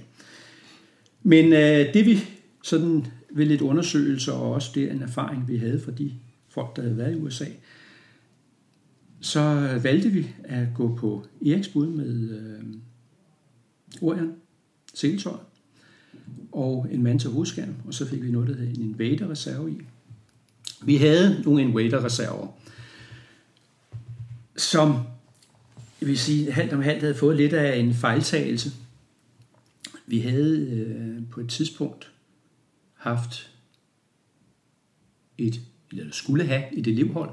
Men 1.24 1.54
øh, 1.54 1.94
det 1.94 2.06
vi 2.06 2.20
sådan 2.64 3.08
ved 3.32 3.46
lidt 3.46 3.62
undersøgelser, 3.62 4.32
og 4.32 4.54
også 4.54 4.72
det 4.76 4.92
en 4.92 5.02
erfaring, 5.02 5.48
vi 5.48 5.58
havde 5.58 5.82
fra 5.82 5.92
de 5.92 6.14
folk, 6.50 6.76
der 6.76 6.82
havde 6.82 6.98
været 6.98 7.18
i 7.18 7.20
USA, 7.20 7.46
så 9.22 9.42
valgte 9.84 10.10
vi 10.10 10.28
at 10.44 10.68
gå 10.76 10.96
på 10.96 11.26
Eriks 11.46 11.68
bud 11.68 11.88
med 11.88 12.30
øh, 12.30 12.64
Orion, 14.02 14.34
seletøj, 14.94 15.38
og 16.52 16.88
en 16.92 17.04
mand 17.04 17.20
til 17.20 17.30
hovedskærm, 17.30 17.76
og 17.88 17.94
så 17.94 18.06
fik 18.06 18.24
vi 18.24 18.32
noget, 18.32 18.50
der 18.50 18.56
hed 18.56 18.68
en 18.68 18.82
Invader-reserve 18.82 19.72
i. 19.72 19.82
Vi 20.82 20.98
havde 20.98 21.42
nogle 21.46 21.62
Invader-reserver, 21.62 22.48
som 24.58 25.00
jeg 26.02 26.08
vil 26.08 26.18
sige, 26.18 26.52
halvt 26.52 26.74
om 26.74 26.82
halvt 26.82 27.02
havde 27.02 27.16
fået 27.16 27.38
lidt 27.38 27.54
af 27.54 27.78
en 27.78 27.94
fejltagelse. 27.94 28.72
Vi 30.08 30.20
havde 30.20 30.58
øh, 30.58 31.22
på 31.32 31.40
et 31.40 31.50
tidspunkt 31.50 32.12
haft 32.94 33.50
et, 35.38 35.62
eller 35.92 36.06
skulle 36.12 36.46
have 36.46 36.64
et 36.78 36.88
elevhold. 36.88 37.30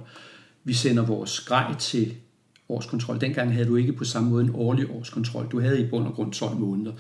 Vi 0.64 0.72
sender 0.72 1.06
vores 1.06 1.40
grej 1.40 1.74
til 1.78 2.14
årskontrol. 2.68 3.20
Dengang 3.20 3.52
havde 3.52 3.66
du 3.66 3.76
ikke 3.76 3.92
på 3.92 4.04
samme 4.04 4.30
måde 4.30 4.44
en 4.44 4.50
årlig 4.54 4.90
årskontrol. 4.90 5.48
Du 5.52 5.60
havde 5.60 5.80
i 5.80 5.86
bund 5.86 6.06
og 6.06 6.14
grund 6.14 6.32
12 6.32 6.56
måneder 6.56 6.92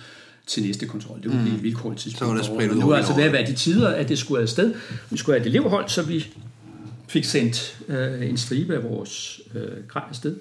til 0.46 0.62
næste 0.62 0.86
kontrol. 0.86 1.22
Det 1.22 1.30
var 1.30 1.40
mm. 1.40 1.54
et 1.54 1.62
vilkårligt 1.62 2.02
tidspunkt. 2.02 2.44
Så 2.44 2.52
var 2.52 2.60
det 2.60 2.76
Nu 2.76 2.90
er 2.90 2.96
altså 2.96 3.14
ved 3.14 3.24
at 3.24 3.32
være 3.32 3.46
de 3.46 3.54
tider, 3.54 3.88
at 3.88 4.08
det 4.08 4.18
skulle 4.18 4.42
afsted. 4.42 4.74
Vi 5.10 5.16
skulle 5.16 5.38
have 5.38 5.48
et 5.48 5.54
elevhold, 5.54 5.88
så 5.88 6.02
vi 6.02 6.26
fik 7.08 7.24
sendt 7.24 7.80
øh, 7.88 8.28
en 8.28 8.36
stribe 8.36 8.74
af 8.74 8.82
vores 8.82 9.40
øh, 9.54 9.86
grej 9.88 10.04
afsted. 10.08 10.36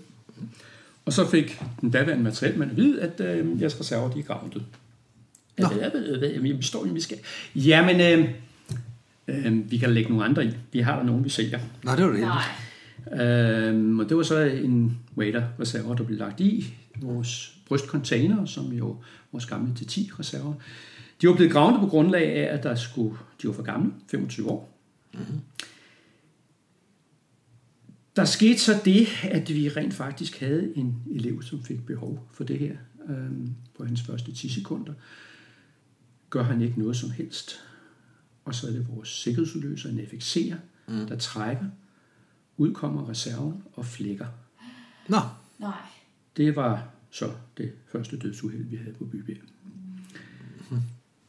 Og 1.05 1.13
så 1.13 1.29
fik 1.29 1.61
den 1.81 1.91
daværende 1.91 2.23
materielmand 2.23 2.71
at 2.71 2.77
vide, 2.77 3.01
at 3.01 3.21
øh, 3.21 3.61
jeres 3.61 3.79
reserver 3.79 4.11
de 4.11 4.19
er 4.19 4.23
grounded. 4.23 4.61
Nå. 5.57 5.67
Vi 6.41 6.57
står 6.61 6.85
jo, 6.85 6.93
vi 6.93 7.01
skal. 7.01 7.17
Jamen, 7.55 8.01
øh, 8.01 8.29
øh, 9.27 9.71
vi 9.71 9.77
kan 9.77 9.93
lægge 9.93 10.09
nogle 10.09 10.25
andre 10.25 10.45
i. 10.45 10.51
Vi 10.71 10.79
har 10.79 10.95
der 10.95 11.03
nogen, 11.03 11.23
vi 11.23 11.29
sælger. 11.29 11.59
Nå, 11.83 11.91
det 11.91 12.05
var 12.05 12.11
det. 12.11 12.21
Nej. 12.21 12.43
Øh, 13.25 13.99
og 13.99 14.09
det 14.09 14.17
var 14.17 14.23
så 14.23 14.39
en 14.39 14.97
Wader-reserver, 15.17 15.95
der 15.95 16.03
blev 16.03 16.17
lagt 16.17 16.39
i 16.39 16.73
vores 17.01 17.57
brystcontainer, 17.67 18.45
som 18.45 18.71
jo 18.71 18.97
vores 19.31 19.45
gamle 19.45 19.71
T10 19.79 20.19
reserver. 20.19 20.53
De 21.21 21.27
var 21.27 21.35
blevet 21.35 21.51
gravet 21.51 21.79
på 21.79 21.87
grundlag 21.87 22.35
af, 22.35 22.53
at 22.53 22.63
der 22.63 22.75
skulle, 22.75 23.17
de 23.41 23.47
var 23.47 23.53
for 23.53 23.63
gamle, 23.63 23.91
25 24.11 24.49
år. 24.49 24.77
Mm-hmm. 25.13 25.39
Der 28.15 28.25
skete 28.25 28.59
så 28.59 28.81
det, 28.85 29.07
at 29.23 29.49
vi 29.49 29.69
rent 29.69 29.93
faktisk 29.93 30.39
havde 30.39 30.77
en 30.77 31.03
elev, 31.11 31.41
som 31.41 31.63
fik 31.63 31.85
behov 31.85 32.29
for 32.31 32.43
det 32.43 32.59
her 32.59 32.77
øh, 33.09 33.31
på 33.77 33.85
hans 33.85 34.01
første 34.01 34.31
10 34.31 34.49
sekunder. 34.49 34.93
Gør 36.29 36.43
han 36.43 36.61
ikke 36.61 36.79
noget 36.79 36.95
som 36.95 37.11
helst. 37.11 37.59
Og 38.45 38.55
så 38.55 38.67
er 38.67 38.71
det 38.71 38.87
vores 38.89 39.09
sikkerhedsudløser, 39.09 39.89
en 39.89 39.99
FX'er, 39.99 40.55
mm. 40.87 41.07
der 41.07 41.17
trækker. 41.17 41.65
Ud 42.57 42.73
kommer 42.73 43.09
reserven 43.09 43.63
og 43.73 43.85
flækker. 43.85 44.27
Nå, 45.09 45.19
Nej. 45.59 45.73
Det 46.37 46.55
var 46.55 46.89
så 47.11 47.31
det 47.57 47.71
første 47.91 48.17
dødsuheld, 48.17 48.63
vi 48.63 48.75
havde 48.75 48.93
på 48.93 49.05
Bybjerg. 49.05 49.52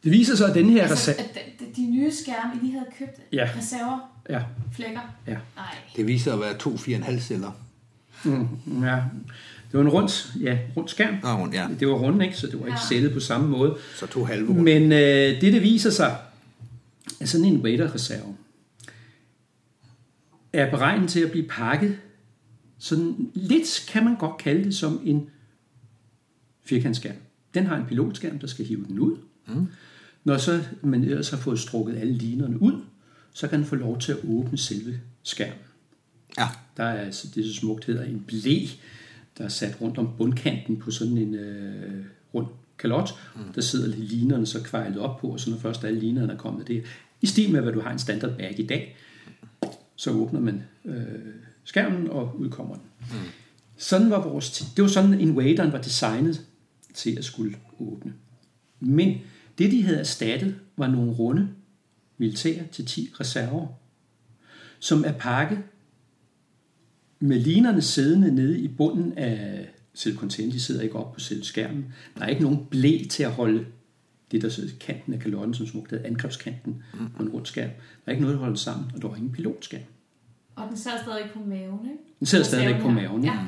Det 0.05 0.13
viser 0.13 0.35
sig, 0.35 0.49
at 0.49 0.55
den 0.55 0.69
her 0.69 0.81
Altså, 0.87 1.11
reserve... 1.11 1.27
de, 1.59 1.65
de 1.75 1.91
nye 1.91 2.11
skærme, 2.11 2.53
I 2.55 2.59
lige 2.65 2.71
havde 2.71 2.85
købt, 2.99 3.11
Ja. 3.33 3.49
reserver, 3.57 4.11
Ja, 4.29 4.43
flækker. 4.73 4.99
ja. 5.27 5.37
Nej. 5.55 5.65
det 5.95 6.07
viser 6.07 6.33
at 6.33 6.39
være 6.39 6.57
to 6.57 6.75
4,5 6.75 7.19
celler. 7.19 7.51
Mm, 8.25 8.83
ja. 8.83 8.95
Det 9.71 9.73
var 9.73 9.81
en 9.81 9.89
rund, 9.89 10.09
ja, 10.41 10.57
rund 10.77 10.87
skærm. 10.89 11.15
Nå, 11.23 11.29
rundt, 11.33 11.53
ja. 11.55 11.67
Det 11.79 11.87
var 11.87 11.93
rundt, 11.93 12.23
ikke? 12.23 12.37
Så 12.37 12.47
det 12.47 12.59
var 12.59 12.65
ikke 12.65 12.77
Ja. 12.83 12.87
sættet 12.89 13.13
på 13.13 13.19
samme 13.19 13.47
måde. 13.49 13.77
Så 13.95 14.07
to 14.07 14.23
halve 14.23 14.49
rundt. 14.49 14.63
Men 14.63 14.91
øh, 14.91 15.41
det, 15.41 15.53
det 15.53 15.61
viser 15.61 15.89
sig, 15.89 16.17
at 17.21 17.29
sådan 17.29 17.45
en 17.45 17.63
Raider-reserve 17.63 18.35
er 20.53 20.69
beregnet 20.71 21.09
til 21.09 21.19
at 21.19 21.31
blive 21.31 21.47
pakket 21.47 21.97
sådan 22.79 23.15
lidt, 23.33 23.85
kan 23.89 24.03
man 24.05 24.15
godt 24.15 24.37
kalde 24.37 24.63
det, 24.63 24.75
som 24.75 25.01
en 25.05 25.29
firkantskærm. 26.63 27.15
Den 27.53 27.65
har 27.65 27.75
en 27.77 27.85
pilotskærm, 27.85 28.39
der 28.39 28.47
skal 28.47 28.65
hive 28.65 28.85
den 28.87 28.99
ud. 28.99 29.17
Mm. 29.47 29.67
Når 30.25 30.37
så 30.37 30.63
man 30.81 31.03
ellers 31.03 31.29
har 31.29 31.37
fået 31.37 31.59
strukket 31.59 31.95
alle 31.97 32.13
linerne 32.13 32.61
ud, 32.61 32.81
så 33.33 33.47
kan 33.47 33.59
den 33.59 33.67
få 33.67 33.75
lov 33.75 33.99
til 33.99 34.11
at 34.11 34.17
åbne 34.27 34.57
selve 34.57 34.99
skærmen. 35.23 35.59
Ja, 36.37 36.47
Der 36.77 36.83
er 36.83 37.05
altså 37.05 37.27
det, 37.35 37.45
så 37.45 37.53
smukt 37.53 37.85
hedder 37.85 38.03
en 38.03 38.23
blæ, 38.27 38.65
der 39.37 39.43
er 39.43 39.49
sat 39.49 39.81
rundt 39.81 39.97
om 39.97 40.09
bundkanten 40.17 40.77
på 40.77 40.91
sådan 40.91 41.17
en 41.17 41.35
øh, 41.35 42.05
rund 42.33 42.47
kalot. 42.79 43.09
Mm. 43.35 43.53
Der 43.55 43.61
sidder 43.61 43.87
linerne 43.97 44.45
så 44.45 44.63
kvejlet 44.63 44.99
op 44.99 45.19
på, 45.19 45.27
og 45.27 45.39
så 45.39 45.49
når 45.49 45.57
først 45.57 45.83
alle 45.83 45.99
linerne 45.99 46.33
er 46.33 46.37
kommet 46.37 46.67
det 46.67 46.83
i 47.21 47.27
stil 47.27 47.51
med, 47.51 47.61
hvad 47.61 47.73
du 47.73 47.81
har 47.81 47.91
en 47.91 47.99
standard 47.99 48.37
bag 48.37 48.59
i 48.59 48.67
dag, 48.67 48.97
så 49.95 50.11
åbner 50.11 50.39
man 50.39 50.63
øh, 50.85 51.03
skærmen, 51.63 52.09
og 52.09 52.39
udkommer 52.39 52.75
den. 52.75 52.83
Mm. 52.99 53.17
Sådan 53.77 54.09
var 54.09 54.27
vores, 54.27 54.59
det 54.75 54.81
var 54.81 54.89
sådan, 54.89 55.13
en 55.13 55.31
waderen 55.31 55.71
var 55.71 55.81
designet 55.81 56.41
til 56.93 57.17
at 57.17 57.25
skulle 57.25 57.57
åbne. 57.79 58.13
Men 58.79 59.17
det, 59.57 59.71
de 59.71 59.83
havde 59.83 59.99
erstattet, 59.99 60.55
var 60.77 60.87
nogle 60.87 61.11
runde 61.11 61.49
militære 62.17 62.63
til 62.71 62.85
10 62.85 63.11
reserver, 63.19 63.67
som 64.79 65.03
er 65.05 65.11
pakket 65.11 65.63
med 67.19 67.39
linerne 67.39 67.81
siddende 67.81 68.35
nede 68.35 68.59
i 68.59 68.67
bunden 68.67 69.13
af 69.17 69.67
selve 69.93 70.17
container. 70.17 70.51
De 70.51 70.59
sidder 70.59 70.81
ikke 70.81 70.95
op 70.95 71.13
på 71.13 71.19
selve 71.19 71.43
skærmen. 71.43 71.93
Der 72.17 72.23
er 72.23 72.27
ikke 72.27 72.41
nogen 72.41 72.65
blæ 72.69 72.97
til 73.09 73.23
at 73.23 73.31
holde 73.31 73.65
det, 74.31 74.41
der 74.41 74.49
sidder 74.49 74.69
i 74.69 74.77
kanten 74.79 75.13
af 75.13 75.19
kalotten, 75.19 75.53
som 75.53 75.67
smukt 75.67 75.91
hedder 75.91 76.07
angrebskanten 76.07 76.83
på 77.17 77.23
en 77.23 77.29
rund 77.29 77.45
skærm. 77.45 77.69
Der 77.69 77.75
er 78.05 78.11
ikke 78.11 78.21
noget, 78.21 78.33
der 78.33 78.39
holder 78.39 78.55
sammen, 78.55 78.91
og 78.95 79.01
der 79.01 79.09
er 79.09 79.15
ingen 79.15 79.31
pilotskærm. 79.31 79.81
Og 80.55 80.67
den 80.69 80.77
sad 80.77 80.91
stadig 81.03 81.29
på 81.33 81.39
maven, 81.39 81.79
ikke? 81.85 82.03
Den 82.19 82.27
sidder 82.27 82.45
stadigvæk 82.45 82.81
på 82.81 82.89
maven. 82.89 83.23
Ja. 83.23 83.39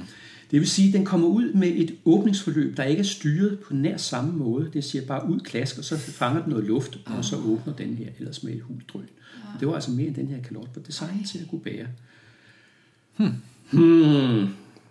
Ja. 0.51 0.51
Det 0.51 0.59
vil 0.59 0.69
sige, 0.69 0.87
at 0.87 0.93
den 0.93 1.05
kommer 1.05 1.27
ud 1.27 1.53
med 1.53 1.67
et 1.67 1.95
åbningsforløb, 2.05 2.77
der 2.77 2.83
ikke 2.83 2.99
er 2.99 3.03
styret 3.03 3.59
på 3.59 3.73
nær 3.73 3.97
samme 3.97 4.31
måde. 4.31 4.69
Det 4.73 4.83
siger 4.83 5.05
bare 5.05 5.29
ud 5.29 5.39
klask, 5.39 5.77
og 5.77 5.83
så 5.83 5.97
fanger 5.97 6.41
den 6.41 6.49
noget 6.49 6.65
luft, 6.65 6.99
og 7.05 7.25
så 7.25 7.35
åbner 7.35 7.73
den 7.73 7.95
her 7.95 8.07
ellers 8.19 8.43
med 8.43 8.53
et 8.53 8.61
huldrøn. 8.61 9.09
Det 9.59 9.67
var 9.67 9.73
altså 9.73 9.91
mere 9.91 10.07
end 10.07 10.15
den 10.15 10.27
her 10.27 10.41
kalot 10.41 10.67
var 10.75 10.81
designet 10.81 11.29
til 11.29 11.39
at 11.39 11.47
kunne 11.49 11.61
bære. 11.61 11.87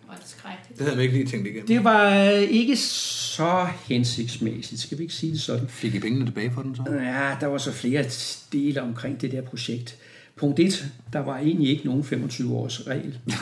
Er 0.09 0.15
skrækkeligt. 0.25 0.79
det 0.79 0.85
havde 0.85 0.95
man 0.95 1.03
ikke 1.03 1.15
lige 1.15 1.27
tænkt 1.27 1.47
igennem. 1.47 1.67
Det 1.67 1.83
var 1.83 2.31
øh, 2.33 2.41
ikke 2.41 2.75
så 2.75 3.67
hensigtsmæssigt, 3.85 4.81
skal 4.81 4.97
vi 4.97 5.03
ikke 5.03 5.15
sige 5.15 5.31
det 5.31 5.41
sådan. 5.41 5.67
Fik 5.67 5.95
I 5.95 5.99
pengene 5.99 6.25
tilbage 6.25 6.51
for 6.51 6.61
den 6.61 6.75
så? 6.75 6.83
Ja, 6.91 7.37
der 7.39 7.47
var 7.47 7.57
så 7.57 7.71
flere 7.71 8.05
dele 8.51 8.81
omkring 8.81 9.21
det 9.21 9.31
der 9.31 9.41
projekt. 9.41 9.97
Punkt 10.35 10.59
1, 10.59 10.91
der 11.13 11.19
var 11.19 11.37
egentlig 11.37 11.69
ikke 11.69 11.85
nogen 11.85 12.03
25-års 12.03 12.87
regel. 12.87 13.19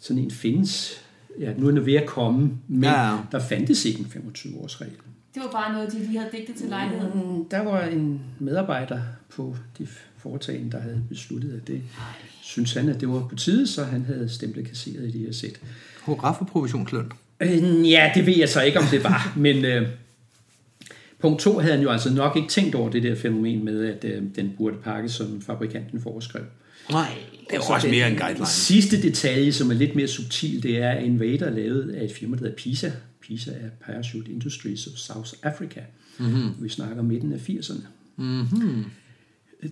Sådan 0.00 0.22
en 0.22 0.30
findes. 0.30 0.99
Ja, 1.38 1.52
nu 1.56 1.66
er 1.66 1.70
den 1.70 1.86
ved 1.86 1.94
at 1.94 2.06
komme, 2.06 2.50
men 2.68 2.84
Ja, 2.84 3.16
der 3.32 3.38
fandtes 3.40 3.84
ikke 3.84 3.98
en 4.00 4.06
25-års 4.06 4.80
regel. 4.80 4.92
Det 5.34 5.42
var 5.42 5.50
bare 5.50 5.72
noget, 5.72 5.92
de 5.92 5.98
lige 5.98 6.18
havde 6.18 6.30
digtet 6.36 6.56
til 6.56 6.68
lejligheden. 6.68 7.36
Mm, 7.38 7.44
Der 7.44 7.60
var 7.62 7.82
en 7.82 8.20
medarbejder 8.38 9.00
på 9.36 9.56
de 9.78 9.86
foretagende, 10.18 10.72
der 10.72 10.80
havde 10.80 11.02
besluttet, 11.08 11.52
at 11.62 11.66
det 11.68 11.82
synes 12.42 12.72
han, 12.74 12.88
at 12.88 13.00
det 13.00 13.08
var 13.08 13.26
på 13.28 13.36
tide, 13.36 13.66
så 13.66 13.84
han 13.84 14.04
havde 14.04 14.28
stemplet 14.28 14.68
kasseret 14.68 15.08
i 15.08 15.10
det 15.10 15.20
her 15.20 15.32
sæt. 15.32 15.60
Hurra 16.02 16.32
for 16.32 16.44
provisionsløn. 16.44 17.12
Øh, 17.40 17.90
Ja, 17.90 18.12
det 18.14 18.26
ved 18.26 18.36
jeg 18.38 18.48
så 18.48 18.62
ikke, 18.62 18.78
om 18.78 18.84
det 18.90 19.04
var, 19.04 19.32
men 19.36 19.64
øh, 19.64 19.88
punkt 21.18 21.40
to 21.40 21.58
havde 21.58 21.74
han 21.74 21.82
jo 21.82 21.90
altså 21.90 22.14
nok 22.14 22.36
ikke 22.36 22.48
tænkt 22.48 22.74
over 22.74 22.90
det 22.90 23.02
der 23.02 23.14
fænomen 23.16 23.64
med, 23.64 23.84
at 23.84 24.04
øh, 24.04 24.22
den 24.36 24.52
burde 24.58 24.76
pakkes, 24.84 25.12
som 25.12 25.40
fabrikanten 25.42 26.00
foreskrev. 26.02 26.42
Nej, 26.90 27.08
det 27.50 27.56
er 27.56 27.60
Og 27.60 27.66
så 27.66 27.72
også 27.72 27.86
den 27.86 27.96
mere 27.96 28.10
en 28.10 28.16
guideline. 28.16 28.46
Sidste 28.46 29.02
detalje, 29.02 29.52
som 29.52 29.70
er 29.70 29.74
lidt 29.74 29.96
mere 29.96 30.08
subtil, 30.08 30.62
det 30.62 30.78
er 30.78 30.92
en 30.92 31.20
Vader 31.20 31.50
lavet 31.50 31.90
af 31.90 32.04
et 32.04 32.12
firma, 32.12 32.36
der 32.36 32.42
hedder 32.42 32.56
PISA. 32.56 32.92
PISA 33.20 33.50
er 33.50 33.68
Parachute 33.84 34.32
Industries 34.32 34.86
of 34.86 34.92
South 34.92 35.32
Africa. 35.42 35.80
Mm-hmm. 36.18 36.54
Vi 36.58 36.68
snakker 36.68 37.02
midten 37.02 37.32
af 37.32 37.48
80'erne. 37.48 37.86
Mm-hmm. 38.16 38.84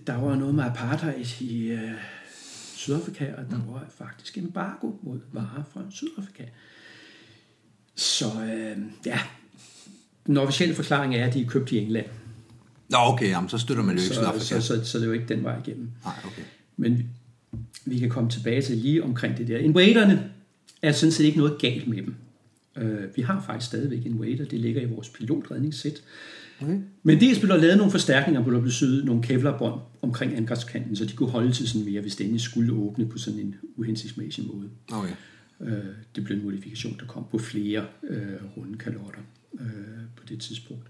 Der 0.07 0.15
var 0.15 0.35
noget 0.35 0.55
med 0.55 0.63
apartheid 0.63 1.25
i 1.39 1.67
øh, 1.67 1.91
Sydafrika, 2.75 3.25
og 3.37 3.43
der 3.51 3.57
var 3.67 3.85
faktisk 3.97 4.37
embargo 4.37 4.91
mod 5.03 5.19
varer 5.31 5.63
fra 5.73 5.81
Sydafrika. 5.89 6.43
Så 7.95 8.25
øh, 8.25 8.77
ja, 9.05 9.19
den 10.27 10.37
officielle 10.37 10.75
forklaring 10.75 11.15
er, 11.15 11.25
at 11.25 11.33
de 11.33 11.41
er 11.41 11.45
købt 11.47 11.71
i 11.71 11.77
England. 11.77 12.05
Nå, 12.89 12.97
okay, 12.97 13.29
jamen, 13.29 13.49
så 13.49 13.57
støtter 13.57 13.83
man 13.83 13.95
jo 13.95 14.01
ikke 14.01 14.15
Så, 14.15 14.21
Sydafrika. 14.21 14.43
så, 14.43 14.61
så, 14.61 14.85
så 14.85 14.97
det 14.97 15.03
er 15.03 15.07
jo 15.07 15.13
ikke 15.13 15.27
den 15.27 15.43
vej 15.43 15.59
igennem. 15.65 15.89
Nej, 16.03 16.13
okay. 16.25 16.41
Men 16.77 17.09
vi- 17.85 17.99
kan 17.99 18.09
komme 18.09 18.29
tilbage 18.29 18.61
til 18.61 18.77
lige 18.77 19.03
omkring 19.03 19.37
det 19.37 19.47
der. 19.47 19.57
Invadererne 19.57 20.29
er 20.81 20.91
sådan 20.91 21.11
set 21.11 21.25
ikke 21.25 21.37
noget 21.37 21.61
galt 21.61 21.87
med 21.87 21.97
dem. 21.97 22.15
Øh, 22.77 23.03
vi 23.15 23.21
har 23.21 23.43
faktisk 23.45 23.67
stadigvæk 23.69 24.05
en 24.05 24.11
Invader, 24.11 24.45
det 24.45 24.59
ligger 24.59 24.81
i 24.81 24.85
vores 24.85 25.09
pilotredningssæt. 25.09 26.03
Okay. 26.61 26.79
Men 27.03 27.19
dels 27.19 27.39
blev 27.39 27.49
der 27.49 27.57
lavet 27.57 27.77
nogle 27.77 27.91
forstærkninger, 27.91 28.41
hvor 28.41 28.51
der 28.51 28.59
blev 28.59 28.71
syet 28.71 29.05
nogle 29.05 29.23
kevlarbånd 29.23 29.81
omkring 30.01 30.35
angrebskanten, 30.35 30.95
så 30.95 31.05
de 31.05 31.13
kunne 31.13 31.29
holde 31.29 31.51
til 31.51 31.67
sådan 31.67 31.85
mere, 31.85 32.01
hvis 32.01 32.15
det 32.15 32.23
endelig 32.23 32.41
skulle 32.41 32.73
åbne 32.73 33.05
på 33.05 33.17
sådan 33.17 33.39
en 33.39 33.55
uhensigtsmæssig 33.75 34.45
måde. 34.47 34.69
Okay. 34.91 35.13
Øh, 35.61 35.83
det 36.15 36.23
blev 36.23 36.37
en 36.37 36.43
modifikation, 36.43 36.95
der 36.99 37.05
kom 37.05 37.25
på 37.31 37.37
flere 37.37 37.85
øh, 38.09 38.27
runde 38.57 38.77
kalotter 38.77 39.19
øh, 39.59 39.67
på 40.15 40.23
det 40.29 40.39
tidspunkt. 40.39 40.83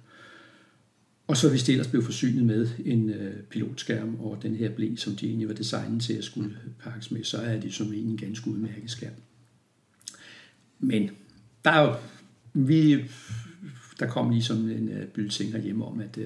Og 1.30 1.38
så 1.38 1.50
hvis 1.50 1.64
det 1.64 1.74
ellers 1.74 1.88
blev 1.88 2.04
forsynet 2.04 2.46
med 2.46 2.70
en 2.86 3.10
øh, 3.10 3.44
pilotskærm 3.44 4.16
og 4.20 4.44
den 4.44 4.56
her 4.56 4.70
blæ, 4.70 4.96
som 4.96 5.16
de 5.16 5.28
egentlig 5.28 5.48
var 5.48 5.54
designet 5.54 6.02
til 6.02 6.14
at 6.14 6.24
skulle 6.24 6.58
pakkes 6.80 7.12
med, 7.12 7.24
så 7.24 7.38
er 7.38 7.60
det 7.60 7.74
som 7.74 7.94
egentlig 7.94 8.12
en 8.12 8.18
ganske 8.18 8.48
udmærket 8.48 8.92
skærm. 8.92 9.14
Men 10.80 11.10
der 11.66 11.72
er 11.72 11.82
jo, 11.82 11.96
vi, 12.54 13.06
der 14.00 14.08
kom 14.08 14.30
lige 14.30 14.44
sådan 14.44 14.70
en 14.70 14.90
uh, 14.90 15.08
bulletin 15.08 15.52
herhjemme 15.52 15.86
om, 15.86 16.00
at 16.00 16.18
uh, 16.18 16.24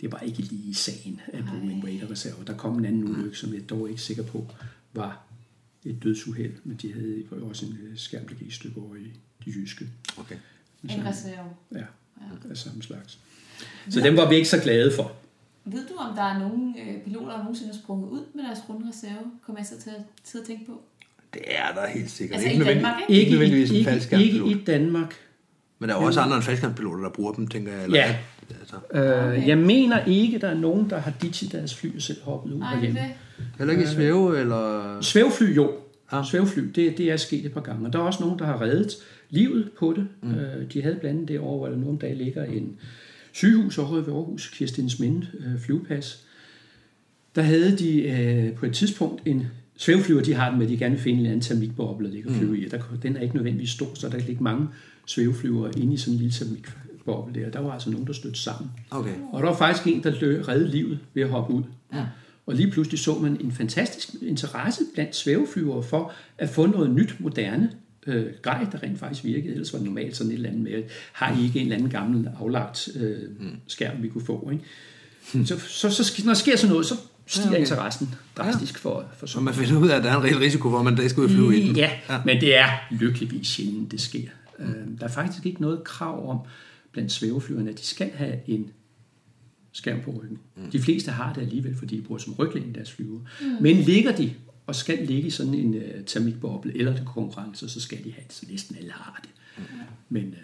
det 0.00 0.12
var 0.12 0.18
ikke 0.18 0.42
lige 0.42 0.74
sagen 0.74 1.20
at 1.32 1.44
bruge 1.44 1.72
en 1.72 1.84
Raider-reserve. 1.84 2.44
Der 2.46 2.56
kom 2.56 2.78
en 2.78 2.84
anden 2.84 3.04
ulykke, 3.04 3.38
som 3.38 3.54
jeg 3.54 3.70
dog 3.70 3.88
ikke 3.88 3.98
er 3.98 4.02
sikker 4.02 4.22
på 4.22 4.46
var 4.92 5.26
et 5.84 6.02
dødsuheld, 6.02 6.54
men 6.64 6.76
de 6.82 6.92
havde 6.92 7.24
også 7.30 7.66
en 7.66 7.72
uh, 7.72 7.96
skærm, 7.96 8.28
der 8.28 8.34
gik 8.34 8.48
i 8.48 8.50
stykker 8.50 8.82
over 8.82 8.96
i 8.96 9.12
de 9.44 9.50
jyske. 9.50 9.88
Okay. 10.16 10.36
En 10.84 11.06
reserve. 11.06 11.50
Ja, 11.72 11.84
af 12.50 12.56
samme 12.56 12.82
slags. 12.82 13.18
Så 13.90 14.00
dem 14.00 14.16
var 14.16 14.28
vi 14.28 14.34
ikke 14.34 14.48
så 14.48 14.60
glade 14.60 14.92
for. 14.96 15.12
Ved 15.64 15.86
du, 15.88 15.94
om 15.96 16.16
der 16.16 16.22
er 16.22 16.38
nogen 16.38 16.74
øh, 16.78 17.02
piloter, 17.04 17.30
der 17.32 17.38
nogensinde 17.38 17.72
har 17.72 17.78
sprunget 17.78 18.08
ud 18.08 18.20
med 18.34 18.44
deres 18.44 18.58
grundreserve? 18.66 19.24
Kommer 19.46 19.60
jeg 19.60 19.66
så 19.66 19.80
til 19.82 19.90
at, 19.90 20.02
til 20.24 20.38
at 20.38 20.44
tænke 20.44 20.66
på? 20.66 20.80
Det 21.34 21.42
er 21.46 21.74
der 21.74 21.86
helt 21.88 22.10
sikkert. 22.10 22.34
Altså 22.36 22.50
ikke 22.52 22.64
i 22.64 22.68
Danmark, 22.68 22.92
nødvendigvis, 22.94 23.18
ikke 23.18 23.30
nødvendigvis 23.32 23.70
en 23.70 23.76
ikke, 23.76 23.90
faldskærmspilot. 23.90 24.48
ikke 24.48 24.60
i 24.60 24.64
Danmark. 24.64 25.14
Men 25.78 25.88
der 25.88 25.94
er 25.96 26.00
jo 26.00 26.06
også 26.06 26.20
andre 26.20 26.36
end 26.36 26.44
faldskærmspiloter, 26.44 27.02
der 27.02 27.10
bruger 27.10 27.32
dem, 27.32 27.46
tænker 27.48 27.72
jeg. 27.72 27.84
Eller, 27.84 27.98
Ja. 27.98 28.16
Altså, 28.60 28.76
Øh, 29.38 29.48
jeg 29.48 29.58
mener 29.58 30.04
ikke, 30.04 30.38
der 30.38 30.48
er 30.48 30.54
nogen, 30.54 30.90
der 30.90 30.98
har 30.98 31.12
ditchet 31.22 31.52
deres 31.52 31.74
fly 31.74 31.96
og 31.96 32.02
selv 32.02 32.22
hoppet 32.22 32.52
ud 32.52 32.58
Nej, 32.58 32.74
herhjemme. 32.74 33.00
det 33.00 33.08
heller 33.58 33.72
ikke 33.72 33.84
i 33.84 33.86
svæve, 33.94 34.40
eller... 34.40 34.96
Svævfly, 35.00 35.56
jo. 35.56 35.72
Ja. 36.12 36.16
Ja. 36.16 36.24
Svævfly, 36.24 36.60
det, 36.62 36.98
det 36.98 37.00
er 37.12 37.16
sket 37.16 37.46
et 37.46 37.52
par 37.52 37.60
gange. 37.60 37.86
Og 37.86 37.92
der 37.92 37.98
er 37.98 38.02
også 38.02 38.22
nogen, 38.22 38.38
der 38.38 38.44
har 38.44 38.60
reddet 38.62 38.92
livet 39.30 39.70
på 39.78 39.92
det. 39.96 40.08
Mm. 40.22 40.34
Øh, 40.34 40.72
de 40.72 40.82
havde 40.82 40.96
blandt 40.96 41.16
andet 41.16 41.28
det 41.28 41.40
over, 41.40 41.58
hvor 41.58 41.68
der 41.68 41.76
nu 41.76 41.88
om 41.88 41.98
dagen 41.98 42.16
ligger 42.16 42.44
en 42.44 42.52
sygehus 42.54 42.78
over 43.78 44.00
ved 44.00 44.12
Aarhus, 44.12 44.48
Kirstins 44.48 44.98
Minde 44.98 45.26
øh, 45.40 45.60
flyvepas. 45.60 46.24
Der 47.34 47.42
havde 47.42 47.78
de 47.78 48.02
øh, 48.02 48.52
på 48.52 48.66
et 48.66 48.72
tidspunkt 48.72 49.22
en 49.26 49.46
svævflyver, 49.76 50.22
de 50.22 50.34
har 50.34 50.50
den 50.50 50.58
med, 50.58 50.68
de 50.68 50.76
gerne 50.76 50.94
vil 50.94 51.02
finde 51.02 51.20
en 51.20 51.26
anden 51.26 51.40
termikboble, 51.40 52.12
de 52.12 52.22
kan 52.22 52.30
flyve 52.34 52.58
i. 52.58 52.68
Der, 52.68 52.78
den 53.02 53.16
er 53.16 53.20
ikke 53.20 53.34
nødvendigvis 53.34 53.70
stor, 53.70 53.94
så 53.94 54.08
der 54.08 54.18
kan 54.18 54.26
ligge 54.26 54.42
mange 54.42 54.68
svæveflyver 55.06 55.70
inde 55.76 55.94
i 55.94 55.96
sådan 55.96 56.14
en 56.14 56.18
lille 56.18 56.32
termikboble 56.32 57.40
der. 57.40 57.50
Der 57.50 57.60
var 57.60 57.72
altså 57.72 57.90
nogen, 57.90 58.06
der 58.06 58.12
stødte 58.12 58.38
sammen. 58.38 58.70
Okay. 58.90 59.14
Og 59.32 59.42
der 59.42 59.48
var 59.48 59.56
faktisk 59.56 59.86
en, 59.86 60.02
der 60.02 60.10
lø- 60.12 60.48
reddede 60.48 60.70
livet 60.70 60.98
ved 61.14 61.22
at 61.22 61.28
hoppe 61.28 61.54
ud. 61.54 61.62
Ja. 61.94 62.06
Og 62.46 62.54
lige 62.54 62.70
pludselig 62.70 62.98
så 62.98 63.18
man 63.18 63.40
en 63.40 63.52
fantastisk 63.52 64.22
interesse 64.22 64.84
blandt 64.94 65.16
svæveflyvere 65.16 65.82
for 65.82 66.12
at 66.38 66.48
få 66.48 66.66
noget 66.66 66.90
nyt, 66.90 67.20
moderne 67.20 67.70
øh, 68.06 68.26
grej, 68.42 68.66
der 68.72 68.82
rent 68.82 68.98
faktisk 68.98 69.24
virkede. 69.24 69.52
Ellers 69.52 69.72
var 69.72 69.78
det 69.78 69.86
normalt 69.86 70.16
sådan 70.16 70.30
et 70.30 70.34
eller 70.34 70.48
andet 70.48 70.62
med, 70.62 70.82
har 71.12 71.38
I 71.38 71.44
ikke 71.44 71.58
en 71.58 71.66
eller 71.66 71.76
anden 71.76 71.90
gammel 71.90 72.30
aflagt 72.40 72.88
øh, 72.96 73.18
skærm, 73.66 74.02
vi 74.02 74.08
kunne 74.08 74.24
få? 74.24 74.50
Ikke? 74.52 74.64
Så, 75.46 75.58
så, 75.58 75.90
så 75.90 76.22
når 76.24 76.32
der 76.32 76.38
sker 76.38 76.56
sådan 76.56 76.70
noget, 76.70 76.86
så 76.86 76.94
stiger 77.26 77.46
Ja, 77.46 77.50
ja, 77.50 77.56
okay. 77.56 77.70
interessen 77.70 78.14
drastisk 78.36 78.78
for, 78.78 79.04
for 79.18 79.26
Så 79.26 79.32
sådan 79.32 79.44
man 79.44 79.54
finder 79.54 79.80
ud 79.80 79.88
af, 79.88 79.96
at 79.96 80.04
der 80.04 80.10
er 80.10 80.16
en 80.16 80.24
reel 80.24 80.38
risiko 80.38 80.70
for, 80.70 80.78
at 80.78 80.84
man 80.84 80.96
der 80.96 81.08
skal 81.08 81.20
ud 81.20 81.24
og 81.24 81.30
flyve 81.30 81.58
i 81.58 81.68
den. 81.68 81.76
Ja, 81.76 81.90
ja, 82.08 82.20
men 82.24 82.40
det 82.40 82.58
er 82.58 82.68
lykkeligvis 82.90 83.46
sjældent, 83.46 83.92
det 83.92 84.00
sker. 84.00 84.28
Mm. 84.58 84.98
Der 84.98 85.04
er 85.04 85.10
faktisk 85.10 85.46
ikke 85.46 85.60
noget 85.60 85.84
krav 85.84 86.30
om 86.30 86.38
blandt 86.92 87.12
svæveflyverne, 87.12 87.70
at 87.70 87.78
de 87.78 87.84
skal 87.84 88.10
have 88.14 88.34
en 88.46 88.70
skærm 89.72 90.00
på 90.00 90.10
ryggen. 90.10 90.38
Mm. 90.56 90.70
De 90.70 90.80
fleste 90.80 91.10
har 91.10 91.32
det 91.32 91.40
alligevel, 91.40 91.76
fordi 91.76 91.96
de 91.96 92.02
bruger 92.02 92.18
som 92.18 92.34
ryglæn 92.34 92.68
i 92.68 92.72
deres 92.72 92.92
flyver. 92.92 93.18
Mm. 93.40 93.46
Men 93.60 93.76
ligger 93.76 94.16
de 94.16 94.32
og 94.66 94.74
skal 94.74 94.98
ligge 95.06 95.26
i 95.26 95.30
sådan 95.30 95.54
en 95.54 95.74
uh, 95.74 96.04
termikboble 96.06 96.78
eller 96.78 96.96
til 96.96 97.04
konkurrence, 97.04 97.68
så 97.68 97.80
skal 97.80 97.98
de 97.98 98.12
have 98.12 98.24
det, 98.28 98.32
så 98.32 98.46
næsten 98.50 98.76
alle 98.76 98.92
har 98.92 99.20
det. 99.22 99.30
Mm. 99.58 99.64
Men 100.08 100.22
uh, 100.22 100.28
Men 100.28 100.34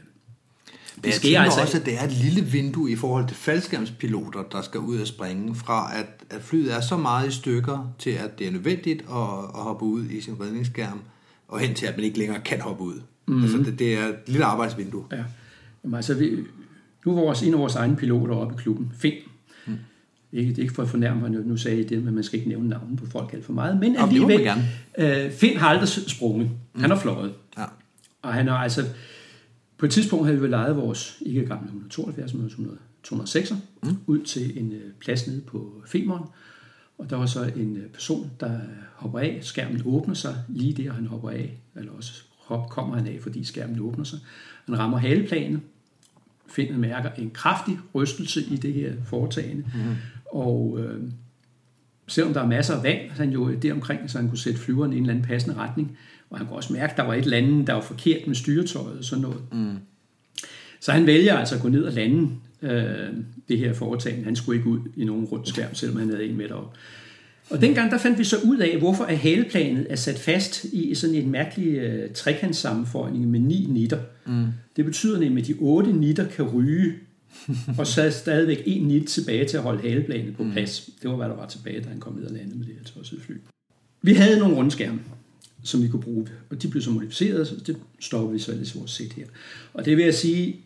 det 0.96 1.06
jeg 1.06 1.14
sker 1.14 1.40
altså 1.40 1.60
også, 1.60 1.78
at 1.78 1.86
det 1.86 1.98
er 1.98 2.04
et 2.04 2.12
lille 2.12 2.42
vindue 2.42 2.90
i 2.90 2.96
forhold 2.96 3.28
til 3.28 3.36
faldskærmspiloter, 3.36 4.42
der 4.42 4.62
skal 4.62 4.80
ud 4.80 4.98
og 5.00 5.06
springe, 5.06 5.54
fra 5.54 5.98
at, 5.98 6.06
at 6.30 6.42
flyet 6.42 6.74
er 6.74 6.80
så 6.80 6.96
meget 6.96 7.28
i 7.28 7.32
stykker, 7.32 7.92
til 7.98 8.10
at 8.10 8.38
det 8.38 8.46
er 8.46 8.50
nødvendigt 8.50 9.00
at, 9.00 9.38
at 9.54 9.62
hoppe 9.62 9.84
ud 9.84 10.04
i 10.04 10.20
sin 10.20 10.40
redningsskærm, 10.40 11.00
og 11.48 11.60
hen 11.60 11.74
til, 11.74 11.86
at 11.86 11.96
man 11.96 12.04
ikke 12.04 12.18
længere 12.18 12.40
kan 12.40 12.60
hoppe 12.60 12.84
ud. 12.84 13.00
Mm. 13.26 13.42
Altså, 13.42 13.58
det, 13.58 13.78
det 13.78 13.94
er 13.98 14.06
et 14.06 14.16
lille 14.26 14.44
arbejdsvindue. 14.44 15.04
Ja. 15.12 15.24
Jamen, 15.84 15.94
altså, 15.94 16.14
vi, 16.14 16.36
nu 17.06 17.12
er 17.12 17.20
vores, 17.20 17.42
en 17.42 17.54
af 17.54 17.58
vores 17.60 17.74
egne 17.74 17.96
piloter 17.96 18.34
oppe 18.34 18.54
i 18.54 18.62
klubben, 18.62 18.92
Finn. 18.98 19.14
Mm. 20.32 20.38
Ikke, 20.38 20.50
det 20.50 20.58
er 20.58 20.62
ikke 20.62 20.74
for 20.74 20.82
at 20.82 20.88
fornærme 20.88 21.20
mig, 21.20 21.30
nu 21.30 21.56
sagde 21.56 21.80
I 21.80 21.84
det, 21.84 22.02
men 22.02 22.14
man 22.14 22.24
skal 22.24 22.38
ikke 22.38 22.48
nævne 22.48 22.68
navnet 22.68 22.98
på 22.98 23.06
folk 23.06 23.32
alt 23.32 23.44
for 23.44 23.52
meget. 23.52 23.80
Men 23.80 23.96
alligevel, 23.96 24.50
øh, 24.98 25.32
Finn 25.32 25.58
har 25.58 25.68
aldrig 25.68 25.88
sprunget. 25.88 26.50
Mm. 26.74 26.80
Han 26.80 26.90
har 26.90 26.98
fløjet. 26.98 27.32
Ja. 27.58 27.64
Og 28.22 28.34
han 28.34 28.48
har 28.48 28.56
altså, 28.56 28.84
på 29.78 29.86
et 29.86 29.92
tidspunkt 29.92 30.26
havde 30.26 30.40
vi 30.40 30.48
lejet 30.48 30.76
vores 30.76 31.18
ikke 31.20 31.46
gamle 31.46 31.64
172, 31.64 32.34
men 32.34 32.46
100 32.46 32.78
206 33.02 33.52
mm. 33.82 33.96
ud 34.06 34.22
til 34.22 34.58
en 34.58 34.72
øh, 34.72 34.92
plads 35.00 35.26
nede 35.26 35.40
på 35.40 35.82
Femern. 35.86 36.22
Og 36.98 37.10
der 37.10 37.16
var 37.16 37.26
så 37.26 37.44
en 37.56 37.76
øh, 37.76 37.88
person, 37.88 38.30
der 38.40 38.60
hopper 38.94 39.18
af. 39.18 39.38
Skærmen 39.42 39.82
åbner 39.84 40.14
sig 40.14 40.36
lige 40.48 40.82
der, 40.82 40.92
han 40.92 41.06
hopper 41.06 41.30
af. 41.30 41.58
Eller 41.76 41.92
også 41.92 42.22
hop, 42.38 42.68
kommer 42.68 42.96
han 42.96 43.06
af, 43.06 43.18
fordi 43.22 43.44
skærmen 43.44 43.80
åbner 43.80 44.04
sig. 44.04 44.18
Han 44.66 44.78
rammer 44.78 44.98
haleplanen. 44.98 45.62
Finder 46.48 46.78
mærker 46.78 47.10
en 47.10 47.30
kraftig 47.30 47.78
rystelse 47.94 48.42
i 48.42 48.56
det 48.56 48.72
her 48.72 48.92
foretagende. 49.04 49.64
Mm. 49.74 49.94
Og 50.32 50.78
øh, 50.80 51.00
selvom 52.08 52.32
der 52.32 52.40
er 52.40 52.46
masser 52.46 52.74
af 52.74 52.82
vand, 52.82 52.98
så 53.14 53.22
han 53.22 53.32
jo 53.32 53.54
deromkring, 53.54 54.10
så 54.10 54.18
han 54.18 54.28
kunne 54.28 54.38
sætte 54.38 54.60
flyveren 54.60 54.92
i 54.92 54.96
en 54.96 55.02
eller 55.02 55.14
anden 55.14 55.26
passende 55.26 55.56
retning. 55.56 55.98
Og 56.30 56.38
han 56.38 56.46
kunne 56.46 56.56
også 56.56 56.72
mærke, 56.72 56.90
at 56.90 56.96
der 56.96 57.02
var 57.02 57.14
et 57.14 57.24
eller 57.24 57.36
andet, 57.36 57.66
der 57.66 57.72
var 57.72 57.80
forkert 57.80 58.26
med 58.26 58.34
styretøjet 58.34 58.98
og 58.98 59.04
sådan 59.04 59.22
noget. 59.22 59.40
Mm. 59.52 59.76
Så 60.80 60.92
han 60.92 61.06
vælger 61.06 61.36
altså 61.36 61.54
at 61.54 61.62
gå 61.62 61.68
ned 61.68 61.82
og 61.82 61.92
lande 61.92 62.30
øh, 62.62 63.14
det 63.48 63.58
her 63.58 63.72
foretagende. 63.72 64.24
Han 64.24 64.36
skulle 64.36 64.58
ikke 64.58 64.70
ud 64.70 64.80
i 64.96 65.04
nogen 65.04 65.24
rund 65.24 65.46
skærm, 65.46 65.74
selvom 65.74 65.98
han 65.98 66.08
havde 66.08 66.24
en 66.24 66.36
med 66.36 66.48
derop. 66.48 66.74
Og 67.50 67.60
dengang 67.60 67.90
der 67.90 67.98
fandt 67.98 68.18
vi 68.18 68.24
så 68.24 68.36
ud 68.44 68.58
af, 68.58 68.78
hvorfor 68.78 69.04
at 69.04 69.18
haleplanet 69.18 69.86
er 69.90 69.96
sat 69.96 70.18
fast 70.18 70.64
i 70.64 70.94
sådan 70.94 71.16
en 71.16 71.30
mærkelig 71.30 71.78
øh, 71.78 72.10
trekantssammenføjning 72.14 73.28
med 73.30 73.40
ni 73.40 73.66
nitter. 73.68 73.98
Mm. 74.26 74.46
Det 74.76 74.84
betyder 74.84 75.20
nemlig, 75.20 75.42
at 75.42 75.48
de 75.48 75.54
otte 75.58 75.92
nitter 75.92 76.28
kan 76.28 76.44
ryge, 76.44 76.94
og 77.78 77.86
så 77.86 78.02
er 78.02 78.10
stadigvæk 78.10 78.62
en 78.66 78.88
nit 78.88 79.08
tilbage 79.08 79.44
til 79.44 79.56
at 79.56 79.62
holde 79.62 79.82
haleplanet 79.82 80.36
på 80.36 80.46
plads. 80.52 80.90
Det 81.02 81.10
var, 81.10 81.16
hvad 81.16 81.28
der 81.28 81.36
var 81.36 81.46
tilbage, 81.46 81.80
da 81.80 81.88
han 81.88 82.00
kom 82.00 82.14
ned 82.14 82.24
og 82.24 82.32
landede 82.32 82.58
med 82.58 82.66
det 82.66 82.74
her 82.74 82.84
tossede 82.84 83.20
fly. 83.20 83.34
Vi 84.02 84.14
havde 84.14 84.38
nogle 84.38 84.56
rundskærme, 84.56 85.00
som 85.62 85.82
vi 85.82 85.88
kunne 85.88 86.02
bruge, 86.02 86.26
og 86.50 86.62
de 86.62 86.68
blev 86.68 86.82
så 86.82 86.90
modificeret, 86.90 87.48
så 87.48 87.54
det 87.66 87.76
stopper 88.00 88.32
vi 88.32 88.38
så 88.38 88.52
i 88.52 88.78
vores 88.78 88.90
sæt 88.90 89.12
her. 89.12 89.26
Og 89.72 89.84
det 89.84 89.96
vil 89.96 90.04
jeg 90.04 90.14
sige, 90.14 90.56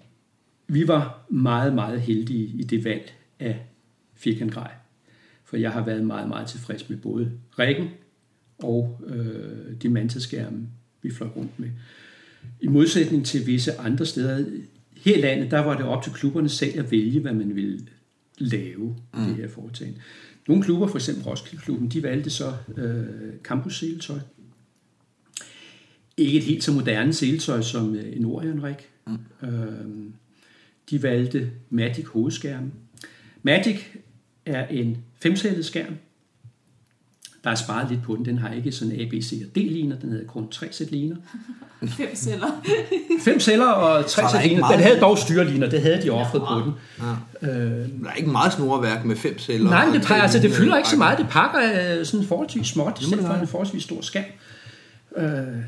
vi 0.67 0.89
var 0.89 1.27
meget, 1.31 1.75
meget 1.75 2.01
heldige 2.01 2.45
i 2.45 2.63
det 2.63 2.85
valg 2.85 3.15
af 3.41 3.67
firkantgrej. 4.15 4.71
For 5.45 5.57
jeg 5.57 5.71
har 5.71 5.85
været 5.85 6.05
meget, 6.05 6.29
meget 6.29 6.49
tilfreds 6.49 6.89
med 6.89 6.97
både 6.97 7.31
rækken 7.59 7.89
og 8.59 9.01
øh, 9.07 9.83
de 9.83 9.89
mantaskærme, 9.89 10.67
vi 11.03 11.11
fløj 11.11 11.29
rundt 11.37 11.59
med. 11.61 11.69
I 12.61 12.69
modsætning 12.69 13.27
til 13.27 13.47
visse 13.47 13.79
andre 13.79 14.07
steder, 14.07 14.47
her 14.97 15.21
landet, 15.21 15.51
der 15.51 15.59
var 15.59 15.77
det 15.77 15.87
op 15.87 16.03
til 16.03 16.13
klubberne 16.13 16.49
selv 16.49 16.79
at 16.79 16.91
vælge, 16.91 17.21
hvad 17.21 17.33
man 17.33 17.57
ville 17.57 17.81
lave 18.39 18.97
mm. 19.15 19.25
det 19.27 19.37
her 19.37 19.49
foretagende. 19.49 20.01
Nogle 20.49 20.63
klubber, 20.63 20.87
for 20.87 20.99
eksempel 20.99 21.25
Roskilde-klubben, 21.25 21.89
de 21.89 22.03
valgte 22.03 22.31
så 22.31 22.53
øh, 22.77 23.05
campus-seletøj. 23.43 24.19
Ikke 26.17 26.39
et 26.39 26.45
helt 26.45 26.65
så 26.65 26.73
moderne 26.73 27.13
seletøj 27.13 27.61
som 27.61 27.95
øh, 27.95 28.17
en 28.17 28.25
Orion-rig. 28.25 28.77
Mm. 29.07 29.49
Øh, 29.49 30.11
de 30.91 31.03
valgte 31.03 31.51
Matic 31.71 32.07
hovedskærmen. 32.07 32.73
Matic 33.43 33.81
er 34.47 34.67
en 34.67 34.99
femcellet 35.15 35.65
skærm. 35.65 35.97
Der 37.45 37.51
er 37.51 37.55
sparet 37.55 37.91
lidt 37.91 38.03
på 38.03 38.17
den. 38.17 38.25
Den 38.25 38.39
har 38.39 38.53
ikke 38.53 38.73
sådan 38.73 39.01
A, 39.01 39.05
B, 39.05 39.13
C 39.23 39.43
og 39.45 39.57
D-liner. 39.57 39.97
Den 40.01 40.13
havde 40.13 40.25
kun 40.25 40.49
tre 40.51 40.69
sæt 40.71 40.91
liner. 40.91 41.17
Fem 41.99 42.17
celler. 42.17 42.63
Fem 43.25 43.41
celler 43.41 43.67
og 43.67 44.07
tre 44.07 44.23
sæt 44.31 44.47
liner. 44.49 44.69
Den 44.69 44.81
havde 44.81 45.01
dog 45.01 45.19
styreliner. 45.19 45.71
Det 45.71 45.83
havde 45.83 46.03
de 46.03 46.11
offret 46.11 46.43
på 46.43 46.55
den. 46.65 46.73
Ja. 47.43 47.51
Øh, 47.51 47.89
Der 48.03 48.11
er 48.11 48.15
ikke 48.15 48.31
meget 48.31 48.53
snorværk 48.53 49.05
med 49.05 49.17
fem 49.17 49.39
celler. 49.39 49.71
nej, 49.71 49.87
men 49.87 49.95
det, 49.95 50.03
pakker, 50.03 50.23
altså, 50.23 50.39
det 50.39 50.53
fylder 50.53 50.77
ikke 50.77 50.89
så 50.89 50.97
meget. 50.97 51.19
Det 51.19 51.27
pakker 51.31 51.61
øh, 51.99 52.07
sådan 52.07 52.27
forholdsvis 52.27 52.67
småt, 52.67 52.87
må 53.03 53.09
selv 53.09 53.21
det 53.21 53.27
for 53.27 53.35
en 53.35 53.47
forholdsvis 53.47 53.83
stor 53.83 54.01
skærm. 54.01 54.25
Øh, 55.17 55.63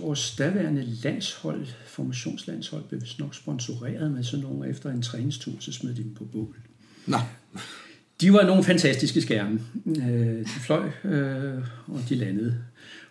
vores 0.00 0.34
daværende 0.38 0.84
landshold, 1.02 1.66
formationslandshold, 1.86 2.82
blev 2.88 3.00
nok 3.18 3.34
sponsoreret 3.34 4.12
med 4.12 4.24
sådan 4.24 4.44
nogle 4.44 4.68
efter 4.68 4.90
en 4.90 5.02
træningstur, 5.02 5.52
så 5.60 5.72
smed 5.72 5.94
de 5.94 6.02
dem 6.02 6.14
på 6.14 6.24
bål. 6.24 6.56
Nå, 7.06 7.18
De 8.20 8.32
var 8.32 8.46
nogle 8.46 8.64
fantastiske 8.64 9.22
skærme. 9.22 9.60
Øh, 9.86 10.38
de 10.38 10.60
fløj, 10.60 10.88
øh, 11.04 11.54
og 11.86 12.00
de 12.08 12.14
landede. 12.14 12.56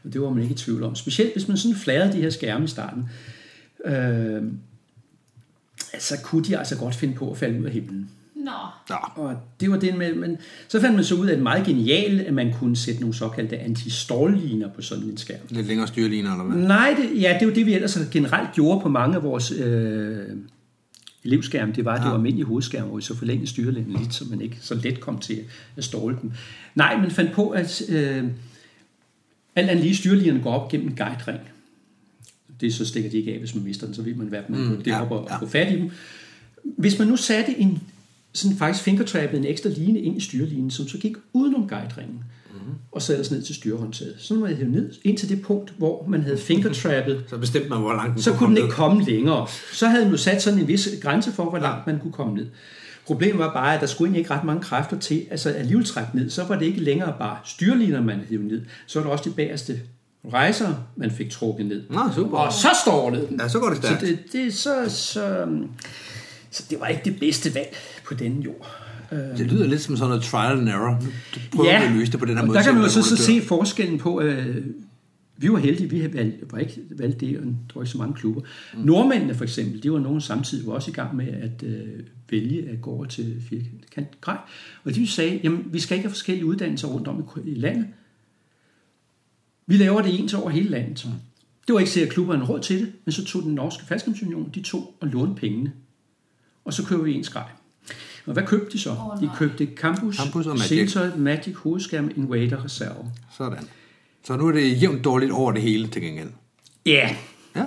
Og 0.03 0.13
det 0.13 0.21
var 0.21 0.29
man 0.29 0.43
ikke 0.43 0.53
i 0.53 0.57
tvivl 0.57 0.83
om. 0.83 0.95
Specielt 0.95 1.33
hvis 1.33 1.47
man 1.47 1.57
sådan 1.57 1.75
fladrede 1.77 2.13
de 2.13 2.21
her 2.21 2.29
skærme 2.29 2.65
i 2.65 2.67
starten. 2.67 3.09
Øh, 3.85 4.43
så 5.99 6.15
kunne 6.23 6.43
de 6.43 6.57
altså 6.57 6.77
godt 6.77 6.95
finde 6.95 7.13
på 7.13 7.31
at 7.31 7.37
falde 7.37 7.59
ud 7.59 7.65
af 7.65 7.71
himlen. 7.71 8.09
Nå, 8.35 8.51
Ja. 8.89 9.19
Og 9.21 9.35
det 9.59 9.71
var 9.71 9.77
det 9.77 9.97
med, 9.97 10.15
men 10.15 10.37
så 10.67 10.81
fandt 10.81 10.95
man 10.95 11.03
så 11.03 11.15
ud 11.15 11.25
af, 11.25 11.31
at 11.31 11.35
det 11.35 11.43
meget 11.43 11.65
genialt, 11.65 12.21
at 12.21 12.33
man 12.33 12.53
kunne 12.53 12.75
sætte 12.75 12.99
nogle 13.01 13.15
såkaldte 13.15 13.57
antistålliner 13.57 14.69
på 14.75 14.81
sådan 14.81 15.03
en 15.03 15.17
skærm. 15.17 15.39
Lidt 15.49 15.67
længere 15.67 15.87
styrliner, 15.87 16.31
eller 16.31 16.43
hvad? 16.43 16.67
Nej, 16.67 16.95
det, 16.97 17.21
ja, 17.21 17.37
det 17.39 17.47
var 17.47 17.53
det, 17.53 17.65
vi 17.65 17.73
ellers 17.73 17.99
generelt 18.11 18.49
gjorde 18.53 18.81
på 18.81 18.89
mange 18.89 19.15
af 19.15 19.23
vores 19.23 19.51
øh, 19.51 20.17
elevskærme. 21.25 21.73
Det 21.75 21.85
var, 21.85 21.93
at 21.93 22.01
det 22.01 22.07
var 22.07 22.15
almindelige 22.15 22.45
hovedskærme, 22.45 22.87
hvor 22.87 22.95
vi 22.95 23.01
så 23.01 23.15
forlængede 23.15 23.47
styrlænden 23.47 23.93
lidt, 23.93 24.13
så 24.13 24.25
man 24.29 24.41
ikke 24.41 24.57
så 24.61 24.75
let 24.75 24.99
kom 24.99 25.19
til 25.19 25.43
at 25.77 25.83
ståle 25.83 26.17
dem. 26.21 26.31
Nej, 26.75 26.97
man 26.97 27.11
fandt 27.11 27.31
på, 27.31 27.49
at 27.49 27.89
øh, 27.89 28.23
alt 29.55 29.69
andet 29.69 29.83
lige 29.83 29.95
styrlinerne 29.95 30.43
går 30.43 30.53
op 30.53 30.71
gennem 30.71 30.87
en 30.87 30.95
guide-ring. 30.95 31.39
Det 32.61 32.73
så 32.73 32.85
stikker 32.85 33.09
de 33.09 33.17
ikke 33.17 33.33
af, 33.33 33.39
hvis 33.39 33.55
man 33.55 33.63
mister 33.63 33.85
den, 33.85 33.95
så 33.95 34.01
ved 34.01 34.15
man, 34.15 34.27
hvad 34.27 34.41
man 34.49 34.61
mm, 34.61 34.77
det 34.77 34.87
ja, 34.87 35.01
op 35.01 35.11
og, 35.11 35.27
ja. 35.29 35.37
få 35.37 35.47
fat 35.47 35.73
i 35.73 35.75
dem. 35.75 35.89
Hvis 36.63 36.99
man 36.99 37.07
nu 37.07 37.15
satte 37.15 37.59
en 37.59 37.81
sådan 38.33 38.57
faktisk 38.57 38.83
fingertrappede 38.83 39.41
en 39.41 39.47
ekstra 39.47 39.69
line 39.69 39.99
ind 39.99 40.17
i 40.17 40.19
styrlinen, 40.19 40.71
som 40.71 40.87
så 40.87 40.97
gik 40.97 41.15
udenom 41.33 41.69
guide-ringen, 41.69 42.23
mm. 42.55 42.73
og 42.91 43.01
så 43.01 43.13
ellers 43.13 43.31
ned 43.31 43.41
til 43.41 43.55
styrehåndtaget. 43.55 44.15
Så 44.17 44.39
var 44.39 44.47
jeg 44.47 44.57
hævet 44.57 44.73
ned 44.73 44.91
ind 45.03 45.17
til 45.17 45.29
det 45.29 45.41
punkt, 45.41 45.73
hvor 45.77 46.05
man 46.07 46.21
havde 46.21 46.37
fingertrappet 46.51 47.23
Så 47.29 47.37
bestemte 47.37 47.69
man, 47.69 47.79
hvor 47.79 47.93
langt 47.93 48.13
den 48.13 48.21
så 48.21 48.33
kunne 48.33 48.49
den 48.55 48.63
ikke 48.63 48.75
komme 48.75 49.03
længere. 49.03 49.47
Så 49.73 49.87
havde 49.87 50.03
man 50.03 50.11
jo 50.11 50.17
sat 50.17 50.41
sådan 50.41 50.59
en 50.59 50.67
vis 50.67 50.89
grænse 51.01 51.31
for, 51.31 51.49
hvor 51.49 51.59
langt 51.59 51.87
man 51.87 51.99
kunne 51.99 52.13
komme 52.13 52.35
ned. 52.35 52.47
Problemet 53.05 53.39
var 53.39 53.53
bare, 53.53 53.75
at 53.75 53.81
der 53.81 53.87
skulle 53.87 54.07
egentlig 54.07 54.19
ikke 54.19 54.31
ret 54.33 54.43
mange 54.43 54.61
kræfter 54.61 54.99
til, 54.99 55.25
altså 55.31 55.49
alligevel 55.49 55.85
trække 55.85 56.15
ned, 56.15 56.29
så 56.29 56.43
var 56.43 56.59
det 56.59 56.65
ikke 56.65 56.79
længere 56.79 57.13
bare 57.19 57.37
styrliner, 57.45 58.01
man 58.01 58.19
havde 58.29 58.47
ned, 58.47 58.61
så 58.87 58.99
var 58.99 59.03
det 59.03 59.11
også 59.11 59.29
de 59.29 59.35
bagerste 59.35 59.79
rejser, 60.33 60.73
man 60.95 61.11
fik 61.11 61.29
trukket 61.29 61.65
ned. 61.65 61.83
Nå, 61.89 61.99
super. 62.15 62.37
Og 62.37 62.53
så 62.53 62.67
stålede 62.83 63.27
den. 63.27 63.39
Ja, 63.39 63.47
så 63.47 63.59
går 63.59 63.69
det 63.69 63.77
Så 63.77 63.83
stærkt. 63.83 64.01
det, 64.01 64.19
det, 64.31 64.53
så, 64.53 64.85
så, 64.89 65.47
så 66.51 66.63
det 66.69 66.79
var 66.79 66.87
ikke 66.87 67.01
det 67.05 67.19
bedste 67.19 67.55
valg 67.55 67.75
på 68.05 68.13
denne 68.13 68.41
jord. 68.41 68.84
Det 69.11 69.51
lyder 69.51 69.67
lidt 69.67 69.81
som 69.81 69.97
sådan 69.97 70.09
noget 70.09 70.23
trial 70.23 70.59
and 70.59 70.69
error. 70.69 71.01
Du 71.35 71.39
prøver 71.55 71.69
Ja, 71.69 71.85
at 71.85 71.91
løse 71.91 72.11
det 72.11 72.19
på 72.19 72.25
den 72.25 72.37
her 72.37 72.45
måde. 72.45 72.57
der 72.57 72.63
kan 72.63 72.73
man 72.73 72.83
jo 72.83 72.89
så, 72.89 73.01
så 73.01 73.17
se 73.17 73.41
forskellen 73.41 73.97
på, 73.99 74.21
øh, 74.21 74.65
vi 75.37 75.51
var 75.51 75.57
heldige, 75.57 75.89
vi 75.89 75.99
havde 75.99 76.13
valgt, 76.13 76.51
var 76.51 76.57
ikke 76.59 76.81
valgt 76.89 77.19
det, 77.19 77.37
og 77.37 77.43
der 77.45 77.51
var 77.75 77.81
ikke 77.81 77.91
så 77.91 77.97
mange 77.97 78.13
klubber. 78.13 78.41
Mm. 78.73 78.79
Nordmændene 78.79 79.35
for 79.35 79.43
eksempel, 79.43 79.83
de 79.83 79.91
var 79.91 79.99
nogen 79.99 80.21
samtidig 80.21 80.67
var 80.67 80.73
også 80.73 80.91
i 80.91 80.93
gang 80.93 81.15
med 81.15 81.27
at 81.27 81.63
øh, 81.63 81.99
vælge 82.29 82.69
at 82.69 82.81
gå 82.81 82.91
over 82.91 83.05
til 83.05 83.41
firkant 83.49 84.21
grej. 84.21 84.37
Og 84.83 84.95
de 84.95 85.07
sagde, 85.07 85.39
jamen 85.43 85.65
vi 85.71 85.79
skal 85.79 85.95
ikke 85.95 86.07
have 86.07 86.13
forskellige 86.13 86.45
uddannelser 86.45 86.87
rundt 86.87 87.07
om 87.07 87.29
i, 87.45 87.49
i 87.49 87.55
landet. 87.55 87.85
Vi 89.67 89.77
laver 89.77 90.01
det 90.01 90.19
ens 90.19 90.33
over 90.33 90.49
hele 90.49 90.69
landet. 90.69 91.05
Mm. 91.05 91.11
Det 91.67 91.73
var 91.73 91.79
ikke 91.79 91.91
sikkert, 91.91 92.09
at 92.09 92.13
klubberne 92.13 92.45
råd 92.45 92.59
til 92.59 92.79
det, 92.79 92.91
men 93.05 93.11
så 93.11 93.25
tog 93.25 93.43
den 93.43 93.55
norske 93.55 93.85
faldskærmsunion, 93.85 94.51
de 94.55 94.61
tog 94.61 94.95
og 94.99 95.07
lånte 95.07 95.41
pengene. 95.41 95.71
Og 96.65 96.73
så 96.73 96.85
køber 96.85 97.03
vi 97.03 97.13
ens 97.13 97.29
grej. 97.29 97.47
Og 98.25 98.33
hvad 98.33 98.43
købte 98.43 98.71
de 98.71 98.79
så? 98.79 98.89
Oh, 98.89 99.21
de 99.21 99.29
købte 99.37 99.67
Campus, 99.75 100.15
Campus 100.15 100.47
og 100.47 100.53
Magic. 100.53 100.67
Sensoid, 100.67 101.11
Magic, 101.11 101.55
hovedskærm, 101.55 102.11
Invader, 102.15 102.65
reserve. 102.65 103.11
Sådan. 103.37 103.63
Så 104.23 104.37
nu 104.37 104.47
er 104.47 104.51
det 104.51 104.81
jævnt 104.81 105.03
dårligt 105.03 105.31
over 105.31 105.51
det 105.51 105.61
hele 105.61 105.87
til 105.87 106.01
gengæld. 106.01 106.29
Ja, 106.85 106.91
yeah. 106.91 107.15
Ja. 107.55 107.63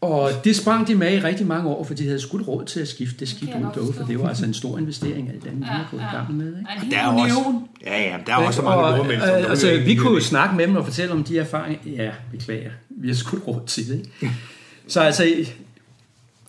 og 0.00 0.30
det 0.44 0.56
sprang 0.56 0.86
de 0.86 0.94
med 0.94 1.12
i 1.12 1.20
rigtig 1.20 1.46
mange 1.46 1.68
år, 1.68 1.84
for 1.84 1.94
de 1.94 2.04
havde 2.04 2.20
skudt 2.20 2.48
råd 2.48 2.64
til 2.64 2.80
at 2.80 2.88
skifte 2.88 3.20
det 3.20 3.42
jeg 3.42 3.56
ud 3.56 3.86
dog, 3.86 3.94
for 3.94 4.04
det 4.04 4.20
var 4.20 4.28
altså 4.28 4.44
en 4.44 4.54
stor 4.54 4.78
investering, 4.78 5.28
alt 5.28 5.46
andet, 5.46 5.66
ja, 5.66 5.72
Ja, 5.72 5.78
ja, 5.78 5.84
gået 5.90 6.00
i 6.00 6.16
gang 6.16 6.34
med. 6.36 6.46
Ikke? 6.46 6.96
Der 6.96 6.98
er 6.98 7.06
også, 7.06 7.60
ja, 7.84 8.02
ja, 8.02 8.18
der 8.26 8.32
er 8.32 8.36
også 8.36 8.56
så 8.56 8.62
mange 8.62 8.96
nordmænd, 8.96 9.20
som 9.20 9.30
øh, 9.30 9.50
altså, 9.50 9.80
vi 9.84 9.94
kunne 9.94 10.14
jo 10.14 10.20
snakke 10.20 10.56
med 10.56 10.66
dem 10.66 10.76
og 10.76 10.84
fortælle 10.84 11.12
om 11.12 11.24
de 11.24 11.38
erfaringer. 11.38 11.78
Ja, 11.86 12.10
beklager. 12.30 12.70
Vi 12.88 13.08
har 13.08 13.14
skudt 13.14 13.46
råd 13.46 13.66
til 13.66 13.88
det. 13.88 14.08
Ikke? 14.20 14.34
Så 14.86 15.00
altså, 15.00 15.24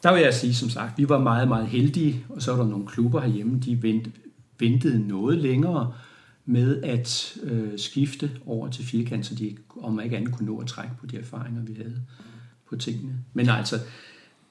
der 0.04 0.14
vil 0.14 0.22
jeg 0.22 0.34
sige, 0.34 0.56
som 0.56 0.70
sagt, 0.70 0.98
vi 0.98 1.10
var 1.10 1.20
meget, 1.20 1.48
meget 1.48 1.68
heldige, 1.68 2.26
og 2.30 2.42
så 2.42 2.56
var 2.56 2.64
der 2.64 2.70
nogle 2.70 2.88
klubber 2.88 3.22
herhjemme, 3.22 3.60
de 3.60 3.82
vent, 3.82 4.08
ventede 4.60 5.08
noget 5.08 5.38
længere 5.38 5.94
med 6.46 6.84
at 6.84 7.38
øh, 7.44 7.80
skifte 7.80 8.32
over 8.46 8.70
til 8.70 8.86
firkant, 8.86 9.26
så 9.26 9.36
de 9.36 9.58
om 9.82 10.00
ikke 10.00 10.18
andet 10.18 10.34
kunne 10.34 10.46
nå 10.46 10.60
at 10.60 10.68
trække 10.68 10.96
på 11.00 11.06
de 11.06 11.18
erfaringer, 11.18 11.62
vi 11.62 11.74
havde 11.74 12.02
på 12.70 12.76
tingene. 12.76 13.16
Men 13.34 13.50
altså, 13.50 13.80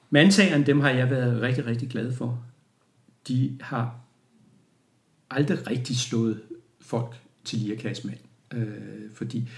mandtagerne, 0.09 0.65
dem 0.65 0.79
har 0.79 0.89
jeg 0.89 1.09
været 1.09 1.41
rigtig, 1.41 1.65
rigtig 1.65 1.89
glad 1.89 2.13
for. 2.13 2.43
De 3.27 3.57
har 3.61 3.95
aldrig 5.29 5.67
rigtig 5.69 5.97
slået 5.97 6.41
folk 6.81 7.15
til 7.43 7.59
lirakassemand. 7.59 8.17
Øh, 8.53 8.67
fordi 9.15 9.49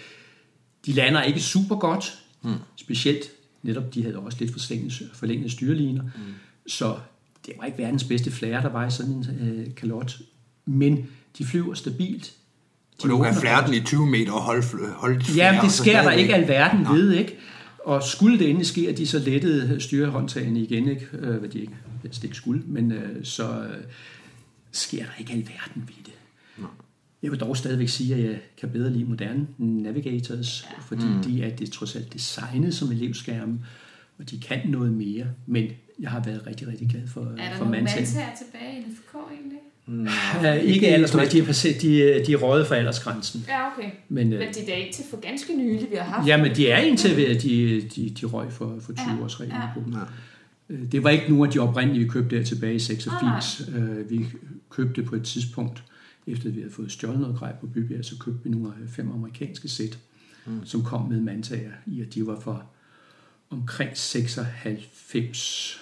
de 0.86 0.92
lander 0.92 1.22
ikke 1.22 1.40
super 1.40 1.76
godt, 1.76 2.24
mm. 2.42 2.54
specielt 2.76 3.24
netop, 3.66 3.94
de 3.94 4.04
havde 4.04 4.18
også 4.18 4.38
lidt 4.42 4.52
forlængede, 4.52 4.94
forlængede 5.14 5.50
styreliner, 5.50 6.04
mm. 6.04 6.10
så 6.68 6.98
det 7.46 7.54
var 7.58 7.66
ikke 7.66 7.78
verdens 7.78 8.04
bedste 8.04 8.32
flair, 8.32 8.62
der 8.62 8.70
var 8.70 8.88
i 8.88 8.92
sådan 8.92 9.12
en 9.12 9.26
øh, 9.42 9.76
kalot, 9.76 10.18
men 10.66 11.08
de 11.38 11.46
flyver 11.46 11.74
stabilt. 11.74 12.34
Og 13.04 13.10
du 13.10 13.22
kan 13.22 13.36
flære 13.36 13.68
den 13.68 13.74
i 13.74 13.80
20 13.80 14.08
meter 14.08 14.32
og 14.32 14.42
holde, 14.42 14.64
holde 14.96 15.26
flære, 15.26 15.52
men 15.52 15.60
og 15.60 15.66
det 15.66 15.74
sker 15.74 16.02
der 16.02 16.12
ikke 16.12 16.36
alverden 16.36 16.86
ved, 16.86 17.14
ikke? 17.14 17.38
Og 17.86 18.04
skulle 18.04 18.40
det 18.40 18.50
endelig 18.50 18.68
ske, 18.68 18.90
at 18.90 18.98
de 18.98 19.08
så 19.08 19.20
lettede 19.20 19.82
styrehåndtagene 19.82 20.60
igen, 20.60 20.88
ikke? 20.88 21.08
Øh, 21.14 21.38
hvad 21.38 21.50
de 21.50 21.60
ikke, 21.60 21.76
helst 22.04 22.24
ikke 22.24 22.36
skulle, 22.36 22.64
men 22.66 22.92
øh, 22.92 23.26
så 23.26 23.44
øh, 23.44 23.84
sker 24.72 25.04
der 25.04 25.12
ikke 25.20 25.34
alverden 25.34 25.84
ved 25.88 26.04
det. 26.06 26.14
Jeg 27.24 27.32
vil 27.32 27.40
dog 27.40 27.58
stadigvæk 27.58 27.90
sige, 27.90 28.16
at 28.16 28.24
jeg 28.24 28.40
kan 28.58 28.70
bedre 28.70 28.90
lide 28.94 29.06
moderne 29.06 29.48
navigators, 29.58 30.68
fordi 30.82 31.06
mm. 31.06 31.24
de 31.24 31.44
er 31.44 31.56
det 31.56 31.72
trods 31.72 31.96
alt 31.96 32.14
designet 32.14 32.76
som 32.76 32.92
elevskærme, 32.92 33.60
og 34.20 34.30
de 34.30 34.40
kan 34.40 34.60
noget 34.66 34.94
mere, 34.94 35.26
men 35.46 35.68
jeg 36.00 36.10
har 36.12 36.24
været 36.24 36.48
rigtig, 36.48 36.68
rigtig 36.68 36.90
glad 36.90 37.08
for, 37.08 37.22
Er 37.22 37.26
der 37.50 37.58
for 37.58 37.66
nogle 37.66 37.82
mandtager 37.82 38.06
tilbage 38.38 38.78
i 38.80 38.92
NFK 38.92 39.16
egentlig? 39.32 39.58
Uh, 39.88 40.70
ikke 40.74 40.88
aldersgrænsen, 40.88 41.38
de 41.38 41.42
er, 41.42 41.46
passeret, 41.46 41.82
de, 41.82 42.24
de 42.28 42.34
er 42.34 42.38
røget 42.38 42.68
for 42.68 42.76
aldersgrænsen. 42.76 43.46
Ja, 43.48 43.68
okay. 43.72 43.90
Men, 44.10 44.34
øh, 44.34 44.40
Men 44.40 44.48
det 44.48 44.62
er 44.62 44.66
da 44.66 44.76
indtil 44.76 45.04
for 45.10 45.18
ganske 45.20 45.58
nylig, 45.58 45.88
vi 45.92 45.96
har 45.96 46.04
haft. 46.04 46.28
Ja, 46.28 46.38
men 46.44 46.56
de 46.56 46.70
er 46.70 46.78
indtil 46.78 47.18
ved, 47.18 47.26
at 47.26 47.44
de, 47.44 47.82
de, 47.96 48.10
de 48.10 48.26
røg 48.26 48.52
for, 48.52 48.78
for 48.82 48.94
20 48.94 49.06
Ja, 49.18 49.24
års 49.24 49.40
reglen 49.40 49.58
ja. 49.58 49.68
på 49.74 49.82
dem. 49.86 49.94
Ja. 49.94 50.00
Øh, 50.70 50.92
Det 50.92 51.04
var 51.04 51.10
ikke 51.10 51.26
nogen 51.30 51.46
af 51.46 51.52
de 51.52 51.60
oprindelige, 51.60 52.04
vi 52.04 52.10
købte 52.10 52.38
der 52.38 52.44
tilbage 52.44 52.76
i 52.76 52.80
86. 52.80 53.62
Ah, 53.76 53.82
Øh, 53.84 54.10
Vi 54.10 54.26
købte 54.70 55.04
på 55.04 55.16
et 55.16 55.24
tidspunkt, 55.24 55.84
efter 56.28 56.50
vi 56.50 56.60
havde 56.60 56.74
fået 56.74 56.92
stjålet 56.92 57.20
noget 57.20 57.38
grej 57.38 57.54
på 57.62 57.68
Bybjerg, 57.68 58.06
så 58.06 58.18
købte 58.20 58.44
vi 58.44 58.50
nogle 58.50 58.68
af 58.84 58.90
fem 58.90 59.12
amerikanske 59.12 59.68
sæt, 59.70 60.00
mm. 60.46 60.66
som 60.66 60.84
kom 60.84 61.10
med 61.10 61.22
mandtager 61.22 61.72
i, 61.86 62.02
at 62.02 62.14
de 62.14 62.28
var 62.28 62.40
for 62.40 62.66
omkring 63.50 63.98
96. 63.98 65.82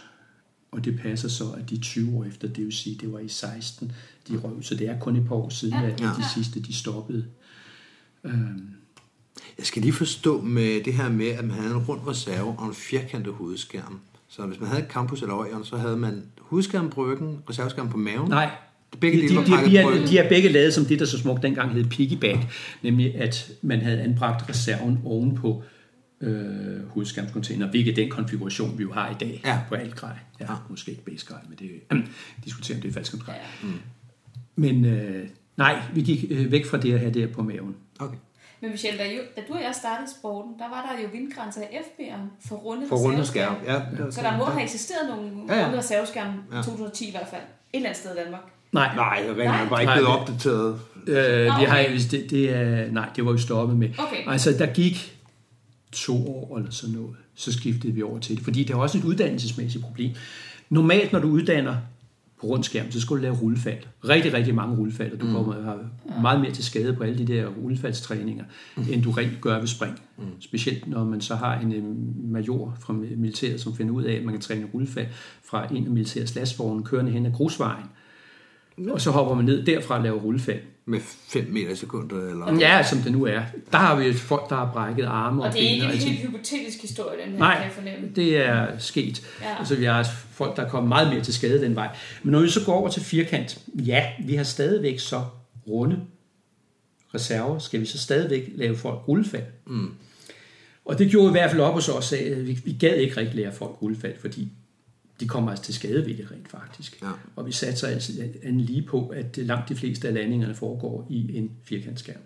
Og 0.72 0.86
det 0.86 1.00
passer 1.00 1.30
så, 1.30 1.52
at 1.52 1.70
de 1.70 1.78
20 1.80 2.18
år 2.18 2.24
efter, 2.26 2.48
det 2.48 2.64
vil 2.66 2.74
sige, 2.74 2.98
det 3.02 3.14
var 3.14 3.20
i 3.20 3.28
16, 3.28 3.92
de 4.28 4.38
røg. 4.38 4.54
ud. 4.54 4.62
Så 4.64 4.76
det 4.76 4.88
er 4.90 5.00
kun 5.00 5.16
et 5.16 5.28
par 5.28 5.36
år 5.36 5.50
siden, 5.50 5.74
Ja, 5.74 5.90
at 5.90 6.00
de 6.00 6.06
ja. 6.06 6.14
sidste, 6.34 6.60
de 6.60 6.74
stoppede. 6.74 7.26
Øhm, 8.24 8.70
Jeg 9.58 9.66
skal 9.66 9.82
lige 9.82 9.94
forstå 9.94 10.42
med 10.42 10.84
det 10.84 10.94
her 10.94 11.10
med, 11.10 11.28
at 11.28 11.46
man 11.46 11.58
havde 11.58 11.72
en 11.76 11.84
rund 11.84 12.08
reserve 12.08 12.56
og 12.60 12.68
en 12.68 12.74
firkantet 12.74 13.34
hovedskærm. 13.34 14.00
Så 14.28 14.46
hvis 14.46 14.60
man 14.60 14.70
havde 14.70 14.84
et 14.84 14.90
campus 14.92 15.22
eller 15.22 15.36
øjeren, 15.36 15.66
så 15.66 15.78
havde 15.78 15.98
man 15.98 16.24
hovedskærm 16.42 16.90
på 16.90 17.06
ryggen, 17.12 17.40
reserveskærm 17.50 17.90
på 17.90 17.98
maven. 17.98 18.30
Nej, 18.30 18.52
Begge 19.02 19.22
de, 19.22 19.28
de, 19.28 19.36
de, 19.36 19.70
de, 19.70 19.78
er, 19.78 20.06
de 20.08 20.18
er 20.18 20.30
begge 20.30 20.50
lavet 20.50 20.74
som 20.74 20.86
det, 20.86 21.00
der 21.00 21.06
så 21.06 21.18
smukt 21.20 21.44
dengang 21.44 21.72
hed 21.74 21.86
piggyback, 21.86 22.40
nemlig 22.82 23.16
at 23.16 23.52
man 23.62 23.82
havde 23.82 24.02
anbragt 24.02 24.50
reserven 24.50 25.00
ovenpå 25.06 25.64
øh, 26.22 26.88
hovedskærmscontainer, 26.90 27.68
hvilket 27.70 27.92
er 27.92 27.96
den 27.96 28.10
konfiguration, 28.10 28.78
vi 28.78 28.84
jo 28.84 28.92
har 28.94 29.10
i 29.10 29.14
dag 29.20 29.42
Ja. 29.46 29.60
på 29.70 29.76
alt 29.76 29.96
grej. 29.96 30.16
Ja, 30.40 30.46
Ja. 30.52 30.58
måske 30.70 30.92
ikke 30.92 31.04
base 31.06 31.26
grej, 31.26 31.40
men 31.50 31.58
det 31.60 31.72
øh, 31.92 32.00
diskuterer 32.46 32.78
om 32.78 32.82
det 32.82 32.90
er 32.90 32.94
falsk 32.94 33.20
grej. 33.20 33.36
Mm. 33.64 33.70
Men 34.56 34.86
øh, 34.86 35.28
nej, 35.58 35.82
vi 35.94 36.02
gik 36.02 36.26
øh, 36.30 36.52
væk 36.52 36.66
fra 36.66 36.78
det 36.78 36.94
at 36.94 37.00
have 37.00 37.14
det 37.14 37.22
her 37.22 37.34
på 37.34 37.44
maven. 37.44 37.76
Okay. 38.00 38.18
Men 38.62 38.72
Michelle, 38.72 39.00
da, 39.00 39.04
jo, 39.12 39.22
da 39.36 39.42
du 39.48 39.54
og 39.54 39.62
jeg 39.62 39.76
startede 39.76 40.06
i 40.06 40.12
sporten, 40.20 40.52
der 40.60 40.70
var 40.70 40.96
der 40.96 41.04
jo 41.04 41.10
vindgrænser 41.14 41.62
i 41.62 41.66
FB'eren 41.66 42.48
for 42.50 42.56
runde 42.56 42.88
For 42.90 42.96
runde 42.96 43.26
skærm. 43.26 43.56
Ja, 43.68 43.82
Så 44.12 44.22
der 44.22 44.38
må 44.38 44.44
have 44.46 44.64
eksisteret 44.64 45.10
nogle 45.10 45.32
Ja, 45.48 45.54
ja, 45.54 45.60
ja. 45.60 45.66
runde 45.66 45.78
reserveskærme 45.78 46.34
i 46.52 46.56
Ja. 46.56 46.62
2010 46.62 47.08
i 47.08 47.12
hvert 47.12 47.28
fald. 47.30 47.42
Et 47.42 47.78
eller 47.78 47.90
andet 47.90 48.00
sted 48.02 48.12
i 48.16 48.18
Danmark. 48.24 48.42
Nej, 48.74 48.96
Nej, 48.96 49.24
jeg 49.28 49.38
ringer 49.38 49.52
Nej. 49.52 49.70
bare 49.70 49.82
ikke 49.82 49.94
blevet 49.94 50.10
det- 50.10 50.20
opdateret. 50.20 50.80
øh, 51.08 51.16
Nå, 51.48 51.60
vi 51.60 51.66
har, 51.66 51.80
okay. 51.84 52.00
det, 52.12 52.30
det 52.30 52.50
er, 52.56 52.92
nej, 52.92 53.10
det 53.16 53.26
var 53.26 53.32
vi 53.32 53.40
stoppet 53.40 53.78
med. 53.78 53.90
Okay. 53.98 54.32
Altså, 54.32 54.52
der 54.60 54.66
gik 54.66 55.20
to 55.92 56.28
år 56.28 56.58
eller 56.58 56.72
sådan 56.72 56.96
noget, 56.96 57.16
så 57.36 57.54
skiftede 57.54 57.94
vi 57.94 58.02
over 58.02 58.20
til 58.20 58.36
det. 58.36 58.44
Fordi 58.44 58.64
det 58.64 58.74
er 58.74 58.78
også 58.78 58.98
et 58.98 59.04
uddannelsesmæssigt 59.04 59.84
problem. 59.84 60.12
Normalt, 60.70 61.12
når 61.12 61.20
du 61.20 61.28
uddanner 61.28 61.76
på 62.42 62.48
rundskærm, 62.48 62.92
så 62.92 63.02
skal 63.02 63.16
du 63.18 63.22
lave 63.22 63.36
rullefald. 63.36 63.78
Rigtig, 64.10 64.34
rigtig 64.34 64.56
mange 64.56 64.76
rullefald, 64.78 65.12
og 65.14 65.22
du 65.22 65.26
mm. 65.26 65.34
kommer 65.34 65.62
har 65.64 65.78
meget 66.22 66.42
mere 66.42 66.52
til 66.52 66.64
skade 66.64 66.94
på 66.94 67.04
alle 67.04 67.18
de 67.18 67.34
der 67.34 67.46
rullefaldstræninger, 67.48 68.44
mm. 68.78 68.86
end 68.92 69.04
du 69.04 69.12
rent 69.12 69.42
gør 69.42 69.60
ved 69.60 69.68
spring. 69.68 70.00
Mm. 70.18 70.24
Specielt 70.40 70.88
når 70.88 71.04
man 71.06 71.22
så 71.22 71.36
har 71.36 71.60
en 71.60 71.74
øh, 71.74 71.84
major 72.32 72.78
fra 72.80 72.94
militæret, 72.94 73.62
som 73.62 73.76
finder 73.76 73.94
ud 73.94 74.04
af, 74.04 74.14
at 74.14 74.24
man 74.24 74.34
kan 74.34 74.42
træne 74.42 74.66
rullefald 74.74 75.08
fra 75.46 75.68
en 75.74 75.86
af 75.86 75.92
militærets 75.92 76.36
lastvogne 76.36 76.84
kørende 76.84 77.12
hen 77.12 77.26
ad 77.26 77.32
grusvejen. 77.32 77.86
Og 78.90 79.02
så 79.02 79.12
hopper 79.12 79.36
man 79.36 79.46
ned 79.46 79.66
derfra 79.66 79.98
og 79.98 80.04
laver 80.04 80.20
rullefald. 80.20 80.60
Med 80.86 81.00
5 81.30 81.48
meter 81.50 81.70
i 81.70 81.76
sekundet, 81.76 82.30
eller? 82.30 82.60
Ja, 82.60 82.84
som 82.84 82.98
det 83.00 83.12
nu 83.12 83.26
er. 83.26 83.42
Der 83.72 83.78
har 83.78 84.00
vi 84.00 84.14
folk, 84.14 84.50
der 84.50 84.56
har 84.56 84.72
brækket 84.74 85.06
arme 85.06 85.42
og, 85.42 85.48
Og 85.48 85.54
det 85.54 85.66
er 85.66 85.70
ikke 85.70 85.86
en 85.86 85.92
helt 85.92 86.20
hypotetisk 86.20 86.82
historie, 86.82 87.24
den 87.26 87.32
her, 87.32 87.40
Nej, 87.40 87.56
kan 87.56 87.64
jeg 87.64 87.72
fornemme. 87.72 88.10
det 88.16 88.38
er 88.38 88.78
sket. 88.78 89.22
Ja. 89.42 89.58
Altså, 89.60 89.76
vi 89.76 89.86
har 89.86 90.04
folk, 90.32 90.58
der 90.58 90.64
er 90.66 90.70
kommet 90.70 90.90
meget 90.90 91.14
mere 91.14 91.22
til 91.24 91.34
skade 91.34 91.62
den 91.62 91.76
vej. 91.76 91.96
Men 92.24 92.32
når 92.32 92.40
vi 92.42 92.50
så 92.50 92.66
går 92.66 92.74
over 92.74 92.90
til 92.90 93.02
firkant, 93.02 93.58
ja, 93.76 94.06
vi 94.26 94.36
har 94.36 94.44
stadigvæk 94.44 95.00
så 95.00 95.22
runde 95.68 96.00
reserver. 97.16 97.60
Skal 97.60 97.80
vi 97.82 97.86
så 97.86 97.98
stadigvæk 97.98 98.50
lave 98.56 98.76
folk 98.76 99.08
rullefald? 99.08 99.44
Mm. 99.68 99.92
Og 100.86 101.00
det 101.00 101.10
gjorde 101.12 101.28
i 101.28 101.32
hvert 101.32 101.52
fald 101.52 101.62
op 101.62 101.74
hos 101.74 101.90
os, 101.90 102.14
at 102.14 102.48
vi, 102.48 102.60
vi 102.66 102.72
gad 102.80 102.96
ikke 102.96 103.18
rigtig 103.18 103.36
lære 103.36 103.52
folk 103.54 103.82
rullefald, 103.82 104.14
fordi 104.22 104.48
de 105.24 105.28
kommer 105.28 105.52
altså 105.52 105.66
til 105.66 105.74
skade 105.74 106.06
ved 106.06 106.18
det 106.18 106.32
rent 106.32 106.48
faktisk. 106.48 107.02
Ja. 107.02 107.12
Og 107.36 107.46
vi 107.46 107.52
satser 107.52 107.88
altså 107.88 108.30
anden 108.44 108.62
lige 108.62 108.82
på, 108.82 109.08
at 109.08 109.38
langt 109.38 109.70
de 109.70 109.76
fleste 109.76 110.08
af 110.08 110.14
landingerne 110.14 110.56
foregår 110.56 111.08
i 111.10 111.38
en 111.38 111.52
firkantskærm. 111.64 112.22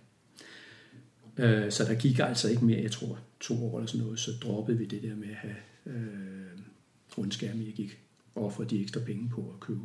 Øh, 1.37 1.71
Så 1.71 1.83
der 1.83 1.93
gik 1.93 2.19
altså 2.19 2.49
ikke 2.49 2.65
mere, 2.65 2.81
jeg 2.81 2.91
tror, 2.91 3.19
to 3.39 3.65
år 3.65 3.77
eller 3.77 3.87
sådan 3.87 4.05
noget, 4.05 4.19
så 4.19 4.31
droppede 4.41 4.77
vi 4.77 4.85
det 4.85 5.03
der 5.03 5.15
med 5.15 5.27
at 5.27 5.35
have 5.35 5.55
øh, 5.85 6.59
rundskærme. 7.17 7.63
Jeg 7.65 7.73
gik 7.73 7.97
over 8.35 8.49
for 8.51 8.63
de 8.63 8.81
ekstra 8.81 8.99
penge 8.99 9.29
på 9.29 9.53
at 9.55 9.59
købe 9.59 9.81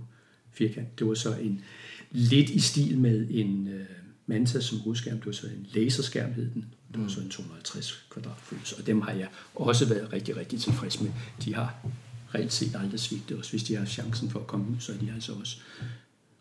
firkant. 0.52 0.98
Det 0.98 1.06
var 1.06 1.14
så 1.14 1.36
en 1.36 1.64
lidt 2.10 2.50
i 2.50 2.60
stil 2.60 2.98
med 2.98 3.26
en 3.30 3.68
øh, 3.68 3.86
Manta 4.26 4.60
som 4.60 4.78
hovedskærm. 4.78 5.16
Det 5.16 5.26
var 5.26 5.32
så 5.32 5.46
en 5.46 5.66
laserskærm, 5.74 6.32
hed 6.32 6.50
den. 6.54 6.64
Det 6.92 7.00
var 7.02 7.08
så 7.08 7.20
en 7.20 7.30
250 7.30 8.06
kvadratfods, 8.10 8.72
og 8.72 8.86
dem 8.86 9.00
har 9.00 9.12
jeg 9.12 9.28
også 9.54 9.88
været 9.88 10.12
rigtig, 10.12 10.36
rigtig 10.36 10.60
tilfreds 10.60 11.00
med. 11.00 11.10
De 11.44 11.54
har 11.54 11.86
reelt 12.34 12.52
set 12.52 12.76
aldrig 12.76 13.00
svigtet 13.00 13.38
os. 13.38 13.50
Hvis 13.50 13.62
de 13.62 13.76
har 13.76 13.84
chancen 13.84 14.30
for 14.30 14.40
at 14.40 14.46
komme 14.46 14.66
ud, 14.70 14.76
så 14.78 14.92
er 14.92 14.96
de 14.96 15.12
altså 15.14 15.32
også 15.32 15.56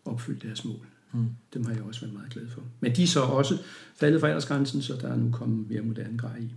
opfyldt 0.04 0.42
deres 0.42 0.64
mål. 0.64 0.86
Mm. 1.12 1.26
Dem 1.54 1.64
har 1.64 1.72
jeg 1.72 1.82
også 1.82 2.00
været 2.00 2.14
meget 2.14 2.30
glad 2.30 2.48
for. 2.48 2.60
Men 2.80 2.96
de 2.96 3.02
er 3.02 3.06
så 3.06 3.20
også 3.20 3.58
faldet 3.96 4.20
fra 4.20 4.28
aldersgrænsen, 4.28 4.82
så 4.82 4.98
der 5.00 5.08
er 5.08 5.16
nu 5.16 5.30
kommet 5.30 5.70
mere 5.70 5.82
moderne 5.82 6.18
grej 6.18 6.36
i. 6.36 6.48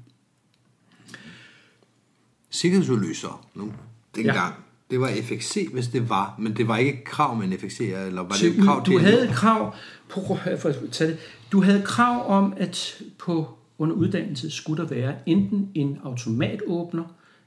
Sikkerhedsudløser 2.49 3.47
nu, 3.55 3.73
dengang. 4.15 4.38
Ja. 4.38 4.51
Det 4.91 4.99
var 4.99 5.11
FXC, 5.23 5.69
hvis 5.73 5.88
det 5.88 6.09
var, 6.09 6.36
men 6.39 6.57
det 6.57 6.67
var 6.67 6.77
ikke 6.77 6.93
et 6.93 7.03
krav 7.03 7.36
med 7.36 7.47
en 7.47 7.59
FXC, 7.59 7.79
eller 7.79 8.21
var 8.21 8.36
det 8.41 8.57
et 8.57 8.63
krav 8.63 8.79
du 8.86 8.91
til 8.91 8.99
havde 8.99 9.17
elever? 9.17 9.31
et 9.31 9.38
krav 9.38 9.75
på, 10.09 10.21
for 10.59 10.69
at 10.69 10.75
tage 10.91 11.11
det, 11.11 11.19
du 11.51 11.61
havde 11.61 11.81
krav 11.86 12.29
om, 12.29 12.53
at 12.57 13.03
på 13.17 13.57
under 13.77 13.95
uddannelse 13.95 14.51
skulle 14.51 14.83
der 14.83 14.89
være 14.89 15.15
enten 15.25 15.71
en 15.73 15.99
automatåbner 16.03 17.03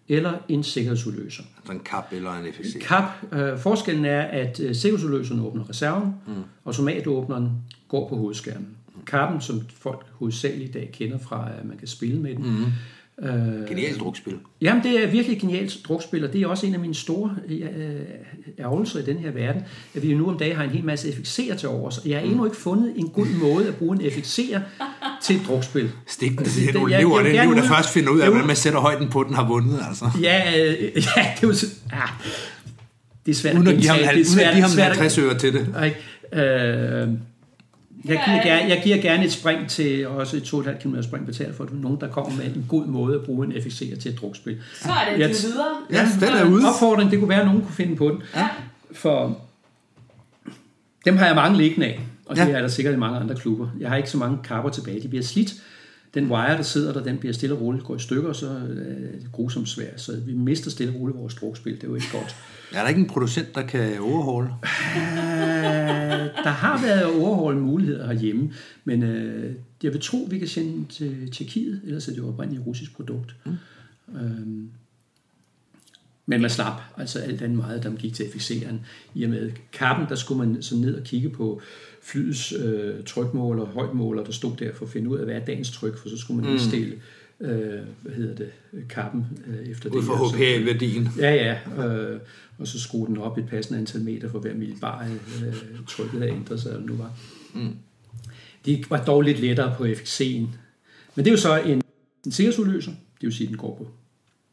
eller 0.09 0.33
en 0.49 0.63
sikkerhedsudløser. 0.63 1.43
Altså 1.57 1.73
en 1.73 1.81
kap 1.81 2.13
eller 2.13 2.33
en 2.33 2.53
FXC. 2.53 2.81
Kap, 2.81 3.05
øh, 3.33 3.59
forskellen 3.59 4.05
er, 4.05 4.21
at 4.23 4.61
øh, 4.61 4.75
sikkerhedsudløseren 4.75 5.41
åbner 5.41 5.69
reserven, 5.71 6.15
mm. 6.27 6.33
automatåbneren 6.65 7.51
går 7.89 8.09
på 8.09 8.17
hovedskærmen. 8.17 8.69
Kappen, 9.07 9.41
som 9.41 9.63
folk 9.75 10.07
hovedsageligt 10.13 10.69
i 10.69 10.73
dag 10.73 10.91
kender 10.93 11.19
fra, 11.19 11.51
at 11.59 11.65
man 11.65 11.79
kan 11.79 11.89
spille 11.89 12.21
med 12.21 12.35
den, 12.35 12.45
mm. 12.45 12.65
Øh, 13.23 13.69
Genialt 13.69 14.01
drukspil. 14.01 14.35
Jamen, 14.61 14.83
det 14.83 15.05
er 15.05 15.07
virkelig 15.07 15.35
et 15.37 15.41
genialt 15.41 15.77
drukspil, 15.89 16.25
og 16.25 16.33
det 16.33 16.43
er 16.43 16.47
også 16.47 16.67
en 16.67 16.75
af 16.75 16.81
mine 16.81 16.95
store 16.95 17.37
øh, 17.49 17.61
ærgelser 18.59 18.99
i 18.99 19.03
den 19.03 19.19
her 19.19 19.31
verden, 19.31 19.63
at 19.95 20.03
vi 20.03 20.13
jo 20.13 20.19
nu 20.19 20.29
om 20.29 20.39
dagen 20.39 20.57
har 20.57 20.65
en 20.65 20.71
hel 20.71 20.85
masse 20.85 21.09
FX'er 21.09 21.57
til 21.57 21.69
overs, 21.69 21.99
og 21.99 22.09
jeg 22.09 22.19
har 22.19 22.25
endnu 22.27 22.45
ikke 22.45 22.57
fundet 22.57 22.93
en 22.97 23.09
god 23.09 23.27
måde 23.41 23.69
at 23.69 23.75
bruge 23.77 23.97
en 24.03 24.07
FX'er 24.11 24.59
til 25.23 25.37
et 25.37 25.43
drukspil. 25.47 25.91
Stik 26.07 26.31
den 26.31 26.39
Altså, 26.39 26.55
til 26.55 26.67
det- 26.67 26.75
nogle 26.75 26.93
jeg- 26.93 27.03
gerne 27.05 27.29
elev, 27.29 27.55
der 27.55 27.63
først 27.63 27.93
finder 27.93 28.11
ud 28.11 28.21
af, 28.21 28.29
hvordan 28.31 28.47
man 28.47 28.57
sætter 28.57 28.79
højden 28.81 29.09
på 29.09 29.23
den, 29.25 29.35
har 29.35 29.49
vundet, 29.49 29.81
altså. 29.89 30.05
Ja, 30.23 30.43
øh, 30.59 30.73
ja 30.83 30.97
det 30.97 31.05
er 31.17 31.39
jo 31.43 31.49
ja, 31.93 32.03
det 33.27 33.31
er 33.31 33.35
svært 33.37 33.55
Uden 33.57 33.69
at 33.69 33.77
give 33.77 33.89
ham, 33.89 33.99
gentage. 33.99 34.17
uden 34.21 34.39
Det 34.39 34.45
er 34.45 34.49
at 34.49 34.55
give 34.55 34.63
ham 34.63 34.71
svært 34.71 34.91
at- 34.91 34.97
50 34.97 35.19
øre 35.19 35.39
til 35.39 35.53
det. 35.53 35.67
Øh, 36.33 37.09
jeg, 38.05 38.23
giver 38.27 38.43
gerne, 38.43 38.69
jeg 38.69 38.81
giver 38.85 38.97
gerne 38.97 39.25
et 39.25 39.33
spring 39.33 39.69
til, 39.69 40.09
også 40.09 40.37
et 40.37 40.43
2,5 40.43 40.83
km 40.83 41.03
spring 41.03 41.27
betalt 41.27 41.57
for 41.57 41.69
nogen, 41.73 42.01
der 42.01 42.09
kommer 42.09 42.37
med 42.37 42.45
en 42.47 42.65
god 42.69 42.87
måde 42.87 43.15
at 43.15 43.25
bruge 43.25 43.47
en 43.47 43.53
FX'er 43.53 44.01
til 44.01 44.13
et 44.13 44.19
drukspil. 44.21 44.59
Så 44.83 44.89
er 44.89 45.13
det 45.13 45.21
Jeg- 45.21 45.29
givet 45.29 45.43
videre. 45.43 45.67
Ja, 45.93 46.09
den 46.27 46.29
er 46.37 46.45
ude. 46.51 46.63
Opfordring, 46.69 47.11
det 47.11 47.19
kunne 47.19 47.29
være, 47.29 47.41
at 47.41 47.47
nogen 47.47 47.63
kunne 47.63 47.75
finde 47.75 47.97
på 47.97 48.09
den. 48.09 48.23
Ja. 48.37 48.49
For 48.93 49.41
dem 51.05 51.17
har 51.17 51.27
jeg 51.27 51.35
mange 51.35 51.59
liggende 51.59 51.87
af, 51.87 52.01
og 52.27 52.37
det 52.37 52.43
Ja. 52.49 52.51
er 52.51 52.61
der 52.61 52.69
sikkert 52.69 52.95
i 52.95 52.99
mange 52.99 53.19
andre 53.21 53.35
klubber. 53.35 53.69
Jeg 53.81 53.89
har 53.89 53.97
ikke 53.97 54.11
så 54.11 54.19
mange 54.19 54.39
kapper 54.45 54.71
tilbage. 54.71 55.03
De 55.03 55.09
bliver 55.09 55.25
slidt. 55.25 55.53
Den 56.15 56.31
wire, 56.31 56.57
der 56.57 56.63
sidder 56.63 56.93
der, 56.93 57.03
den 57.03 57.19
bliver 57.19 57.33
stille 57.33 57.55
og 57.55 57.61
roligt, 57.61 57.85
går 57.85 57.97
i 57.97 57.99
stykker, 57.99 58.33
så 58.33 58.49
er 58.49 58.67
det 58.67 59.29
grusomt 59.33 59.69
svært. 59.69 60.01
Så 60.01 60.21
vi 60.27 60.33
mister 60.33 60.71
stille 60.71 60.93
og 60.93 61.01
roligt 61.01 61.19
vores 61.19 61.35
drukspil. 61.35 61.75
Det 61.75 61.85
er 61.85 61.89
jo 61.89 61.95
ikke 61.95 62.09
godt. 62.13 62.37
Er 62.73 62.81
der 62.83 62.89
ikke 62.89 63.01
en 63.01 63.07
producent, 63.07 63.55
der 63.55 63.63
kan 63.63 64.01
overholde? 64.01 64.51
Øh, 64.99 66.45
der 66.45 66.51
har 66.51 66.83
været 66.83 67.05
overholdt 67.05 67.61
muligheder 67.61 68.07
herhjemme, 68.07 68.53
men 68.85 69.03
øh, 69.03 69.55
jeg 69.83 69.93
vil 69.93 70.01
tro, 70.01 70.27
vi 70.31 70.39
kan 70.39 70.49
sende 70.49 70.85
til 70.89 71.31
Tjekkiet, 71.31 71.81
ellers 71.85 72.09
er 72.09 72.13
det 72.13 72.19
jo 72.19 72.29
oprindeligt 72.29 72.61
et 72.61 72.67
russisk 72.67 72.97
produkt. 72.97 73.37
Mm. 73.45 73.57
Øhm, 74.17 74.71
men 76.27 76.41
man 76.41 76.51
slap 76.51 76.81
altså 76.97 77.19
alt 77.19 77.43
andet 77.43 77.59
meget, 77.59 77.83
der 77.83 77.91
man 77.91 77.99
gik 77.99 78.15
til 78.15 78.25
FX'eren. 78.25 78.75
I 79.15 79.25
og 79.25 79.31
med 79.31 79.53
kappen, 79.73 80.07
der 80.09 80.15
skulle 80.15 80.47
man 80.47 80.63
så 80.63 80.77
ned 80.77 80.95
og 80.95 81.05
kigge 81.05 81.31
på 81.31 81.61
flyets 82.09 82.53
øh, 82.53 83.05
trykmåler, 83.05 83.65
højtmåler, 83.65 84.25
der 84.25 84.33
stod 84.33 84.57
der 84.57 84.75
for 84.75 84.85
at 84.85 84.91
finde 84.93 85.11
ud 85.11 85.19
af, 85.19 85.25
hvad 85.25 85.35
er 85.35 85.45
dagens 85.45 85.71
tryk, 85.71 85.99
for 85.99 86.09
så 86.09 86.17
skulle 86.17 86.43
man 86.43 86.53
indstille 86.53 86.95
øh, 87.41 87.81
hvad 88.03 88.13
hedder 88.13 88.35
det, 88.35 88.51
kappen 88.89 89.27
øh, 89.47 89.69
efter 89.69 89.91
Ud 89.91 89.97
det. 89.97 90.05
fra 90.05 90.17
her. 90.17 90.25
Så- 90.29 90.37
HPA-værdien. 90.37 91.09
Ja, 91.19 91.35
ja. 91.77 91.87
Øh, 91.87 92.21
og 92.59 92.67
så 92.69 92.81
skrue 92.81 93.07
den 93.07 93.19
op 93.19 93.39
et 93.39 93.47
passende 93.49 93.79
antal 93.79 94.01
meter 94.01 94.29
for 94.31 94.39
hver 94.39 94.55
millibar 94.55 95.09
øh, 95.47 95.55
trykket 95.89 96.21
havde 96.21 96.33
ændret 96.33 96.61
sig, 96.63 96.71
eller 96.73 96.87
nu 96.87 96.95
var. 96.97 97.13
Mm. 97.55 97.75
Det 98.65 98.91
var 98.91 99.05
dog 99.05 99.23
lidt 99.23 99.41
lettere 99.41 99.75
på 99.77 99.85
FXC'en. 99.85 100.47
Men 101.15 101.25
det 101.25 101.27
er 101.27 101.31
jo 101.31 101.37
så 101.37 101.61
en, 101.63 101.83
en 102.27 102.33
sikkerhedsudløser. 102.33 102.91
Det 102.91 103.27
vil 103.27 103.33
sige, 103.33 103.47
at 103.47 103.49
den 103.49 103.59
går 103.59 103.77
på 103.77 103.89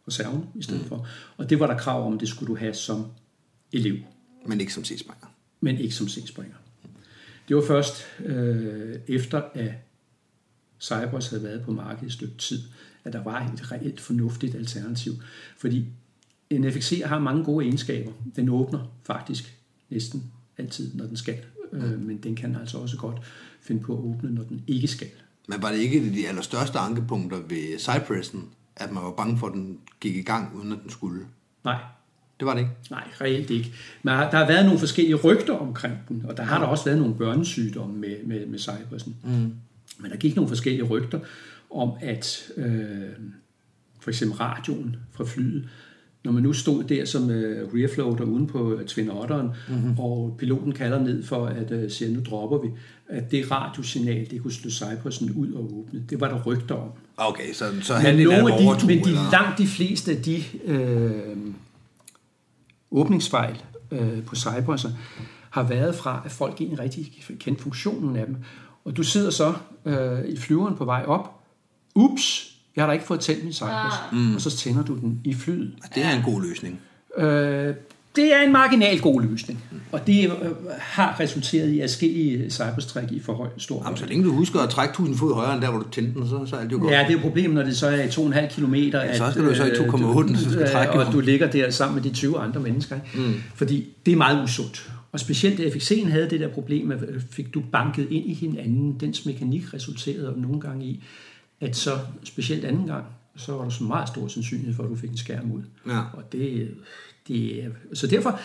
reserven 0.07 0.43
i 0.55 0.61
stedet 0.63 0.81
mm. 0.81 0.87
for. 0.87 1.07
Og 1.37 1.49
det 1.49 1.59
var 1.59 1.67
der 1.67 1.77
krav 1.77 2.07
om, 2.07 2.19
det 2.19 2.27
skulle 2.27 2.47
du 2.47 2.55
have 2.55 2.73
som 2.73 3.05
elev, 3.73 3.95
Men 4.45 4.59
ikke 4.61 4.73
som 4.73 4.83
C-springer. 4.83 5.27
men 5.61 5.77
ikke 5.77 5.95
som 5.95 6.07
C-springer. 6.07 6.55
Det 7.47 7.55
var 7.55 7.63
først 7.67 8.03
øh, 8.19 8.95
efter, 9.07 9.41
at 9.53 9.71
Cybers 10.79 11.29
havde 11.29 11.43
været 11.43 11.61
på 11.61 11.71
markedet 11.71 12.07
et 12.07 12.13
stykke 12.13 12.37
tid, 12.37 12.61
at 13.03 13.13
der 13.13 13.23
var 13.23 13.51
et 13.53 13.71
reelt 13.71 13.99
fornuftigt 13.99 14.55
alternativ. 14.55 15.13
Fordi 15.57 15.85
en 16.49 16.71
FXC 16.71 17.01
har 17.05 17.19
mange 17.19 17.43
gode 17.43 17.65
egenskaber. 17.65 18.11
Den 18.35 18.49
åbner 18.49 18.91
faktisk 19.03 19.57
næsten 19.89 20.31
altid, 20.57 20.95
når 20.95 21.05
den 21.05 21.17
skal. 21.17 21.37
Øh, 21.71 21.99
men 21.99 22.17
den 22.17 22.35
kan 22.35 22.55
altså 22.55 22.77
også 22.77 22.97
godt 22.97 23.21
finde 23.61 23.81
på 23.81 23.93
at 23.93 23.99
åbne, 23.99 24.31
når 24.31 24.43
den 24.43 24.63
ikke 24.67 24.87
skal. 24.87 25.09
Men 25.47 25.61
var 25.61 25.71
det 25.71 25.77
ikke 25.77 26.13
de 26.13 26.27
allerstørste 26.27 26.79
ankepunkter 26.79 27.37
ved 27.37 27.79
Cypressen, 27.79 28.49
at 28.75 28.91
man 28.91 29.03
var 29.03 29.11
bange 29.11 29.37
for, 29.37 29.47
at 29.47 29.53
den 29.53 29.79
gik 29.99 30.15
i 30.15 30.21
gang, 30.21 30.55
uden 30.55 30.71
at 30.71 30.79
den 30.83 30.89
skulle? 30.89 31.25
Nej, 31.63 31.79
Det 32.39 32.45
var 32.45 32.53
det 32.53 32.61
ikke. 32.61 32.71
Nej, 32.91 33.03
reelt 33.21 33.49
ikke. 33.49 33.73
Men 34.03 34.13
der 34.13 34.37
har 34.37 34.47
været 34.47 34.65
nogle 34.65 34.79
forskellige 34.79 35.15
rygter 35.15 35.53
omkring 35.53 35.97
den, 36.09 36.25
og 36.27 36.37
der 36.37 36.43
har 36.43 36.59
der 36.59 36.65
også 36.65 36.85
været 36.85 36.97
nogle 36.97 37.15
børnesygdomme 37.15 37.97
med, 37.97 38.15
med, 38.25 38.45
med 38.45 38.59
Cypressen. 38.59 39.15
Mm. 39.23 39.53
Men 39.99 40.11
der 40.11 40.17
gik 40.17 40.35
nogle 40.35 40.49
forskellige 40.49 40.83
rygter 40.83 41.19
om, 41.71 41.91
at 42.01 42.51
øh, 42.57 42.65
for 43.99 44.09
eksempel 44.09 44.37
radioen 44.37 44.95
fra 45.13 45.23
flyet, 45.25 45.69
når 46.23 46.31
man 46.31 46.43
nu 46.43 46.53
stod 46.53 46.83
der 46.83 47.05
som 47.05 47.29
øh, 47.29 47.73
rearfloater 47.73 48.23
uden 48.23 48.47
på 48.47 48.73
øh, 48.73 48.85
Twin 48.85 49.09
Otteren, 49.09 49.49
mm-hmm. 49.69 49.99
og 49.99 50.35
piloten 50.39 50.71
kalder 50.71 50.99
ned 50.99 51.23
for 51.23 51.45
at 51.45 51.71
øh, 51.71 51.91
sige, 51.91 52.13
nu 52.13 52.19
dropper 52.29 52.57
vi, 52.57 52.67
at 53.07 53.31
det 53.31 53.51
radiosignal, 53.51 54.27
det 54.31 54.41
kunne 54.41 54.53
slå 54.53 54.69
Cypressen 54.69 55.31
ud 55.31 55.53
og 55.53 55.77
åbne. 55.77 56.03
Det 56.09 56.21
var 56.21 56.27
der 56.27 56.43
rygter 56.43 56.75
om. 56.75 56.89
Okay, 57.17 57.53
så, 57.53 57.65
så 57.81 57.93
Men, 57.93 58.01
halvdelen 58.01 58.31
af 58.31 58.41
nogle 58.41 58.73
af 58.73 58.79
de, 58.79 58.87
men 58.87 59.03
de, 59.03 59.11
langt 59.31 59.57
de 59.57 59.67
fleste 59.67 60.11
af 60.11 60.17
de 60.17 60.43
øh, 60.65 61.37
åbningsfejl 62.95 63.63
øh, 63.91 64.23
på 64.23 64.35
Cyberser 64.35 64.89
har 65.49 65.63
været 65.63 65.95
fra, 65.95 66.21
at 66.25 66.31
folk 66.31 66.61
egentlig 66.61 66.79
rigtig 66.79 67.23
kendte 67.39 67.63
funktionen 67.63 68.15
af 68.15 68.25
dem. 68.25 68.37
Og 68.85 68.97
du 68.97 69.03
sidder 69.03 69.29
så 69.29 69.53
øh, 69.85 70.25
i 70.25 70.37
flyveren 70.37 70.75
på 70.75 70.85
vej 70.85 71.03
op. 71.07 71.43
Ups, 71.95 72.55
jeg 72.75 72.81
har 72.81 72.87
da 72.87 72.93
ikke 72.93 73.05
fået 73.05 73.19
tændt 73.19 73.43
min 73.43 73.53
Cybers. 73.53 73.93
Mm. 74.11 74.35
Og 74.35 74.41
så 74.41 74.57
tænder 74.57 74.83
du 74.83 74.95
den 74.95 75.21
i 75.23 75.33
flyet. 75.33 75.75
Det 75.95 76.05
er 76.05 76.11
en 76.11 76.23
god 76.23 76.41
løsning. 76.41 76.81
Øh, 77.17 77.75
det 78.15 78.33
er 78.33 78.41
en 78.41 78.51
marginal 78.51 78.99
god 78.99 79.21
løsning. 79.21 79.63
Og 79.91 80.07
det 80.07 80.25
øh, 80.25 80.31
har 80.79 81.19
resulteret 81.19 81.69
i 81.69 81.79
adskillige 81.79 82.49
cyberstræk 82.49 83.11
i 83.11 83.19
for 83.19 83.33
høj 83.33 83.47
stor 83.57 83.81
Jamen, 83.83 83.97
så 83.97 84.05
længe 84.05 84.23
du 84.23 84.31
husker 84.31 84.59
at 84.59 84.69
trække 84.69 84.91
1000 84.91 85.17
fod 85.17 85.33
højere 85.33 85.53
end 85.53 85.61
der, 85.61 85.69
hvor 85.69 85.79
du 85.79 85.89
tændte 85.89 86.19
den, 86.19 86.29
så, 86.29 86.45
så 86.45 86.55
er 86.55 86.59
alt 86.59 86.71
jo 86.71 86.77
godt. 86.77 86.93
Ja, 86.93 86.99
det 86.99 87.09
er 87.09 87.13
jo 87.13 87.19
problemet, 87.19 87.55
når 87.55 87.63
det 87.63 87.77
så 87.77 87.87
er 87.87 88.03
i 88.03 88.07
2,5 88.07 88.55
km. 88.55 88.73
Ja, 88.73 89.17
så 89.17 89.31
skal 89.31 89.43
du 89.43 89.49
jo 89.49 89.55
så 89.55 89.65
i 89.65 89.69
2,8, 89.69 90.37
så 90.37 90.51
skal 90.51 90.65
du 90.65 90.71
trække 90.71 90.93
Og 90.93 91.13
du 91.13 91.19
ligger 91.19 91.51
der 91.51 91.69
sammen 91.69 91.95
med 91.95 92.03
de 92.03 92.15
20 92.15 92.39
andre 92.39 92.59
mennesker. 92.59 92.99
Mm. 93.15 93.33
Fordi 93.55 93.87
det 94.05 94.11
er 94.11 94.15
meget 94.15 94.43
usundt. 94.43 94.91
Og 95.11 95.19
specielt 95.19 95.59
FXC'en 95.59 96.09
havde 96.09 96.29
det 96.29 96.39
der 96.39 96.47
problem, 96.47 96.91
at 96.91 96.99
fik 97.31 97.53
du 97.53 97.63
banket 97.71 98.07
ind 98.11 98.25
i 98.25 98.33
hinanden. 98.33 98.99
Dens 98.99 99.25
mekanik 99.25 99.73
resulterede 99.73 100.33
nogle 100.37 100.61
gange 100.61 100.85
i, 100.85 101.03
at 101.61 101.75
så 101.75 101.91
specielt 102.23 102.65
anden 102.65 102.87
gang, 102.87 103.03
så 103.35 103.51
var 103.51 103.63
der 103.63 103.69
så 103.69 103.83
meget 103.83 104.07
stor 104.07 104.27
sandsynlighed 104.27 104.75
for, 104.75 104.83
at 104.83 104.89
du 104.89 104.95
fik 104.95 105.09
en 105.09 105.17
skærm 105.17 105.51
ud. 105.51 105.61
Ja. 105.87 105.99
Og 105.99 106.31
det, 106.31 106.71
det 107.27 107.63
er, 107.63 107.69
så 107.93 108.07
derfor, 108.07 108.39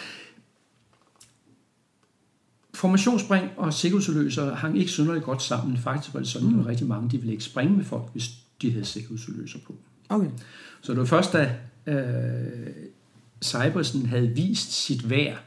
formationsspring 2.75 3.51
og 3.57 3.75
sikkerhedsudløser 3.75 4.55
hang 4.55 4.79
ikke 4.79 4.91
synderligt 4.91 5.25
godt 5.25 5.43
sammen. 5.43 5.79
Faktisk 5.79 6.15
var 6.15 6.21
det 6.21 6.29
sådan, 6.29 6.49
mm. 6.49 6.61
at 6.61 6.67
rigtig 6.67 6.87
mange 6.87 7.11
de 7.11 7.17
ville 7.17 7.33
ikke 7.33 7.45
springe 7.45 7.77
med 7.77 7.85
folk, 7.85 8.13
hvis 8.13 8.31
de 8.63 8.71
havde 8.71 8.85
sikkerhedsudløser 8.85 9.59
på. 9.67 9.75
Okay. 10.09 10.31
Så 10.81 10.93
det 10.93 10.99
var 10.99 11.07
først, 11.07 11.33
da 11.33 11.57
øh, 11.87 12.73
Cybersen 13.45 14.07
havde 14.07 14.29
vist 14.29 14.73
sit 14.73 15.11
værd, 15.11 15.39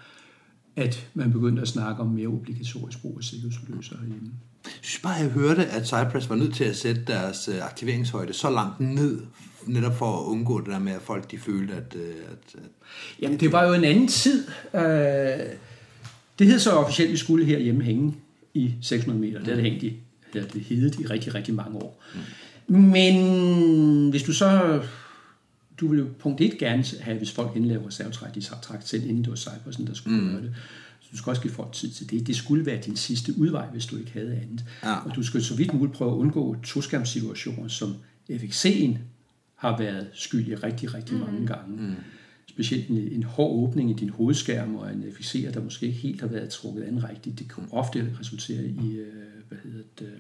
at 0.75 1.07
man 1.13 1.31
begyndte 1.31 1.61
at 1.61 1.67
snakke 1.67 2.01
om 2.01 2.07
mere 2.07 2.27
obligatorisk 2.27 3.01
brug 3.01 3.17
af 3.17 3.23
sikkerhedsudløser 3.23 3.97
herhjemme. 3.97 4.31
Jeg 4.65 4.71
synes 4.81 5.01
bare, 5.01 5.13
jeg 5.13 5.29
hørte, 5.29 5.65
at 5.65 5.87
Cypress 5.87 6.29
var 6.29 6.35
nødt 6.35 6.55
til 6.55 6.63
at 6.63 6.75
sætte 6.75 7.03
deres 7.07 7.47
øh, 7.47 7.65
aktiveringshøjde 7.65 8.33
så 8.33 8.49
langt 8.49 8.79
ned, 8.79 9.21
netop 9.67 9.97
for 9.97 10.19
at 10.19 10.25
undgå 10.25 10.59
det 10.59 10.67
der 10.67 10.79
med, 10.79 10.91
at 10.91 11.01
folk 11.01 11.31
de 11.31 11.37
følte, 11.37 11.73
at... 11.73 11.95
øh, 11.95 12.01
at, 12.01 12.55
at 12.55 12.69
Jamen, 13.21 13.39
det 13.39 13.51
var 13.51 13.67
jo 13.67 13.73
en 13.73 13.83
anden 13.83 14.07
tid. 14.07 14.47
Øh, 14.73 14.81
det 16.39 16.47
hed 16.47 16.59
så 16.59 16.71
officielt, 16.71 17.07
at 17.07 17.11
vi 17.11 17.17
skulle 17.17 17.45
herhjemme 17.45 17.83
hænge 17.83 18.15
i 18.53 18.73
600 18.81 19.19
meter. 19.19 19.39
Det 19.39 19.47
har 19.47 19.55
det 19.55 19.63
hængt 19.63 19.83
i, 19.83 19.93
eller 20.33 20.49
det 20.49 20.61
heddet 20.61 20.99
i 20.99 21.05
rigtig, 21.05 21.35
rigtig 21.35 21.53
mange 21.53 21.77
år. 21.77 22.03
Men 22.67 24.09
hvis 24.09 24.23
du 24.23 24.33
så... 24.33 24.81
Du 25.77 25.87
ville 25.87 26.05
jo 26.05 26.09
punkt 26.19 26.41
1 26.41 26.57
gerne 26.59 26.83
have, 27.01 27.17
hvis 27.17 27.31
folk 27.31 27.55
indlaver 27.55 27.87
reservetræk, 27.87 28.35
de 28.35 28.43
har 28.49 28.59
trakt 28.61 28.89
selv, 28.89 29.03
inden 29.03 29.23
det 29.23 29.29
var 29.29 29.35
Cybersen, 29.35 29.87
der 29.87 29.93
skulle 29.93 30.21
mm. 30.21 30.31
gøre 30.31 30.41
det. 30.41 30.55
Så 31.01 31.09
du 31.11 31.17
skal 31.17 31.29
også 31.29 31.41
give 31.41 31.53
folk 31.53 31.71
tid 31.71 31.89
til 31.89 32.09
det. 32.09 32.27
Det 32.27 32.35
skulle 32.35 32.65
være 32.65 32.81
din 32.85 32.95
sidste 32.95 33.33
udvej, 33.37 33.65
hvis 33.65 33.85
du 33.85 33.97
ikke 33.97 34.11
havde 34.11 34.31
andet. 34.31 34.65
Ja. 34.83 34.95
Og 34.95 35.15
du 35.15 35.23
skal 35.23 35.43
så 35.43 35.55
vidt 35.55 35.73
muligt 35.73 35.93
prøve 35.93 36.11
at 36.11 36.15
undgå 36.15 36.55
toskærmssituationer, 36.63 37.67
som 37.67 37.95
FXC'en 38.31 38.97
har 39.63 39.77
været 39.77 40.07
skyld 40.13 40.47
i 40.47 40.55
rigtig, 40.55 40.93
rigtig 40.93 41.17
mange 41.17 41.47
gange. 41.47 41.81
Mm. 41.81 41.95
Specielt 42.45 42.89
en, 42.89 42.97
en 42.97 43.23
hård 43.23 43.63
åbning 43.63 43.89
i 43.89 43.93
din 43.93 44.09
hovedskærm 44.09 44.75
og 44.75 44.93
en 44.93 45.03
FXC'er, 45.03 45.51
der 45.51 45.63
måske 45.63 45.85
ikke 45.85 45.99
helt 45.99 46.21
har 46.21 46.27
været 46.27 46.49
trukket 46.49 46.83
an 46.83 47.09
rigtigt. 47.09 47.39
Det 47.39 47.49
kan 47.49 47.63
ofte 47.71 48.17
resultere 48.19 48.63
i, 48.63 48.97
øh, 48.97 49.13
hvad 49.49 49.57
hedder 49.63 49.83
det, 49.99 50.05
øh, 50.05 50.19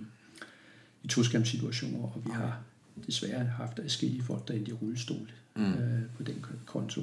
i 1.03 1.07
toskærmssituationer, 1.07 2.03
og 2.03 2.21
vi 2.25 2.31
har 2.33 2.61
desværre 3.07 3.45
haft 3.45 3.79
adskillige 3.79 4.23
folk, 4.23 4.47
der 4.47 4.53
er 4.53 4.57
i 4.57 4.71
rullestol 4.71 5.31
mm. 5.55 5.63
øh, 5.63 6.01
på 6.17 6.23
den 6.23 6.45
konto. 6.65 7.01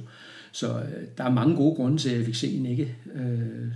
Så 0.52 0.80
øh, 0.80 1.04
der 1.18 1.24
er 1.24 1.30
mange 1.30 1.56
gode 1.56 1.74
grunde 1.74 1.98
til, 1.98 2.10
at 2.10 2.26
FXC'en 2.26 2.68
ikke 2.68 2.96
øh, 3.14 3.72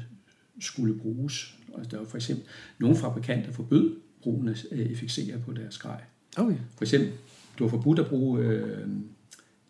skulle 0.60 0.94
bruges. 0.94 1.54
Og 1.72 1.90
der 1.90 1.98
var 1.98 2.04
for 2.04 2.16
eksempel 2.16 2.44
nogle 2.78 2.96
fabrikanter 2.96 3.52
forbød 3.52 3.96
brugen 4.22 4.48
af 4.48 4.64
øh, 4.72 4.86
FXC'er 4.86 5.38
på 5.38 5.52
deres 5.52 5.78
grej. 5.78 6.00
Okay. 6.36 6.56
For 6.76 6.84
eksempel, 6.84 7.12
du 7.58 7.64
har 7.64 7.68
forbudt 7.68 7.98
at 7.98 8.06
bruge 8.06 8.40
øh, 8.40 8.88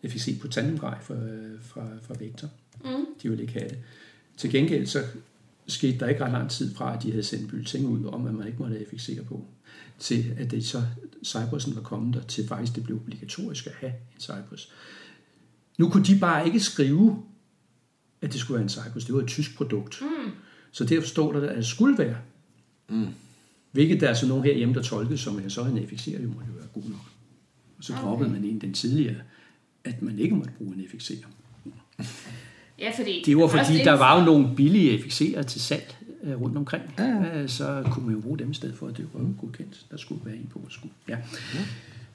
FXC 0.07 0.39
på 0.41 0.47
tandemgrej 0.47 0.97
fra, 1.01 1.15
fra, 1.61 1.87
fra 2.01 2.15
Vector. 2.19 2.49
Mm. 2.83 3.05
De 3.23 3.29
ville 3.29 3.43
ikke 3.43 3.53
have 3.53 3.69
det. 3.69 3.77
Til 4.37 4.51
gengæld 4.51 4.87
så 4.87 5.03
skete 5.67 5.99
der 5.99 6.07
ikke 6.07 6.25
ret 6.25 6.31
lang 6.31 6.49
tid 6.49 6.75
fra, 6.75 6.95
at 6.95 7.03
de 7.03 7.11
havde 7.11 7.23
sendt 7.23 7.49
bulletin 7.49 7.85
ud 7.85 8.05
om, 8.05 8.27
at 8.27 8.33
man 8.33 8.47
ikke 8.47 8.59
måtte 8.59 8.75
have 8.75 8.85
FXC'er 8.85 9.23
på, 9.23 9.45
til 9.99 10.33
at 10.37 10.51
det 10.51 10.65
så 10.65 10.83
Cybersen 11.23 11.75
var 11.75 11.81
kommet 11.81 12.15
der, 12.15 12.21
til 12.21 12.47
faktisk 12.47 12.75
det 12.75 12.83
blev 12.83 12.97
obligatorisk 12.97 13.67
at 13.67 13.73
have 13.73 13.93
en 14.15 14.21
Cypress. 14.21 14.71
Nu 15.77 15.89
kunne 15.89 16.05
de 16.05 16.19
bare 16.19 16.45
ikke 16.45 16.59
skrive, 16.59 17.23
at 18.21 18.33
det 18.33 18.39
skulle 18.39 18.55
være 18.55 18.63
en 18.63 18.69
Cypress. 18.69 19.05
Det 19.05 19.15
var 19.15 19.21
et 19.21 19.27
tysk 19.27 19.55
produkt. 19.55 20.01
Mm. 20.01 20.31
Så 20.71 20.85
derfor 20.85 21.07
står 21.07 21.31
der, 21.33 21.49
at 21.49 21.57
det 21.57 21.65
skulle 21.65 21.97
være. 21.97 22.17
Mm. 22.89 23.07
Hvilket 23.71 24.01
der 24.01 24.09
er 24.09 24.13
så 24.13 24.27
nogen 24.27 24.43
herhjemme, 24.43 24.73
der 24.73 24.81
tolkede 24.81 25.17
som, 25.17 25.39
at 25.39 25.51
så 25.51 25.61
en 25.61 25.77
FXC'er 25.77 26.21
jo 26.21 26.27
må 26.27 26.41
jo 26.47 26.53
være 26.57 26.67
god 26.73 26.83
nok. 26.83 27.14
Og 27.77 27.83
så 27.83 27.93
droppede 27.93 28.29
man 28.29 28.43
en 28.43 28.59
den 28.61 28.73
tidligere, 28.73 29.15
at 29.83 30.01
man 30.01 30.19
ikke 30.19 30.35
måtte 30.35 30.51
bruge 30.57 30.73
en 30.75 30.81
FXC'er. 30.81 31.25
Ja, 32.79 32.91
fordi... 32.97 33.23
Det 33.25 33.37
var 33.37 33.47
fordi, 33.47 33.77
der 33.77 33.93
var 33.97 34.19
jo 34.19 34.25
nogle 34.25 34.55
billige 34.55 34.97
FXC'er 34.99 35.41
til 35.43 35.61
salg 35.61 35.95
øh, 36.23 36.41
rundt 36.41 36.57
omkring. 36.57 36.83
Ja. 36.99 37.39
Øh, 37.41 37.49
Så 37.49 37.83
kunne 37.91 38.05
man 38.05 38.15
jo 38.15 38.21
bruge 38.21 38.37
dem 38.39 38.51
i 38.51 38.53
stedet 38.53 38.75
for, 38.77 38.87
at 38.87 38.97
det 38.97 39.07
var 39.13 39.19
jo 39.19 39.27
godkendt. 39.41 39.85
Der 39.91 39.97
skulle 39.97 40.21
være 40.25 40.35
en 40.35 40.49
på, 40.53 40.61
der 40.63 40.69
skulle. 40.69 40.93
Ja. 41.09 41.17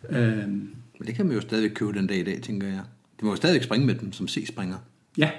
Øhm, 0.09 0.75
Men 0.99 1.07
det 1.07 1.15
kan 1.15 1.27
man 1.27 1.35
jo 1.35 1.41
stadigvæk 1.41 1.71
købe 1.75 1.93
den 1.93 2.07
dag 2.07 2.17
i 2.19 2.23
dag, 2.25 2.43
tænker 2.43 2.67
jeg. 2.69 2.81
De 3.21 3.25
må 3.25 3.31
jo 3.31 3.37
stadigvæk 3.37 3.63
springe 3.63 3.87
med 3.87 3.95
dem 3.95 4.13
som 4.13 4.29
C-springer. 4.29 4.79
ja. 5.19 5.31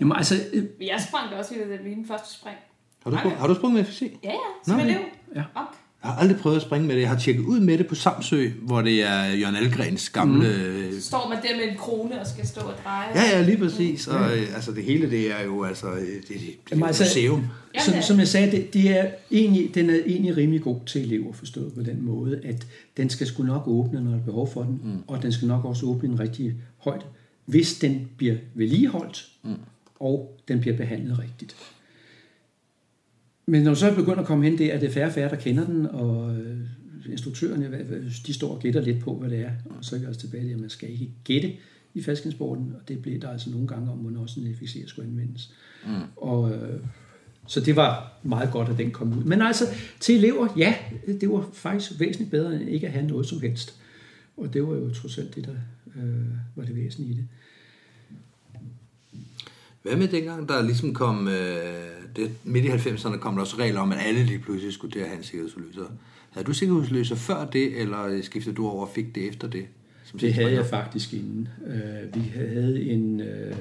Jamen 0.00 0.16
altså, 0.16 0.34
øh, 0.52 0.64
Jeg 0.80 1.04
sprang 1.08 1.30
da 1.30 1.36
også 1.36 1.54
i 1.54 1.58
det 1.58 1.80
min 1.84 2.06
første 2.06 2.34
spring. 2.34 2.56
Har 3.02 3.10
du, 3.10 3.16
sprung, 3.18 3.36
har 3.36 3.46
du 3.46 3.54
sprunget 3.54 3.78
med 3.78 3.84
FCC? 3.84 4.12
Ja, 4.24 4.28
ja, 4.30 4.36
som 4.66 4.76
Nå, 4.76 4.82
ja. 4.84 4.88
elev. 4.88 5.00
Ja. 5.34 5.42
Op. 5.54 5.76
Jeg 6.02 6.10
har 6.10 6.20
aldrig 6.20 6.38
prøvet 6.38 6.56
at 6.56 6.62
springe 6.62 6.86
med 6.86 6.94
det. 6.94 7.00
Jeg 7.00 7.08
har 7.10 7.18
tjekket 7.18 7.42
ud 7.42 7.60
med 7.60 7.78
det 7.78 7.86
på 7.86 7.94
Samsø, 7.94 8.48
hvor 8.62 8.82
det 8.82 9.02
er 9.02 9.24
Jørgen 9.24 9.56
Algrens 9.56 10.10
gamle... 10.10 10.48
Mm. 10.92 11.00
Står 11.00 11.28
man 11.28 11.38
der 11.42 11.56
med 11.56 11.72
en 11.72 11.76
krone 11.78 12.20
og 12.20 12.26
skal 12.26 12.46
stå 12.46 12.60
og 12.60 12.74
dreje. 12.84 13.08
Ja, 13.14 13.38
ja, 13.38 13.42
lige 13.42 13.58
præcis. 13.58 14.06
Og, 14.06 14.38
øh, 14.38 14.54
altså, 14.54 14.72
det 14.72 14.84
hele 14.84 15.10
det 15.10 15.30
er 15.30 15.44
jo 15.44 15.64
altså, 15.64 15.86
øh, 15.86 16.00
det, 16.00 16.28
det, 16.28 16.28
det 16.28 16.34
er 16.34 16.52
Jamen, 16.70 16.84
et 16.84 16.86
altså- 16.86 17.04
museum. 17.04 17.46
som, 17.78 18.02
som 18.02 18.18
jeg 18.18 18.28
sagde, 18.28 18.50
det, 18.50 18.74
det 18.74 18.98
er 18.98 19.06
egentlig, 19.30 19.74
den 19.74 19.90
er 19.90 19.94
egentlig 20.06 20.36
rimelig 20.36 20.62
god 20.62 20.80
til 20.86 21.02
elever 21.02 21.32
forstået 21.32 21.72
på 21.72 21.82
den 21.82 22.02
måde, 22.02 22.40
at 22.44 22.66
den 22.96 23.10
skal 23.10 23.26
sgu 23.26 23.42
nok 23.42 23.62
åbne, 23.66 24.00
når 24.04 24.10
der 24.10 24.18
er 24.18 24.22
behov 24.24 24.52
for 24.52 24.62
den, 24.62 24.80
mm. 24.84 25.02
og 25.06 25.22
den 25.22 25.32
skal 25.32 25.48
nok 25.48 25.64
også 25.64 25.86
åbne 25.86 26.08
en 26.08 26.20
rigtig 26.20 26.54
højt, 26.78 27.06
hvis 27.44 27.74
den 27.74 28.08
bliver 28.16 28.34
vedligeholdt, 28.54 29.28
mm. 29.42 29.54
og 30.00 30.40
den 30.48 30.60
bliver 30.60 30.76
behandlet 30.76 31.18
rigtigt. 31.18 31.56
Men 33.50 33.62
når 33.62 33.70
du 33.70 33.80
så 33.80 33.94
begynder 33.94 34.20
at 34.20 34.26
komme 34.26 34.44
hen, 34.44 34.58
det 34.58 34.74
er 34.74 34.80
det 34.80 34.92
færre 34.92 35.06
og 35.06 35.12
færre, 35.12 35.30
der 35.30 35.36
kender 35.36 35.66
den, 35.66 35.86
og 35.86 36.36
øh, 36.36 36.58
instruktørerne, 37.10 37.84
de 38.26 38.34
står 38.34 38.54
og 38.54 38.60
gætter 38.60 38.80
lidt 38.80 39.00
på, 39.00 39.14
hvad 39.14 39.30
det 39.30 39.38
er, 39.38 39.50
og 39.64 39.84
så 39.84 39.96
er 39.96 40.00
vi 40.00 40.06
også 40.06 40.20
tilbage 40.20 40.44
til, 40.44 40.52
at 40.52 40.60
man 40.60 40.70
skal 40.70 40.90
ikke 40.90 41.10
gætte 41.24 41.52
i 41.94 42.02
fastkensporten, 42.02 42.74
og 42.80 42.88
det 42.88 43.02
blev 43.02 43.20
der 43.20 43.28
altså 43.28 43.50
nogle 43.50 43.66
gange 43.66 43.90
om, 43.90 43.98
hvornår 43.98 44.26
sådan 44.26 44.48
en 44.48 44.56
FXC 44.56 44.84
skulle 44.86 45.08
anvendes. 45.08 45.54
Mm. 45.86 45.90
Og, 46.16 46.52
øh, 46.52 46.80
så 47.46 47.60
det 47.60 47.76
var 47.76 48.20
meget 48.22 48.50
godt, 48.50 48.68
at 48.68 48.78
den 48.78 48.90
kom 48.90 49.18
ud. 49.18 49.24
Men 49.24 49.42
altså, 49.42 49.64
til 50.00 50.16
elever, 50.16 50.48
ja, 50.56 50.74
det 51.20 51.30
var 51.30 51.50
faktisk 51.52 52.00
væsentligt 52.00 52.30
bedre, 52.30 52.54
end 52.54 52.70
ikke 52.70 52.86
at 52.86 52.92
have 52.92 53.06
noget 53.06 53.26
som 53.26 53.40
helst. 53.40 53.74
Og 54.36 54.54
det 54.54 54.62
var 54.62 54.74
jo 54.74 54.94
trods 54.94 55.18
alt 55.18 55.34
det, 55.34 55.44
der 55.44 55.54
øh, 55.96 56.24
var 56.56 56.64
det 56.64 56.76
væsentlige 56.76 57.12
i 57.12 57.16
det. 57.16 57.26
Hvad 59.82 59.96
med 59.96 60.08
dengang, 60.08 60.48
der 60.48 60.62
ligesom 60.62 60.94
kom... 60.94 61.28
Øh, 61.28 61.90
det, 62.16 62.30
midt 62.44 62.64
i 62.64 62.68
90'erne 62.68 63.18
kom 63.18 63.34
der 63.34 63.40
også 63.40 63.56
regler 63.58 63.80
om, 63.80 63.92
at 63.92 63.98
alle 64.00 64.24
lige 64.24 64.38
pludselig 64.38 64.72
skulle 64.74 64.92
til 64.92 64.98
at 64.98 65.06
have 65.06 65.18
en 65.18 65.24
sikkerhedsudløser. 65.24 65.92
Havde 66.30 66.46
du 66.46 66.52
sikkerhedsløser 66.52 67.14
før 67.14 67.46
det, 67.46 67.80
eller 67.80 68.22
skiftede 68.22 68.54
du 68.56 68.68
over 68.68 68.86
og 68.86 68.92
fik 68.94 69.14
det 69.14 69.28
efter 69.28 69.48
det? 69.48 69.66
Som 70.04 70.18
Det 70.18 70.34
havde 70.34 70.52
jeg 70.52 70.66
faktisk 70.66 71.12
inden. 71.12 71.48
Øh, 71.66 72.14
vi 72.14 72.20
havde 72.34 72.82
en 72.82 73.20
øh, 73.20 73.54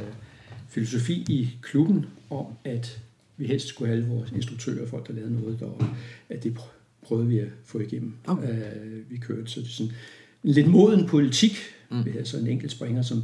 filosofi 0.70 1.26
i 1.30 1.50
klubben 1.62 2.06
om, 2.30 2.46
at 2.64 3.00
vi 3.38 3.46
helst 3.46 3.68
skulle 3.68 3.88
have 3.88 3.98
alle 3.98 4.10
vores 4.10 4.32
instruktører, 4.32 4.88
folk 4.88 5.08
der 5.08 5.14
lavede 5.14 5.34
noget 5.42 5.60
deroppe, 5.60 5.86
at 6.30 6.44
det 6.44 6.58
pr- 6.60 6.72
prøvede 7.02 7.28
vi 7.28 7.40
at 7.40 7.48
få 7.66 7.80
igennem. 7.80 8.14
Okay. 8.28 8.50
Øh, 8.50 9.12
vi 9.12 9.18
kørte 9.18 9.48
så 9.48 9.60
det 9.60 9.70
sådan 9.70 9.92
en 10.44 10.52
lidt 10.52 10.68
moden 10.68 11.08
politik. 11.08 11.58
Mm. 11.92 12.06
Vi 12.06 12.12
havde 12.12 12.26
så 12.26 12.38
en 12.38 12.48
enkelt 12.48 12.72
springer, 12.72 13.02
som 13.02 13.24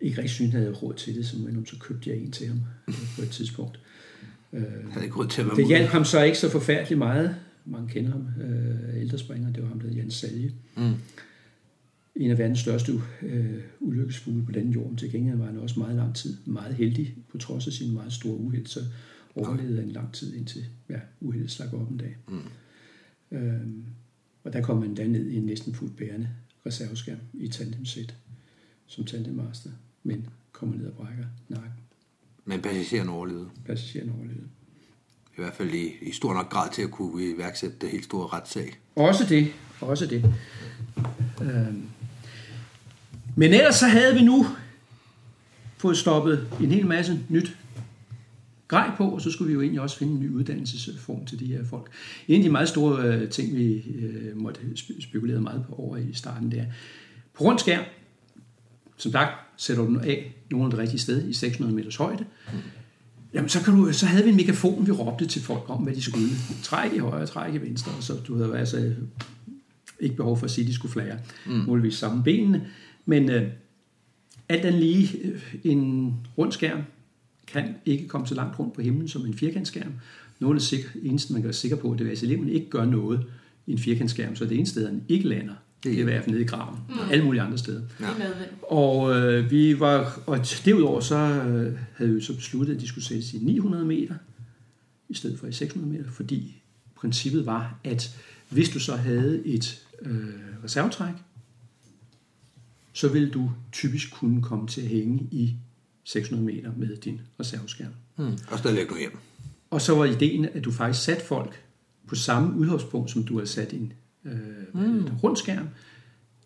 ikke 0.00 0.18
rigtig 0.18 0.30
syntes, 0.30 0.52
havde 0.52 0.72
råd 0.72 0.94
til 0.94 1.14
det, 1.14 1.26
så, 1.26 1.38
men 1.38 1.66
så 1.66 1.76
købte 1.78 2.10
jeg 2.10 2.18
en 2.18 2.30
til 2.30 2.46
ham 2.46 2.60
øh, 2.88 2.94
på 3.16 3.22
et 3.22 3.30
tidspunkt. 3.30 3.80
Øh, 4.52 4.62
havde 4.90 5.04
ikke 5.04 5.16
råd 5.16 5.28
til 5.28 5.40
at 5.40 5.46
være 5.46 5.56
det 5.56 5.66
hjalp 5.66 5.88
ham 5.88 6.04
så 6.04 6.22
ikke 6.22 6.38
så 6.38 6.50
forfærdeligt 6.50 6.98
meget. 6.98 7.36
Mange 7.64 7.88
kender 7.88 8.10
ham, 8.10 8.26
øh, 8.42 9.00
ældre 9.00 9.18
springer. 9.18 9.52
Det 9.52 9.62
var 9.62 9.68
ham, 9.68 9.80
der 9.80 9.88
hed 9.88 9.96
Jens 9.96 10.14
Salje. 10.14 10.52
Mm. 10.76 10.94
En 12.14 12.30
af 12.30 12.38
verdens 12.38 12.58
største 12.58 12.92
øh, 13.22 13.60
ulykkesfugle 13.80 14.44
på 14.44 14.52
den 14.52 14.70
jord. 14.70 14.96
Til 14.96 15.12
gengæld 15.12 15.36
var 15.36 15.46
han 15.46 15.58
også 15.58 15.80
meget 15.80 15.96
lang 15.96 16.14
tid 16.14 16.36
meget 16.44 16.74
heldig, 16.74 17.14
på 17.32 17.38
trods 17.38 17.66
af 17.66 17.72
sin 17.72 17.94
meget 17.94 18.12
store 18.12 18.36
uheld. 18.36 18.66
Så 18.66 18.80
overlevede 19.34 19.80
han 19.80 19.90
lang 19.90 20.12
tid 20.12 20.34
indtil 20.34 20.64
ja, 20.88 20.98
uheldet 21.20 21.50
slap 21.50 21.72
op 21.72 21.90
en 21.90 21.96
dag. 21.96 22.16
Mm. 22.28 22.38
Øhm, 23.38 23.84
og 24.44 24.52
der 24.52 24.60
kom 24.60 24.76
man 24.76 24.94
da 24.94 25.06
ned 25.06 25.26
i 25.26 25.36
en 25.36 25.42
næsten 25.42 25.74
fuldt 25.74 25.96
bærende 25.96 26.28
reserveskærm 26.66 27.18
i 27.34 27.48
tandemsæt 27.48 28.14
som 28.90 29.04
tandemmaster. 29.04 29.70
Men 30.02 30.28
kommer 30.52 30.76
ned 30.76 30.86
og 30.86 30.92
brækker 30.92 31.24
nakken. 31.48 31.70
Men 32.44 32.62
passageren 32.62 33.08
overlevede. 33.08 33.48
Passageren 33.66 34.10
overlevede. 34.18 34.48
I 35.36 35.42
hvert 35.42 35.54
fald 35.54 35.74
i, 35.74 35.92
i 36.02 36.12
stor 36.12 36.34
nok 36.34 36.50
grad 36.50 36.70
til 36.72 36.82
at 36.82 36.90
kunne 36.90 37.24
iværksætte 37.24 37.76
det 37.80 37.90
helt 37.90 38.04
store 38.04 38.26
retssag. 38.26 38.78
Også 38.96 39.24
det, 39.28 39.52
også 39.80 40.06
det. 40.06 40.34
Øhm. 41.42 41.82
Men 43.36 43.54
ellers 43.54 43.74
så 43.76 43.86
havde 43.86 44.14
vi 44.14 44.22
nu 44.22 44.46
fået 45.76 45.96
stoppet 45.96 46.48
en 46.60 46.70
hel 46.70 46.86
masse 46.86 47.20
nyt 47.28 47.56
grej 48.68 48.90
på, 48.96 49.08
og 49.08 49.20
så 49.20 49.30
skulle 49.30 49.48
vi 49.48 49.54
jo 49.54 49.60
egentlig 49.60 49.80
også 49.80 49.98
finde 49.98 50.12
en 50.12 50.20
ny 50.20 50.30
uddannelsesform 50.30 51.26
til 51.26 51.40
de 51.40 51.46
her 51.46 51.64
folk. 51.64 51.90
En 52.28 52.36
af 52.36 52.42
de 52.42 52.50
meget 52.50 52.68
store 52.68 53.02
øh, 53.02 53.30
ting, 53.30 53.56
vi 53.56 53.84
øh, 53.98 54.36
måtte 54.36 54.60
spe- 54.60 55.02
spekulere 55.02 55.40
meget 55.40 55.64
på 55.68 55.74
over 55.74 55.96
i 55.96 56.12
starten, 56.12 56.50
det 56.50 56.60
er, 56.60 56.66
på 57.34 57.44
rund 57.44 57.58
skærm, 57.58 57.84
som 59.02 59.12
sagt, 59.12 59.30
sætter 59.56 59.84
du 59.84 59.88
den 59.88 60.00
af 60.00 60.34
nogen 60.50 60.70
det 60.70 60.78
rigtige 60.78 61.00
sted 61.00 61.28
i 61.28 61.32
600 61.32 61.76
meters 61.76 61.96
højde, 61.96 62.24
Jamen, 63.34 63.48
så, 63.48 63.62
kan 63.64 63.74
du, 63.74 63.92
så 63.92 64.06
havde 64.06 64.24
vi 64.24 64.30
en 64.30 64.36
megafon, 64.36 64.86
vi 64.86 64.92
råbte 64.92 65.26
til 65.26 65.42
folk 65.42 65.62
om, 65.68 65.82
hvad 65.82 65.94
de 65.94 66.02
skulle. 66.02 66.28
Træk 66.62 66.92
i 66.92 66.98
højre, 66.98 67.26
træk 67.26 67.54
i 67.54 67.58
venstre, 67.58 67.92
og 67.96 68.02
så 68.02 68.14
du 68.26 68.36
havde 68.36 68.58
altså 68.58 68.94
ikke 70.00 70.16
behov 70.16 70.36
for 70.36 70.44
at 70.44 70.50
sige, 70.50 70.64
at 70.64 70.68
de 70.68 70.74
skulle 70.74 70.92
flære. 70.92 71.18
Mm. 71.46 71.52
Muligvis 71.52 71.94
samme 71.94 72.22
benene. 72.22 72.66
Men 73.06 73.30
øh, 73.30 73.48
alt 74.48 74.64
andet 74.64 74.80
lige, 74.80 75.18
øh, 75.24 75.42
en 75.64 76.14
rund 76.38 76.52
skærm 76.52 76.82
kan 77.46 77.74
ikke 77.86 78.08
komme 78.08 78.26
så 78.26 78.34
langt 78.34 78.58
rundt 78.58 78.74
på 78.74 78.82
himlen 78.82 79.08
som 79.08 79.26
en 79.26 79.34
firkantskærm. 79.34 79.92
noget 80.40 80.72
af 80.72 80.78
det 80.78 80.86
eneste, 81.02 81.32
man 81.32 81.42
kan 81.42 81.46
være 81.46 81.54
sikker 81.54 81.76
på, 81.76 81.96
det 81.98 82.06
er, 82.06 82.12
at 82.12 82.22
eleven 82.22 82.48
ikke 82.48 82.70
gør 82.70 82.84
noget 82.84 83.24
i 83.66 83.72
en 83.72 83.78
firkantskærm, 83.78 84.36
så 84.36 84.44
det 84.44 84.56
eneste 84.56 84.72
sted, 84.72 84.86
han 84.86 85.02
ikke 85.08 85.28
lander, 85.28 85.54
det 85.84 85.94
er 85.94 85.98
i 85.98 86.02
hvert 86.02 86.24
fald 86.24 86.30
nede 86.30 86.44
i 86.44 86.46
graven, 86.46 86.78
mm. 86.88 86.98
og 86.98 87.12
alle 87.12 87.24
mulige 87.24 87.42
andre 87.42 87.58
steder. 87.58 87.82
Ja. 88.00 88.06
Og 88.62 89.16
øh, 89.16 89.50
vi 89.50 89.80
var, 89.80 90.22
og 90.26 90.38
derudover 90.64 91.00
så 91.00 91.16
øh, 91.16 91.78
havde 91.96 92.14
vi 92.14 92.20
så 92.20 92.34
besluttet, 92.34 92.74
at 92.74 92.80
de 92.80 92.88
skulle 92.88 93.04
sættes 93.04 93.34
i 93.34 93.38
900 93.38 93.84
meter, 93.84 94.14
i 95.08 95.14
stedet 95.14 95.38
for 95.38 95.46
i 95.46 95.52
600 95.52 95.92
meter, 95.92 96.10
fordi 96.10 96.62
princippet 96.96 97.46
var, 97.46 97.78
at 97.84 98.16
hvis 98.48 98.68
du 98.68 98.78
så 98.80 98.96
havde 98.96 99.46
et 99.46 99.82
øh, 100.02 100.24
reservetræk, 100.64 101.14
så 102.92 103.08
vil 103.08 103.32
du 103.32 103.50
typisk 103.72 104.12
kunne 104.12 104.42
komme 104.42 104.68
til 104.68 104.80
at 104.80 104.88
hænge 104.88 105.28
i 105.30 105.54
600 106.04 106.54
meter 106.54 106.72
med 106.76 106.96
din 106.96 107.20
reserveskærm. 107.40 107.92
Mm. 108.16 108.38
Og 108.50 108.58
stadigvæk 108.58 108.90
nu 108.90 108.98
hjem. 108.98 109.18
Og 109.70 109.80
så 109.80 109.94
var 109.94 110.04
ideen, 110.04 110.44
at 110.44 110.64
du 110.64 110.72
faktisk 110.72 111.04
satte 111.04 111.24
folk 111.24 111.62
på 112.06 112.14
samme 112.14 112.58
udholdspunkt, 112.58 113.10
som 113.10 113.24
du 113.24 113.34
havde 113.34 113.46
sat 113.46 113.72
en 113.72 113.92
øh, 114.24 114.32
mm. 114.74 115.08
rund 115.22 115.36
skærm 115.36 115.68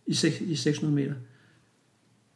i, 0.07 0.17
i 0.41 0.57
600 0.57 0.95
meter. 0.95 1.15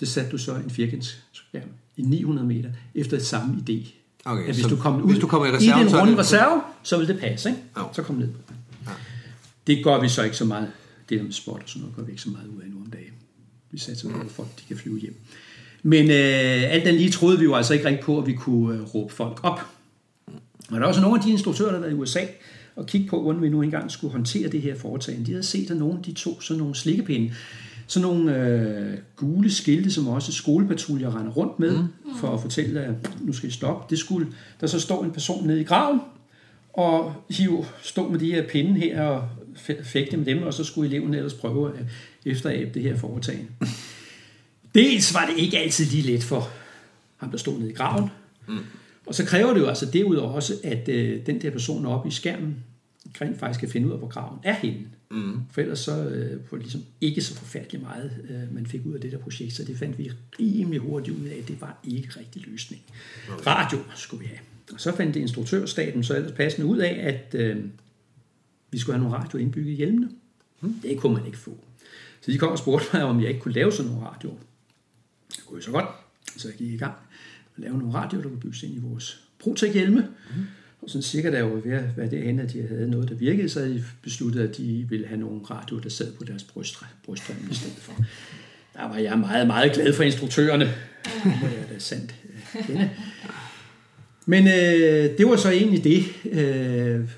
Det 0.00 0.08
satte 0.08 0.30
du 0.30 0.38
så 0.38 0.54
en 0.54 0.70
firkantsskærm 0.70 1.68
i 1.96 2.02
900 2.02 2.46
meter, 2.46 2.70
efter 2.94 3.18
samme 3.18 3.64
idé. 3.68 3.92
Okay, 4.24 4.48
at 4.48 4.54
hvis 4.54 4.62
så 4.62 4.68
du 4.68 4.76
kom 4.76 5.02
ud 5.02 5.10
hvis 5.10 5.20
du 5.20 5.26
kommer 5.26 5.46
i 5.46 5.50
i 5.50 5.52
reserve, 5.52 5.80
den 5.80 5.90
så 5.90 5.96
er 5.96 6.00
runde 6.00 6.18
reserve, 6.18 6.62
så 6.82 6.98
vil 6.98 7.08
det 7.08 7.20
passe. 7.20 7.48
Ikke? 7.48 7.62
Jo. 7.78 7.82
Så 7.92 8.02
kom 8.02 8.16
ned. 8.16 8.28
Det 9.66 9.84
gør 9.84 10.00
vi 10.00 10.08
så 10.08 10.22
ikke 10.22 10.36
så 10.36 10.44
meget. 10.44 10.70
Det 11.08 11.18
der 11.18 11.24
med 11.24 11.32
spot 11.32 11.62
og 11.62 11.68
sådan 11.68 11.80
noget, 11.80 11.96
gør 11.96 12.02
vi 12.02 12.10
ikke 12.10 12.22
så 12.22 12.30
meget 12.30 12.46
ud 12.46 12.62
af 12.62 12.68
nu 12.70 12.76
om 12.76 12.90
dagen. 12.90 13.12
Vi 13.70 13.78
satser 13.78 14.10
på, 14.10 14.20
at 14.20 14.30
folk 14.30 14.48
de 14.58 14.64
kan 14.68 14.76
flyve 14.76 14.98
hjem. 14.98 15.16
Men 15.82 16.10
øh, 16.10 16.72
alt 16.74 16.84
den 16.84 16.94
lige 16.94 17.10
troede 17.10 17.38
vi 17.38 17.44
jo 17.44 17.54
altså 17.54 17.74
ikke 17.74 17.86
rigtig 17.86 18.04
på, 18.04 18.18
at 18.18 18.26
vi 18.26 18.32
kunne 18.32 18.76
øh, 18.76 18.82
råbe 18.82 19.14
folk 19.14 19.40
op. 19.42 19.60
Og 20.70 20.76
der 20.76 20.80
er 20.80 20.84
også 20.84 21.00
nogle 21.00 21.18
af 21.18 21.24
de 21.24 21.30
instruktører, 21.30 21.68
der 21.68 21.76
har 21.76 21.80
været 21.80 21.92
i 21.92 22.00
USA, 22.00 22.20
og 22.78 22.86
kigge 22.86 23.08
på, 23.08 23.22
hvordan 23.22 23.42
vi 23.42 23.48
nu 23.48 23.62
engang 23.62 23.90
skulle 23.90 24.12
håndtere 24.12 24.48
det 24.48 24.62
her 24.62 24.74
foretagende. 24.74 25.26
De 25.26 25.30
havde 25.30 25.42
set, 25.42 25.70
at 25.70 25.76
nogen 25.76 25.98
de 26.04 26.12
tog 26.12 26.42
sådan 26.42 26.58
nogle 26.58 26.74
slikkepinde, 26.74 27.34
sådan 27.86 28.08
nogle 28.08 28.36
øh, 28.36 28.98
gule 29.16 29.50
skilte, 29.50 29.90
som 29.90 30.08
også 30.08 30.32
skolepatruljer 30.32 31.18
render 31.18 31.32
rundt 31.32 31.58
med, 31.58 31.78
mm. 31.78 31.88
for 32.20 32.34
at 32.34 32.40
fortælle, 32.40 32.80
at 32.80 32.94
nu 33.20 33.32
skal 33.32 33.48
I 33.48 33.52
stoppe. 33.52 33.90
Det 33.90 33.98
skulle, 33.98 34.26
der 34.60 34.66
så 34.66 34.80
står 34.80 35.04
en 35.04 35.10
person 35.10 35.46
nede 35.46 35.60
i 35.60 35.64
graven, 35.64 36.00
og 36.72 37.14
hive, 37.30 37.64
stå 37.82 38.08
med 38.08 38.18
de 38.18 38.34
her 38.34 38.46
pinde 38.46 38.80
her 38.80 39.02
og 39.02 39.28
fæ- 39.56 39.82
fægte 39.82 40.16
med 40.16 40.26
dem, 40.26 40.42
og 40.42 40.54
så 40.54 40.64
skulle 40.64 40.88
eleven 40.88 41.14
ellers 41.14 41.34
prøve 41.34 41.78
at 41.78 41.84
efterabe 42.24 42.70
det 42.74 42.82
her 42.82 42.96
foretagende. 42.96 43.48
Dels 44.74 45.14
var 45.14 45.26
det 45.26 45.42
ikke 45.42 45.58
altid 45.58 45.84
lige 45.84 46.12
let 46.12 46.22
for 46.22 46.48
ham, 47.16 47.30
der 47.30 47.38
stod 47.38 47.58
nede 47.58 47.70
i 47.70 47.74
graven, 47.74 48.10
mm. 48.48 48.58
Og 49.08 49.14
så 49.14 49.24
kræver 49.24 49.54
det 49.54 49.60
jo 49.60 49.66
altså 49.66 49.86
derudover 49.86 50.32
også, 50.32 50.54
at 50.64 50.88
øh, 50.88 51.26
den 51.26 51.42
der 51.42 51.50
person 51.50 51.86
oppe 51.86 52.08
i 52.08 52.12
skærmen 52.12 52.56
rent 53.20 53.38
faktisk 53.38 53.60
kan 53.60 53.68
finde 53.68 53.86
ud 53.86 53.92
af, 53.92 53.98
hvor 53.98 54.08
graven 54.08 54.38
er 54.42 54.54
henne. 54.54 54.86
Mm. 55.10 55.40
For 55.50 55.60
ellers 55.60 55.78
så 55.78 56.04
øh, 56.04 56.40
det 56.50 56.58
ligesom 56.58 56.84
ikke 57.00 57.22
så 57.22 57.34
forfærdeligt 57.34 57.82
meget, 57.82 58.12
øh, 58.30 58.54
man 58.54 58.66
fik 58.66 58.86
ud 58.86 58.94
af 58.94 59.00
det 59.00 59.12
der 59.12 59.18
projekt, 59.18 59.52
så 59.52 59.64
det 59.64 59.78
fandt 59.78 59.98
vi 59.98 60.12
rimelig 60.40 60.80
hurtigt 60.80 61.16
ud 61.16 61.26
af, 61.26 61.36
at 61.36 61.48
det 61.48 61.60
var 61.60 61.80
ikke 61.84 62.08
rigtig 62.16 62.42
løsning. 62.46 62.82
Radio 63.46 63.78
skulle 63.94 64.20
vi 64.20 64.26
have. 64.26 64.40
Og 64.72 64.80
så 64.80 64.96
fandt 64.96 65.14
det 65.14 65.20
instruktørstaten 65.20 66.04
så 66.04 66.16
ellers 66.16 66.32
passende 66.32 66.66
ud 66.66 66.78
af, 66.78 66.98
at 67.02 67.40
øh, 67.40 67.64
vi 68.70 68.78
skulle 68.78 68.98
have 68.98 69.04
nogle 69.04 69.22
radio 69.22 69.38
indbygget 69.38 69.72
i 69.72 69.74
hjelmene. 69.74 70.10
Mm. 70.60 70.74
Det 70.82 70.98
kunne 70.98 71.14
man 71.14 71.26
ikke 71.26 71.38
få. 71.38 71.56
Så 72.20 72.32
de 72.32 72.38
kom 72.38 72.52
og 72.52 72.58
spurgte 72.58 72.86
mig, 72.92 73.04
om 73.04 73.20
jeg 73.20 73.28
ikke 73.28 73.40
kunne 73.40 73.54
lave 73.54 73.72
sådan 73.72 73.92
nogle 73.92 74.06
radioer. 74.06 74.36
Det 75.36 75.44
kunne 75.46 75.56
jeg 75.56 75.64
så 75.64 75.70
godt. 75.70 75.86
Så 76.36 76.48
jeg 76.48 76.56
gik 76.56 76.72
i 76.72 76.76
gang 76.76 76.94
lave 77.58 77.78
nogle 77.78 77.94
radioer, 77.94 78.22
der 78.22 78.28
kunne 78.28 78.40
bygges 78.40 78.62
ind 78.62 78.74
i 78.74 78.78
vores 78.78 79.20
Protec-hjelme. 79.38 80.00
Mm. 80.00 80.42
Og 80.82 80.90
sådan 80.90 81.02
cirka 81.02 81.30
der 81.30 81.42
var 81.42 81.54
ved 81.54 81.72
at 81.72 81.96
være 81.96 82.10
derhen, 82.10 82.38
at 82.38 82.52
de 82.52 82.66
havde 82.68 82.90
noget, 82.90 83.08
der 83.08 83.14
virkede, 83.14 83.48
så 83.48 83.60
havde 83.60 83.74
de 83.74 83.84
besluttet, 84.02 84.48
at 84.48 84.56
de 84.56 84.86
ville 84.88 85.06
have 85.06 85.20
nogle 85.20 85.40
radioer, 85.50 85.80
der 85.80 85.88
sad 85.88 86.12
på 86.12 86.24
deres 86.24 86.44
bryst, 86.44 86.76
brystrem 87.04 87.36
i 87.50 87.54
stedet 87.54 87.76
for. 87.76 88.04
Der 88.74 88.88
var 88.88 88.96
jeg 88.96 89.18
meget, 89.18 89.46
meget 89.46 89.72
glad 89.72 89.92
for 89.92 90.02
instruktørerne. 90.02 90.64
Det 91.04 91.24
må 91.24 91.46
jeg 91.46 91.66
da 91.70 91.78
sandt 91.78 92.14
øh, 92.28 92.66
kende. 92.66 92.90
Men 94.26 94.46
øh, 94.46 95.18
det 95.18 95.26
var 95.26 95.36
så 95.36 95.50
egentlig 95.50 95.84
det 95.84 96.04
øh, 96.32 97.10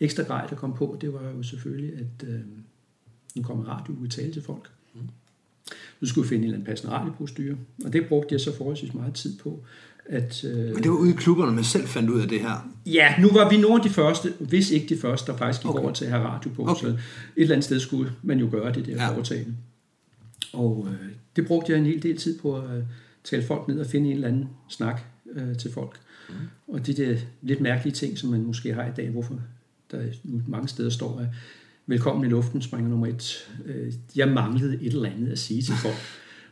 ekstra 0.00 0.22
grej, 0.22 0.46
der 0.46 0.56
kom 0.56 0.74
på. 0.74 0.98
Det 1.00 1.12
var 1.12 1.30
jo 1.36 1.42
selvfølgelig, 1.42 1.92
at 1.94 2.28
øh, 2.28 2.40
nu 3.36 3.42
kommer 3.42 3.64
radio 3.64 3.94
ud 3.94 4.08
tale 4.08 4.32
til 4.32 4.42
folk. 4.42 4.70
Nu 6.00 6.08
skulle 6.08 6.28
finde 6.28 6.38
en 6.38 6.44
eller 6.44 6.56
anden 6.56 6.66
passende 6.66 6.92
radioprostyre, 6.92 7.56
og 7.84 7.92
det 7.92 8.06
brugte 8.08 8.32
jeg 8.32 8.40
så 8.40 8.56
forholdsvis 8.56 8.94
meget 8.94 9.14
tid 9.14 9.38
på. 9.38 9.64
At, 10.06 10.44
øh, 10.44 10.74
Men 10.74 10.82
det 10.82 10.90
var 10.90 10.96
ude 10.96 11.10
i 11.10 11.14
klubberne, 11.14 11.52
man 11.52 11.64
selv 11.64 11.86
fandt 11.86 12.10
ud 12.10 12.20
af 12.20 12.28
det 12.28 12.40
her. 12.40 12.70
Ja, 12.86 13.14
nu 13.20 13.28
var 13.28 13.50
vi 13.50 13.56
nogle 13.56 13.76
af 13.76 13.82
de 13.82 13.90
første, 13.90 14.32
hvis 14.38 14.70
ikke 14.70 14.94
de 14.94 15.00
første, 15.00 15.32
der 15.32 15.38
faktisk 15.38 15.62
gik 15.62 15.70
Okay. 15.70 15.82
over 15.82 15.92
til 15.92 16.04
at 16.04 16.10
have 16.10 16.24
radio 16.24 16.50
på. 16.50 16.62
Okay. 16.68 16.80
Så 16.80 16.86
et 16.88 16.98
eller 17.36 17.54
andet 17.54 17.64
sted 17.64 17.80
skulle 17.80 18.12
man 18.22 18.38
jo 18.38 18.48
gøre 18.50 18.72
det 18.72 18.86
der 18.86 18.92
ja. 18.92 19.14
foretagende. 19.14 19.54
Og 20.52 20.88
øh, 20.90 21.08
det 21.36 21.46
brugte 21.46 21.72
jeg 21.72 21.78
en 21.78 21.86
hel 21.86 22.02
del 22.02 22.16
tid 22.16 22.38
på 22.38 22.56
at 22.56 22.76
øh, 22.76 22.82
tale 23.24 23.42
folk 23.42 23.68
ned 23.68 23.80
og 23.80 23.86
finde 23.86 24.08
en 24.08 24.14
eller 24.14 24.28
anden 24.28 24.48
snak 24.68 25.00
øh, 25.32 25.56
til 25.56 25.72
folk. 25.72 26.00
Mm. 26.28 26.34
Og 26.68 26.86
de 26.86 26.94
der 26.94 27.16
lidt 27.42 27.60
mærkelige 27.60 27.94
ting, 27.94 28.18
som 28.18 28.30
man 28.30 28.44
måske 28.44 28.74
har 28.74 28.84
i 28.84 28.92
dag, 28.96 29.10
hvorfor 29.10 29.40
der 29.90 30.02
nu 30.24 30.42
mange 30.48 30.68
steder 30.68 30.90
står, 30.90 31.18
at 31.18 31.26
velkommen 31.88 32.24
i 32.26 32.28
luften, 32.28 32.62
springer 32.62 32.90
nummer 32.90 33.06
et. 33.06 33.48
Øh, 33.66 33.92
jeg 34.16 34.28
manglede 34.28 34.74
et 34.82 34.92
eller 34.92 35.10
andet 35.10 35.32
at 35.32 35.38
sige 35.38 35.62
til 35.62 35.74
folk. 35.74 35.94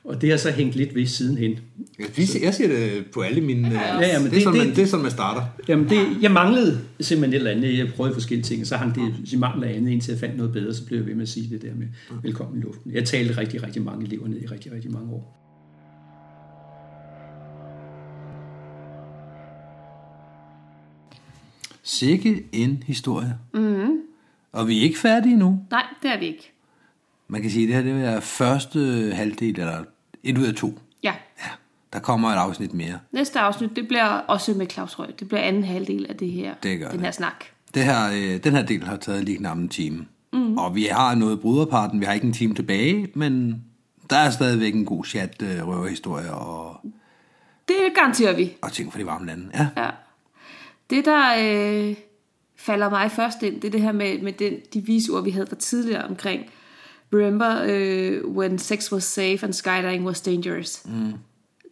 Og 0.04 0.20
det 0.22 0.30
har 0.30 0.36
så 0.36 0.50
hængt 0.50 0.76
lidt 0.76 0.94
ved 0.94 1.06
sidenhen. 1.06 1.58
Jeg, 2.42 2.54
siger 2.54 2.68
det 2.68 3.06
på 3.14 3.20
alle 3.20 3.40
mine... 3.40 3.68
Ja, 3.72 3.98
ja, 4.00 4.18
men 4.18 4.24
det, 4.24 4.26
er 4.26 4.30
det- 4.34 4.42
sådan, 4.42 4.58
man, 4.58 4.66
det- 4.68 4.76
det 4.76 4.82
er 4.82 4.86
sådan, 4.86 5.02
man 5.02 5.12
starter. 5.12 5.42
Jamen, 5.68 5.88
det, 5.88 6.22
jeg 6.22 6.30
manglede 6.30 6.80
simpelthen 7.00 7.32
et 7.32 7.36
eller 7.36 7.50
andet. 7.50 7.78
Jeg 7.78 7.88
prøvede 7.96 8.14
forskellige 8.14 8.44
ting, 8.44 8.60
og 8.60 8.66
så 8.66 8.76
hang 8.76 8.94
det 8.94 9.14
i 9.32 9.36
mangel 9.36 9.64
af 9.64 9.76
andet, 9.76 9.92
indtil 9.92 10.10
jeg 10.12 10.20
fandt 10.20 10.36
noget 10.36 10.52
bedre, 10.52 10.74
så 10.74 10.86
blev 10.86 10.98
jeg 10.98 11.06
ved 11.06 11.14
med 11.14 11.22
at 11.22 11.28
sige 11.28 11.50
det 11.50 11.62
der 11.62 11.74
med 11.74 11.86
velkommen 12.22 12.58
i 12.58 12.62
luften. 12.62 12.92
Jeg 12.92 13.04
talte 13.04 13.36
rigtig, 13.36 13.62
rigtig 13.62 13.82
mange 13.82 14.06
elever 14.06 14.28
ned 14.28 14.42
i 14.42 14.46
rigtig, 14.46 14.72
rigtig 14.72 14.90
mange 14.92 15.12
år. 15.12 15.32
Sikke 21.82 22.44
en 22.52 22.82
historie. 22.86 23.34
Mm. 23.54 23.75
Og 24.56 24.68
vi 24.68 24.78
er 24.78 24.82
ikke 24.82 24.98
færdige 24.98 25.36
nu. 25.36 25.60
Nej, 25.70 25.82
det 26.02 26.10
er 26.10 26.18
vi 26.18 26.26
ikke. 26.26 26.52
Man 27.28 27.42
kan 27.42 27.50
sige, 27.50 27.76
at 27.76 27.84
det 27.84 27.92
her 27.94 28.00
det 28.02 28.08
er 28.14 28.20
første 28.20 29.10
halvdel, 29.14 29.60
eller 29.60 29.84
et 30.24 30.38
ud 30.38 30.44
af 30.46 30.54
to. 30.54 30.78
Ja, 31.02 31.14
Ja, 31.38 31.50
der 31.92 31.98
kommer 31.98 32.28
et 32.28 32.36
afsnit 32.36 32.74
mere. 32.74 32.98
næste 33.12 33.40
afsnit, 33.40 33.70
det 33.76 33.88
bliver 33.88 34.04
også 34.04 34.54
med 34.54 34.66
Claus 34.70 34.98
Røg. 34.98 35.08
Det 35.20 35.28
bliver 35.28 35.40
anden 35.40 35.64
halvdel 35.64 36.06
af 36.08 36.16
det 36.16 36.30
her, 36.30 36.54
Det 36.62 36.78
gør 36.78 36.86
den 36.88 36.98
det. 36.98 37.04
her 37.04 37.10
snak. 37.10 37.44
Det 37.74 37.84
her, 37.84 38.10
øh, 38.14 38.44
den 38.44 38.52
her 38.52 38.62
del 38.62 38.84
har 38.84 38.96
taget 38.96 39.24
lige 39.24 39.38
knap 39.38 39.56
en 39.56 39.68
time. 39.68 40.06
Mm. 40.32 40.58
Og 40.58 40.74
vi 40.74 40.84
har 40.92 41.14
noget 41.14 41.40
bruderparten. 41.40 42.00
Vi 42.00 42.04
har 42.04 42.12
ikke 42.12 42.26
en 42.26 42.32
time 42.32 42.54
tilbage, 42.54 43.08
men 43.14 43.62
der 44.10 44.16
er 44.16 44.30
stadigvæk 44.30 44.74
en 44.74 44.84
god 44.84 45.04
chat, 45.04 45.42
øh, 45.42 45.68
røverhistorie 45.68 46.32
og, 46.32 46.80
Det 47.68 47.76
garanterer 47.94 48.36
vi. 48.36 48.52
og 48.62 48.72
ting 48.72 48.92
fra 48.92 48.98
de 49.00 49.06
varme 49.06 49.26
lande. 49.26 49.48
Ja. 49.54 49.66
Ja. 49.76 49.90
Det, 50.90 51.04
der 51.04 51.22
øh, 51.38 51.94
falder 52.58 52.90
mig 52.90 53.10
først 53.10 53.42
ind, 53.42 53.54
det 53.60 53.64
er 53.68 53.72
det 53.72 53.80
her 53.80 53.92
med, 53.92 54.22
med 54.22 54.32
den, 54.32 54.52
de 54.74 54.80
vise 54.86 55.12
ord, 55.12 55.24
vi 55.24 55.30
havde 55.30 55.46
fra 55.46 55.56
tidligere 55.56 56.04
omkring 56.04 56.42
Remember 57.14 57.62
uh, 58.26 58.36
when 58.36 58.58
sex 58.58 58.92
was 58.92 59.04
safe 59.04 59.38
and 59.44 59.52
skydiving 59.52 60.06
was 60.06 60.20
dangerous. 60.20 60.82
Mm. 60.84 61.12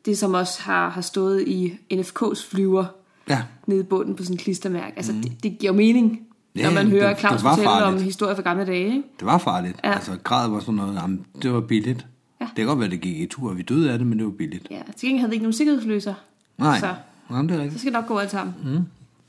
Det, 0.04 0.18
som 0.18 0.34
også 0.34 0.62
har, 0.62 0.88
har 0.88 1.00
stået 1.00 1.48
i 1.48 1.78
NFK's 1.92 2.50
flyver 2.50 2.84
ja. 3.28 3.42
nede 3.66 3.80
i 3.80 3.82
bunden 3.82 4.14
på 4.14 4.22
sådan 4.22 4.34
en 4.34 4.38
klistermærke. 4.38 4.92
Altså, 4.96 5.12
mm. 5.12 5.22
det, 5.22 5.42
det 5.42 5.58
giver 5.58 5.72
mening, 5.72 6.20
Ja, 6.56 6.64
når 6.64 6.74
man 6.74 6.84
det- 6.84 6.92
hører 6.92 7.08
det 7.08 7.18
Claus 7.18 7.40
fortælle 7.42 7.70
om 7.70 8.02
historier 8.02 8.34
fra 8.34 8.42
gamle 8.42 8.64
dage. 8.66 8.86
Ikke? 8.86 9.02
Det 9.18 9.26
var 9.26 9.38
farligt. 9.38 9.80
Ja. 9.84 9.92
Altså, 9.94 10.16
grad 10.24 10.50
var 10.50 10.60
sådan 10.60 10.74
noget, 10.74 10.94
jamen, 10.94 11.26
det 11.42 11.52
var 11.52 11.60
billigt. 11.60 12.06
Ja. 12.40 12.44
Det 12.46 12.56
kan 12.56 12.66
godt 12.66 12.80
være, 12.80 12.90
det 12.90 13.00
gik 13.00 13.16
i 13.20 13.26
tur, 13.26 13.50
og 13.50 13.56
vi 13.56 13.62
døde 13.62 13.92
af 13.92 13.98
det, 13.98 14.06
men 14.06 14.18
det 14.18 14.24
var 14.26 14.32
billigt. 14.32 14.66
Ja, 14.70 14.80
til 14.96 15.06
gengæld 15.08 15.20
havde 15.20 15.30
vi 15.30 15.34
ikke 15.34 15.42
nogen 15.44 15.52
sikkerhedsløser. 15.52 16.14
Nej, 16.58 16.80
Så 16.80 16.94
jamen, 17.30 17.48
det 17.48 17.52
er 17.52 17.56
det 17.56 17.62
rigtigt. 17.64 17.80
skal 17.80 17.92
nok 17.92 18.06
gå 18.06 18.18
alt 18.18 18.30
sammen. 18.30 18.54
Mm. 18.64 18.84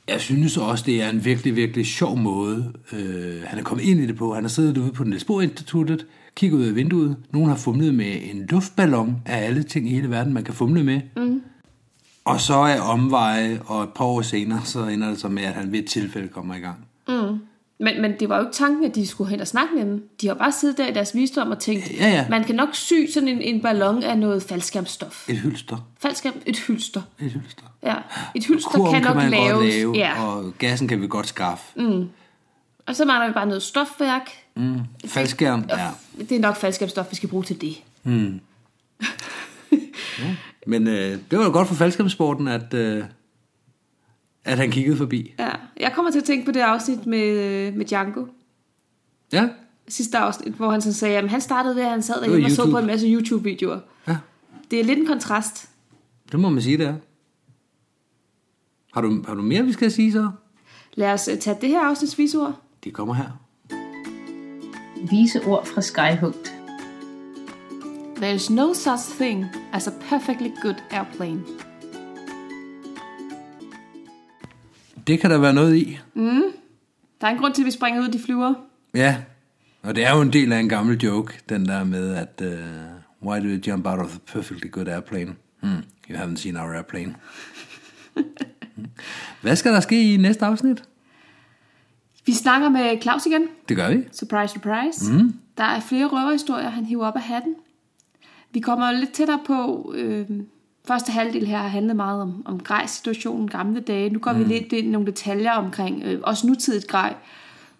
Jeg 0.07 0.21
synes 0.21 0.57
også, 0.57 0.83
det 0.87 1.01
er 1.01 1.09
en 1.09 1.25
virkelig, 1.25 1.55
virkelig 1.55 1.85
sjov 1.85 2.17
måde, 2.17 2.73
øh, 2.93 3.41
han 3.45 3.59
er 3.59 3.63
kommet 3.63 3.83
ind 3.83 3.99
i 3.99 4.05
det 4.05 4.15
på. 4.15 4.33
Han 4.33 4.43
har 4.43 4.49
siddet 4.49 4.77
ude 4.77 4.91
på 4.91 5.03
Niels 5.03 5.23
Bohr 5.23 5.41
Instituttet, 5.41 6.05
kigget 6.35 6.57
ud 6.57 6.65
af 6.65 6.75
vinduet. 6.75 7.17
Nogen 7.31 7.49
har 7.49 7.55
fumlet 7.55 7.95
med 7.95 8.15
en 8.31 8.45
luftballon 8.49 9.21
af 9.25 9.45
alle 9.45 9.63
ting 9.63 9.87
i 9.87 9.93
hele 9.93 10.09
verden, 10.09 10.33
man 10.33 10.43
kan 10.43 10.53
fumle 10.53 10.83
med. 10.83 11.01
Mm. 11.17 11.41
Og 12.25 12.41
så 12.41 12.53
er 12.53 12.81
omveje, 12.81 13.61
og 13.65 13.83
et 13.83 13.89
par 13.95 14.05
år 14.05 14.21
senere, 14.21 14.61
så 14.63 14.87
ender 14.87 15.09
det 15.09 15.19
så 15.19 15.29
med, 15.29 15.43
at 15.43 15.53
han 15.53 15.71
ved 15.71 15.79
et 15.79 15.85
tilfælde 15.85 16.27
kommer 16.27 16.55
i 16.55 16.59
gang. 16.59 16.77
Men, 17.79 18.01
men 18.01 18.19
det 18.19 18.29
var 18.29 18.37
jo 18.37 18.43
ikke 18.43 18.55
tanken, 18.55 18.85
at 18.85 18.95
de 18.95 19.07
skulle 19.07 19.29
hen 19.29 19.41
og 19.41 19.47
snakke 19.47 19.75
med 19.75 19.85
dem. 19.85 20.09
De 20.21 20.27
har 20.27 20.33
bare 20.33 20.51
siddet 20.51 20.77
der 20.77 20.87
i 20.87 20.93
deres 20.93 21.15
visdom 21.15 21.51
og 21.51 21.59
tænkt, 21.59 21.91
Ja, 21.99 22.07
ja. 22.09 22.25
man 22.29 22.43
kan 22.43 22.55
nok 22.55 22.69
sy 22.75 22.93
sådan 23.13 23.29
en, 23.29 23.41
en 23.41 23.61
ballon 23.61 24.03
af 24.03 24.17
noget 24.17 24.43
faldskærmstof. 24.43 25.29
Et 25.29 25.37
hylster. 25.37 25.87
Faldskærm, 25.99 26.33
et 26.45 26.57
hylster. 26.59 27.01
Et 27.19 27.31
hylster. 27.31 27.63
Ja, 27.83 27.95
et 28.35 28.45
hylster 28.45 28.69
Kurven 28.71 28.93
kan 28.93 29.03
nok 29.03 29.15
man 29.15 29.31
laves. 29.31 29.51
godt 29.53 29.65
lave, 29.65 29.93
ja. 29.95 30.23
og 30.23 30.53
gassen 30.57 30.87
kan 30.87 31.01
vi 31.01 31.07
godt 31.07 31.27
skaffe. 31.27 31.63
Mm. 31.75 32.09
Og 32.85 32.95
så 32.95 33.05
mangler 33.05 33.27
vi 33.27 33.33
bare 33.33 33.45
noget 33.45 33.63
stofværk. 33.63 34.29
Mm. 34.55 34.79
Faldskærm, 35.05 35.65
ja. 35.69 35.89
Det 36.19 36.31
er 36.31 36.39
nok 36.39 36.55
faldskærmstof, 36.55 37.05
vi 37.09 37.15
skal 37.15 37.29
bruge 37.29 37.43
til 37.43 37.61
det. 37.61 37.75
Men 40.67 40.87
øh, 40.87 41.17
det 41.31 41.39
var 41.39 41.45
jo 41.45 41.51
godt 41.51 41.67
for 41.67 41.75
faldskærmsporten, 41.75 42.47
at, 42.47 42.73
øh, 42.73 43.03
at 44.45 44.57
han 44.57 44.71
kiggede 44.71 44.97
forbi. 44.97 45.33
Ja. 45.39 45.49
Jeg 45.79 45.91
kommer 45.95 46.11
til 46.11 46.19
at 46.19 46.25
tænke 46.25 46.45
på 46.45 46.51
det 46.51 46.59
afsnit 46.59 47.05
med, 47.05 47.71
med 47.71 47.85
Django. 47.85 48.25
Ja, 49.33 49.49
Sidste 49.87 50.17
afsnit, 50.17 50.53
hvor 50.53 50.71
han 50.71 50.81
sådan 50.81 50.93
sagde, 50.93 51.17
at 51.17 51.29
han 51.29 51.41
startede 51.41 51.75
ved, 51.75 51.83
at 51.83 51.89
han 51.89 52.01
sad 52.01 52.21
derhjemme 52.21 52.45
og 52.45 52.51
så 52.51 52.71
på 52.71 52.77
en 52.77 52.85
masse 52.87 53.07
YouTube-videoer. 53.07 53.79
ja. 54.07 54.17
Det 54.71 54.79
er 54.79 54.83
lidt 54.83 54.99
en 54.99 55.05
kontrast. 55.05 55.69
Det 56.31 56.39
må 56.39 56.49
man 56.49 56.61
sige, 56.61 56.77
det 56.77 56.87
er. 56.87 56.95
Har 58.93 59.01
du, 59.01 59.23
har 59.27 59.33
du 59.33 59.41
mere, 59.41 59.63
vi 59.63 59.71
skal 59.71 59.91
sige 59.91 60.11
så? 60.11 60.31
Lad 60.93 61.13
os 61.13 61.27
øh, 61.27 61.37
tage 61.37 61.57
det 61.61 61.69
her 61.69 61.81
afsnits 61.81 62.17
visord. 62.17 62.61
De 62.83 62.91
kommer 62.91 63.13
her. 63.13 63.39
Vise 65.09 65.43
ord 65.45 65.65
fra 65.65 65.81
Skyhugt. 65.81 66.55
There's 68.15 68.53
no 68.53 68.73
such 68.73 69.15
thing 69.19 69.45
as 69.73 69.87
a 69.87 69.91
perfectly 70.09 70.49
good 70.61 70.75
airplane. 70.91 71.41
Det 75.07 75.19
kan 75.19 75.29
der 75.29 75.37
være 75.37 75.53
noget 75.53 75.75
i. 75.75 75.99
Der 77.21 77.27
er 77.27 77.31
en 77.31 77.37
grund 77.37 77.53
til, 77.53 77.61
at 77.61 77.65
vi 77.65 77.71
springer 77.71 78.01
ud, 78.01 78.07
de 78.07 78.19
flyver. 78.19 78.53
Ja, 78.93 79.17
og 79.83 79.95
det 79.95 80.05
er 80.05 80.15
jo 80.15 80.21
en 80.21 80.33
del 80.33 80.53
af 80.53 80.59
en 80.59 80.69
gammel 80.69 80.97
joke, 81.01 81.33
den 81.49 81.65
der 81.65 81.83
med, 81.83 82.15
at 82.15 82.41
uh, 82.41 83.27
why 83.29 83.39
do 83.39 83.45
you 83.45 83.59
jump 83.67 83.87
out 83.87 83.99
of 83.99 84.09
the 84.09 84.19
perfectly 84.33 84.71
good 84.71 84.87
airplane? 84.87 85.35
Hmm, 85.61 85.83
you 86.09 86.17
haven't 86.17 86.35
seen 86.35 86.57
our 86.57 86.73
airplane. 86.73 87.15
Hvad 89.41 89.55
skal 89.55 89.73
der 89.73 89.79
ske 89.79 90.13
i 90.13 90.17
næste 90.17 90.45
afsnit? 90.45 90.83
Vi 92.25 92.33
snakker 92.33 92.69
med 92.69 93.01
Claus 93.01 93.25
igen. 93.25 93.47
Det 93.69 93.77
gør 93.77 93.89
vi. 93.89 94.03
Surprise, 94.11 94.53
surprise. 94.53 95.13
Mm. 95.13 95.33
Der 95.57 95.63
er 95.63 95.79
flere 95.79 96.07
røverhistorier, 96.07 96.69
han 96.69 96.85
hiver 96.85 97.07
op 97.07 97.15
af 97.15 97.21
hatten. 97.21 97.55
Vi 98.51 98.59
kommer 98.59 98.91
lidt 98.91 99.11
tættere 99.11 99.39
på... 99.45 99.93
Øh, 99.97 100.25
første 100.87 101.11
halvdel 101.11 101.47
her 101.47 101.57
har 101.57 101.67
handlet 101.67 101.95
meget 101.95 102.21
om, 102.21 102.43
om 102.45 102.59
Grejs 102.59 102.91
situation 102.91 103.47
gamle 103.47 103.79
dage. 103.79 104.09
Nu 104.09 104.19
går 104.19 104.31
mm. 104.31 104.39
vi 104.39 104.43
lidt 104.43 104.73
ind 104.73 104.87
i 104.87 104.89
nogle 104.89 105.07
detaljer 105.07 105.51
omkring 105.51 106.03
øh, 106.03 106.19
også 106.23 106.47
nutidigt 106.47 106.87
grej. 106.87 107.15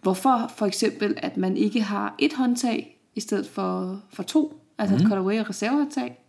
Hvorfor 0.02 0.52
for 0.58 0.66
eksempel, 0.66 1.14
at 1.18 1.38
man 1.38 1.58
ikke 1.58 1.82
har 1.82 2.16
et 2.20 2.34
håndtag 2.34 2.98
i 3.16 3.20
stedet 3.20 3.48
for, 3.48 4.00
for 4.14 4.24
to. 4.24 4.62
Altså 4.78 4.96
mm. 4.96 5.02
et 5.02 5.08
cutaway 5.08 5.40
og 5.40 5.50
reservehåndtag. 5.50 6.22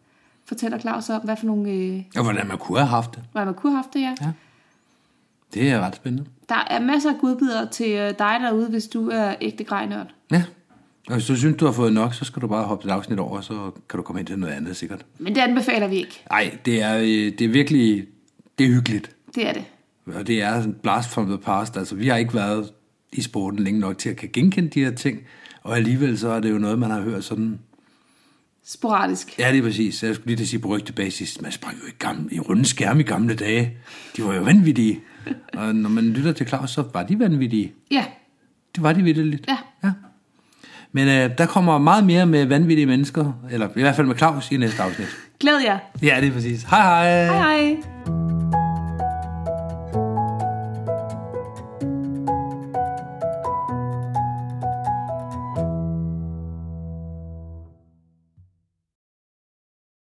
Fortæller 0.45 0.79
Claus 0.79 1.11
om, 1.11 1.23
hvad 1.23 1.37
for 1.37 1.47
nogle... 1.47 1.71
Øh, 1.71 2.03
Og 2.17 2.23
hvordan 2.23 2.47
man 2.47 2.59
kunne 2.59 2.79
have 2.79 2.89
haft 2.89 3.15
det. 3.15 3.23
hvad 3.33 3.45
man 3.45 3.55
kunne 3.55 3.73
have 3.73 3.83
haft 3.83 3.95
det, 3.95 4.01
ja. 4.01 4.15
Ja. 4.21 4.33
Det 5.55 5.71
er 5.71 5.81
ret 5.81 5.97
spændende. 5.97 6.31
Der 6.49 6.67
er 6.71 6.81
masser 6.81 7.11
af 7.11 7.19
godbidder 7.21 7.67
til 7.69 7.91
øh, 7.91 8.09
dig 8.19 8.39
derude, 8.41 8.69
hvis 8.69 8.87
du 8.87 9.11
er 9.11 9.35
ægte 9.41 9.65
grejnørd. 9.65 10.07
Ja. 10.31 10.45
Og 11.07 11.13
hvis 11.15 11.27
du 11.27 11.37
synes, 11.37 11.57
du 11.57 11.65
har 11.65 11.73
fået 11.73 11.93
nok, 11.93 12.15
så 12.15 12.25
skal 12.25 12.43
du 12.43 12.47
bare 12.47 12.65
hoppe 12.65 12.89
et 12.89 12.91
afsnit 12.93 13.19
over, 13.19 13.41
så 13.41 13.71
kan 13.89 13.97
du 13.97 14.03
komme 14.03 14.21
ind 14.21 14.27
til 14.27 14.39
noget 14.39 14.53
andet 14.53 14.77
sikkert. 14.77 15.05
Men 15.19 15.35
det 15.35 15.41
anbefaler 15.41 15.89
vi 15.89 15.97
ikke. 15.97 16.23
Nej, 16.31 16.59
det 16.65 16.83
er, 16.83 16.97
øh, 16.97 17.07
det 17.09 17.41
er 17.41 17.49
virkelig 17.49 18.07
det 18.59 18.67
er 18.67 18.71
hyggeligt. 18.71 19.11
Det 19.35 19.49
er 19.49 19.53
det. 19.53 19.65
Og 20.15 20.27
det 20.27 20.43
er 20.43 20.61
sådan 20.61 20.77
blast 20.83 21.11
from 21.11 21.27
the 21.27 21.39
past. 21.39 21.77
Altså, 21.77 21.95
vi 21.95 22.09
har 22.09 22.17
ikke 22.17 22.35
været 22.35 22.73
i 23.13 23.23
sporten 23.23 23.59
længe 23.59 23.81
nok 23.81 23.99
til 23.99 24.09
at 24.09 24.17
kan 24.17 24.31
genkende 24.33 24.69
de 24.69 24.81
her 24.85 24.91
ting. 24.91 25.21
Og 25.63 25.77
alligevel 25.77 26.19
så 26.19 26.29
er 26.29 26.41
det 26.41 26.51
jo 26.51 26.59
noget, 26.59 26.79
man 26.79 26.91
har 26.91 27.01
hørt 27.01 27.25
sådan... 27.25 27.59
Sporadisk. 28.65 29.39
Ja, 29.39 29.53
det 29.53 29.59
er 29.59 29.63
præcis. 29.63 30.03
Jeg 30.03 30.15
skulle 30.15 30.27
lige 30.27 30.37
til 30.37 30.45
at 30.45 30.49
sige 30.49 30.61
på 30.61 30.69
rygtebasis. 30.69 31.41
Man 31.41 31.53
sprang 31.53 31.77
jo 31.83 31.87
i, 31.89 31.95
gamle, 31.99 32.29
i 32.35 32.41
runde 32.41 32.65
skærme 32.65 33.01
i 33.01 33.03
gamle 33.03 33.35
dage. 33.35 33.77
De 34.17 34.25
var 34.25 34.35
jo 34.35 34.43
vanvittige. 34.43 35.01
Og 35.55 35.75
når 35.75 35.91
man 35.91 36.05
lytter 36.05 36.33
til 36.33 36.47
Claus, 36.49 36.71
så 36.71 36.85
var 36.93 37.03
de 37.03 37.19
vanvittige. 37.19 37.73
Ja, 37.91 38.05
Det 38.75 38.83
var 38.83 38.93
de 38.93 39.03
vitterligt. 39.03 39.45
Ja. 39.49 39.57
Men 40.97 41.09
øh, 41.09 41.31
der 41.39 41.47
kommer 41.47 41.79
meget 41.79 42.05
mere 42.05 42.27
med 42.27 42.47
vanvittige 42.47 42.87
mennesker, 42.87 43.33
eller 43.51 43.69
i 43.77 43.81
hvert 43.81 43.97
fald 43.97 44.07
med 44.07 44.17
Claus 44.17 44.53
i 44.53 44.57
næste 44.57 44.83
afsnit. 44.83 45.09
glæd 45.41 45.59
jer. 45.65 45.79
Ja, 46.03 46.17
det 46.21 46.29
er 46.29 46.33
præcis. 46.33 46.63
Hej 46.63 46.81
hej. 46.83 47.25
Hej 47.27 47.39
hej. 47.39 48.26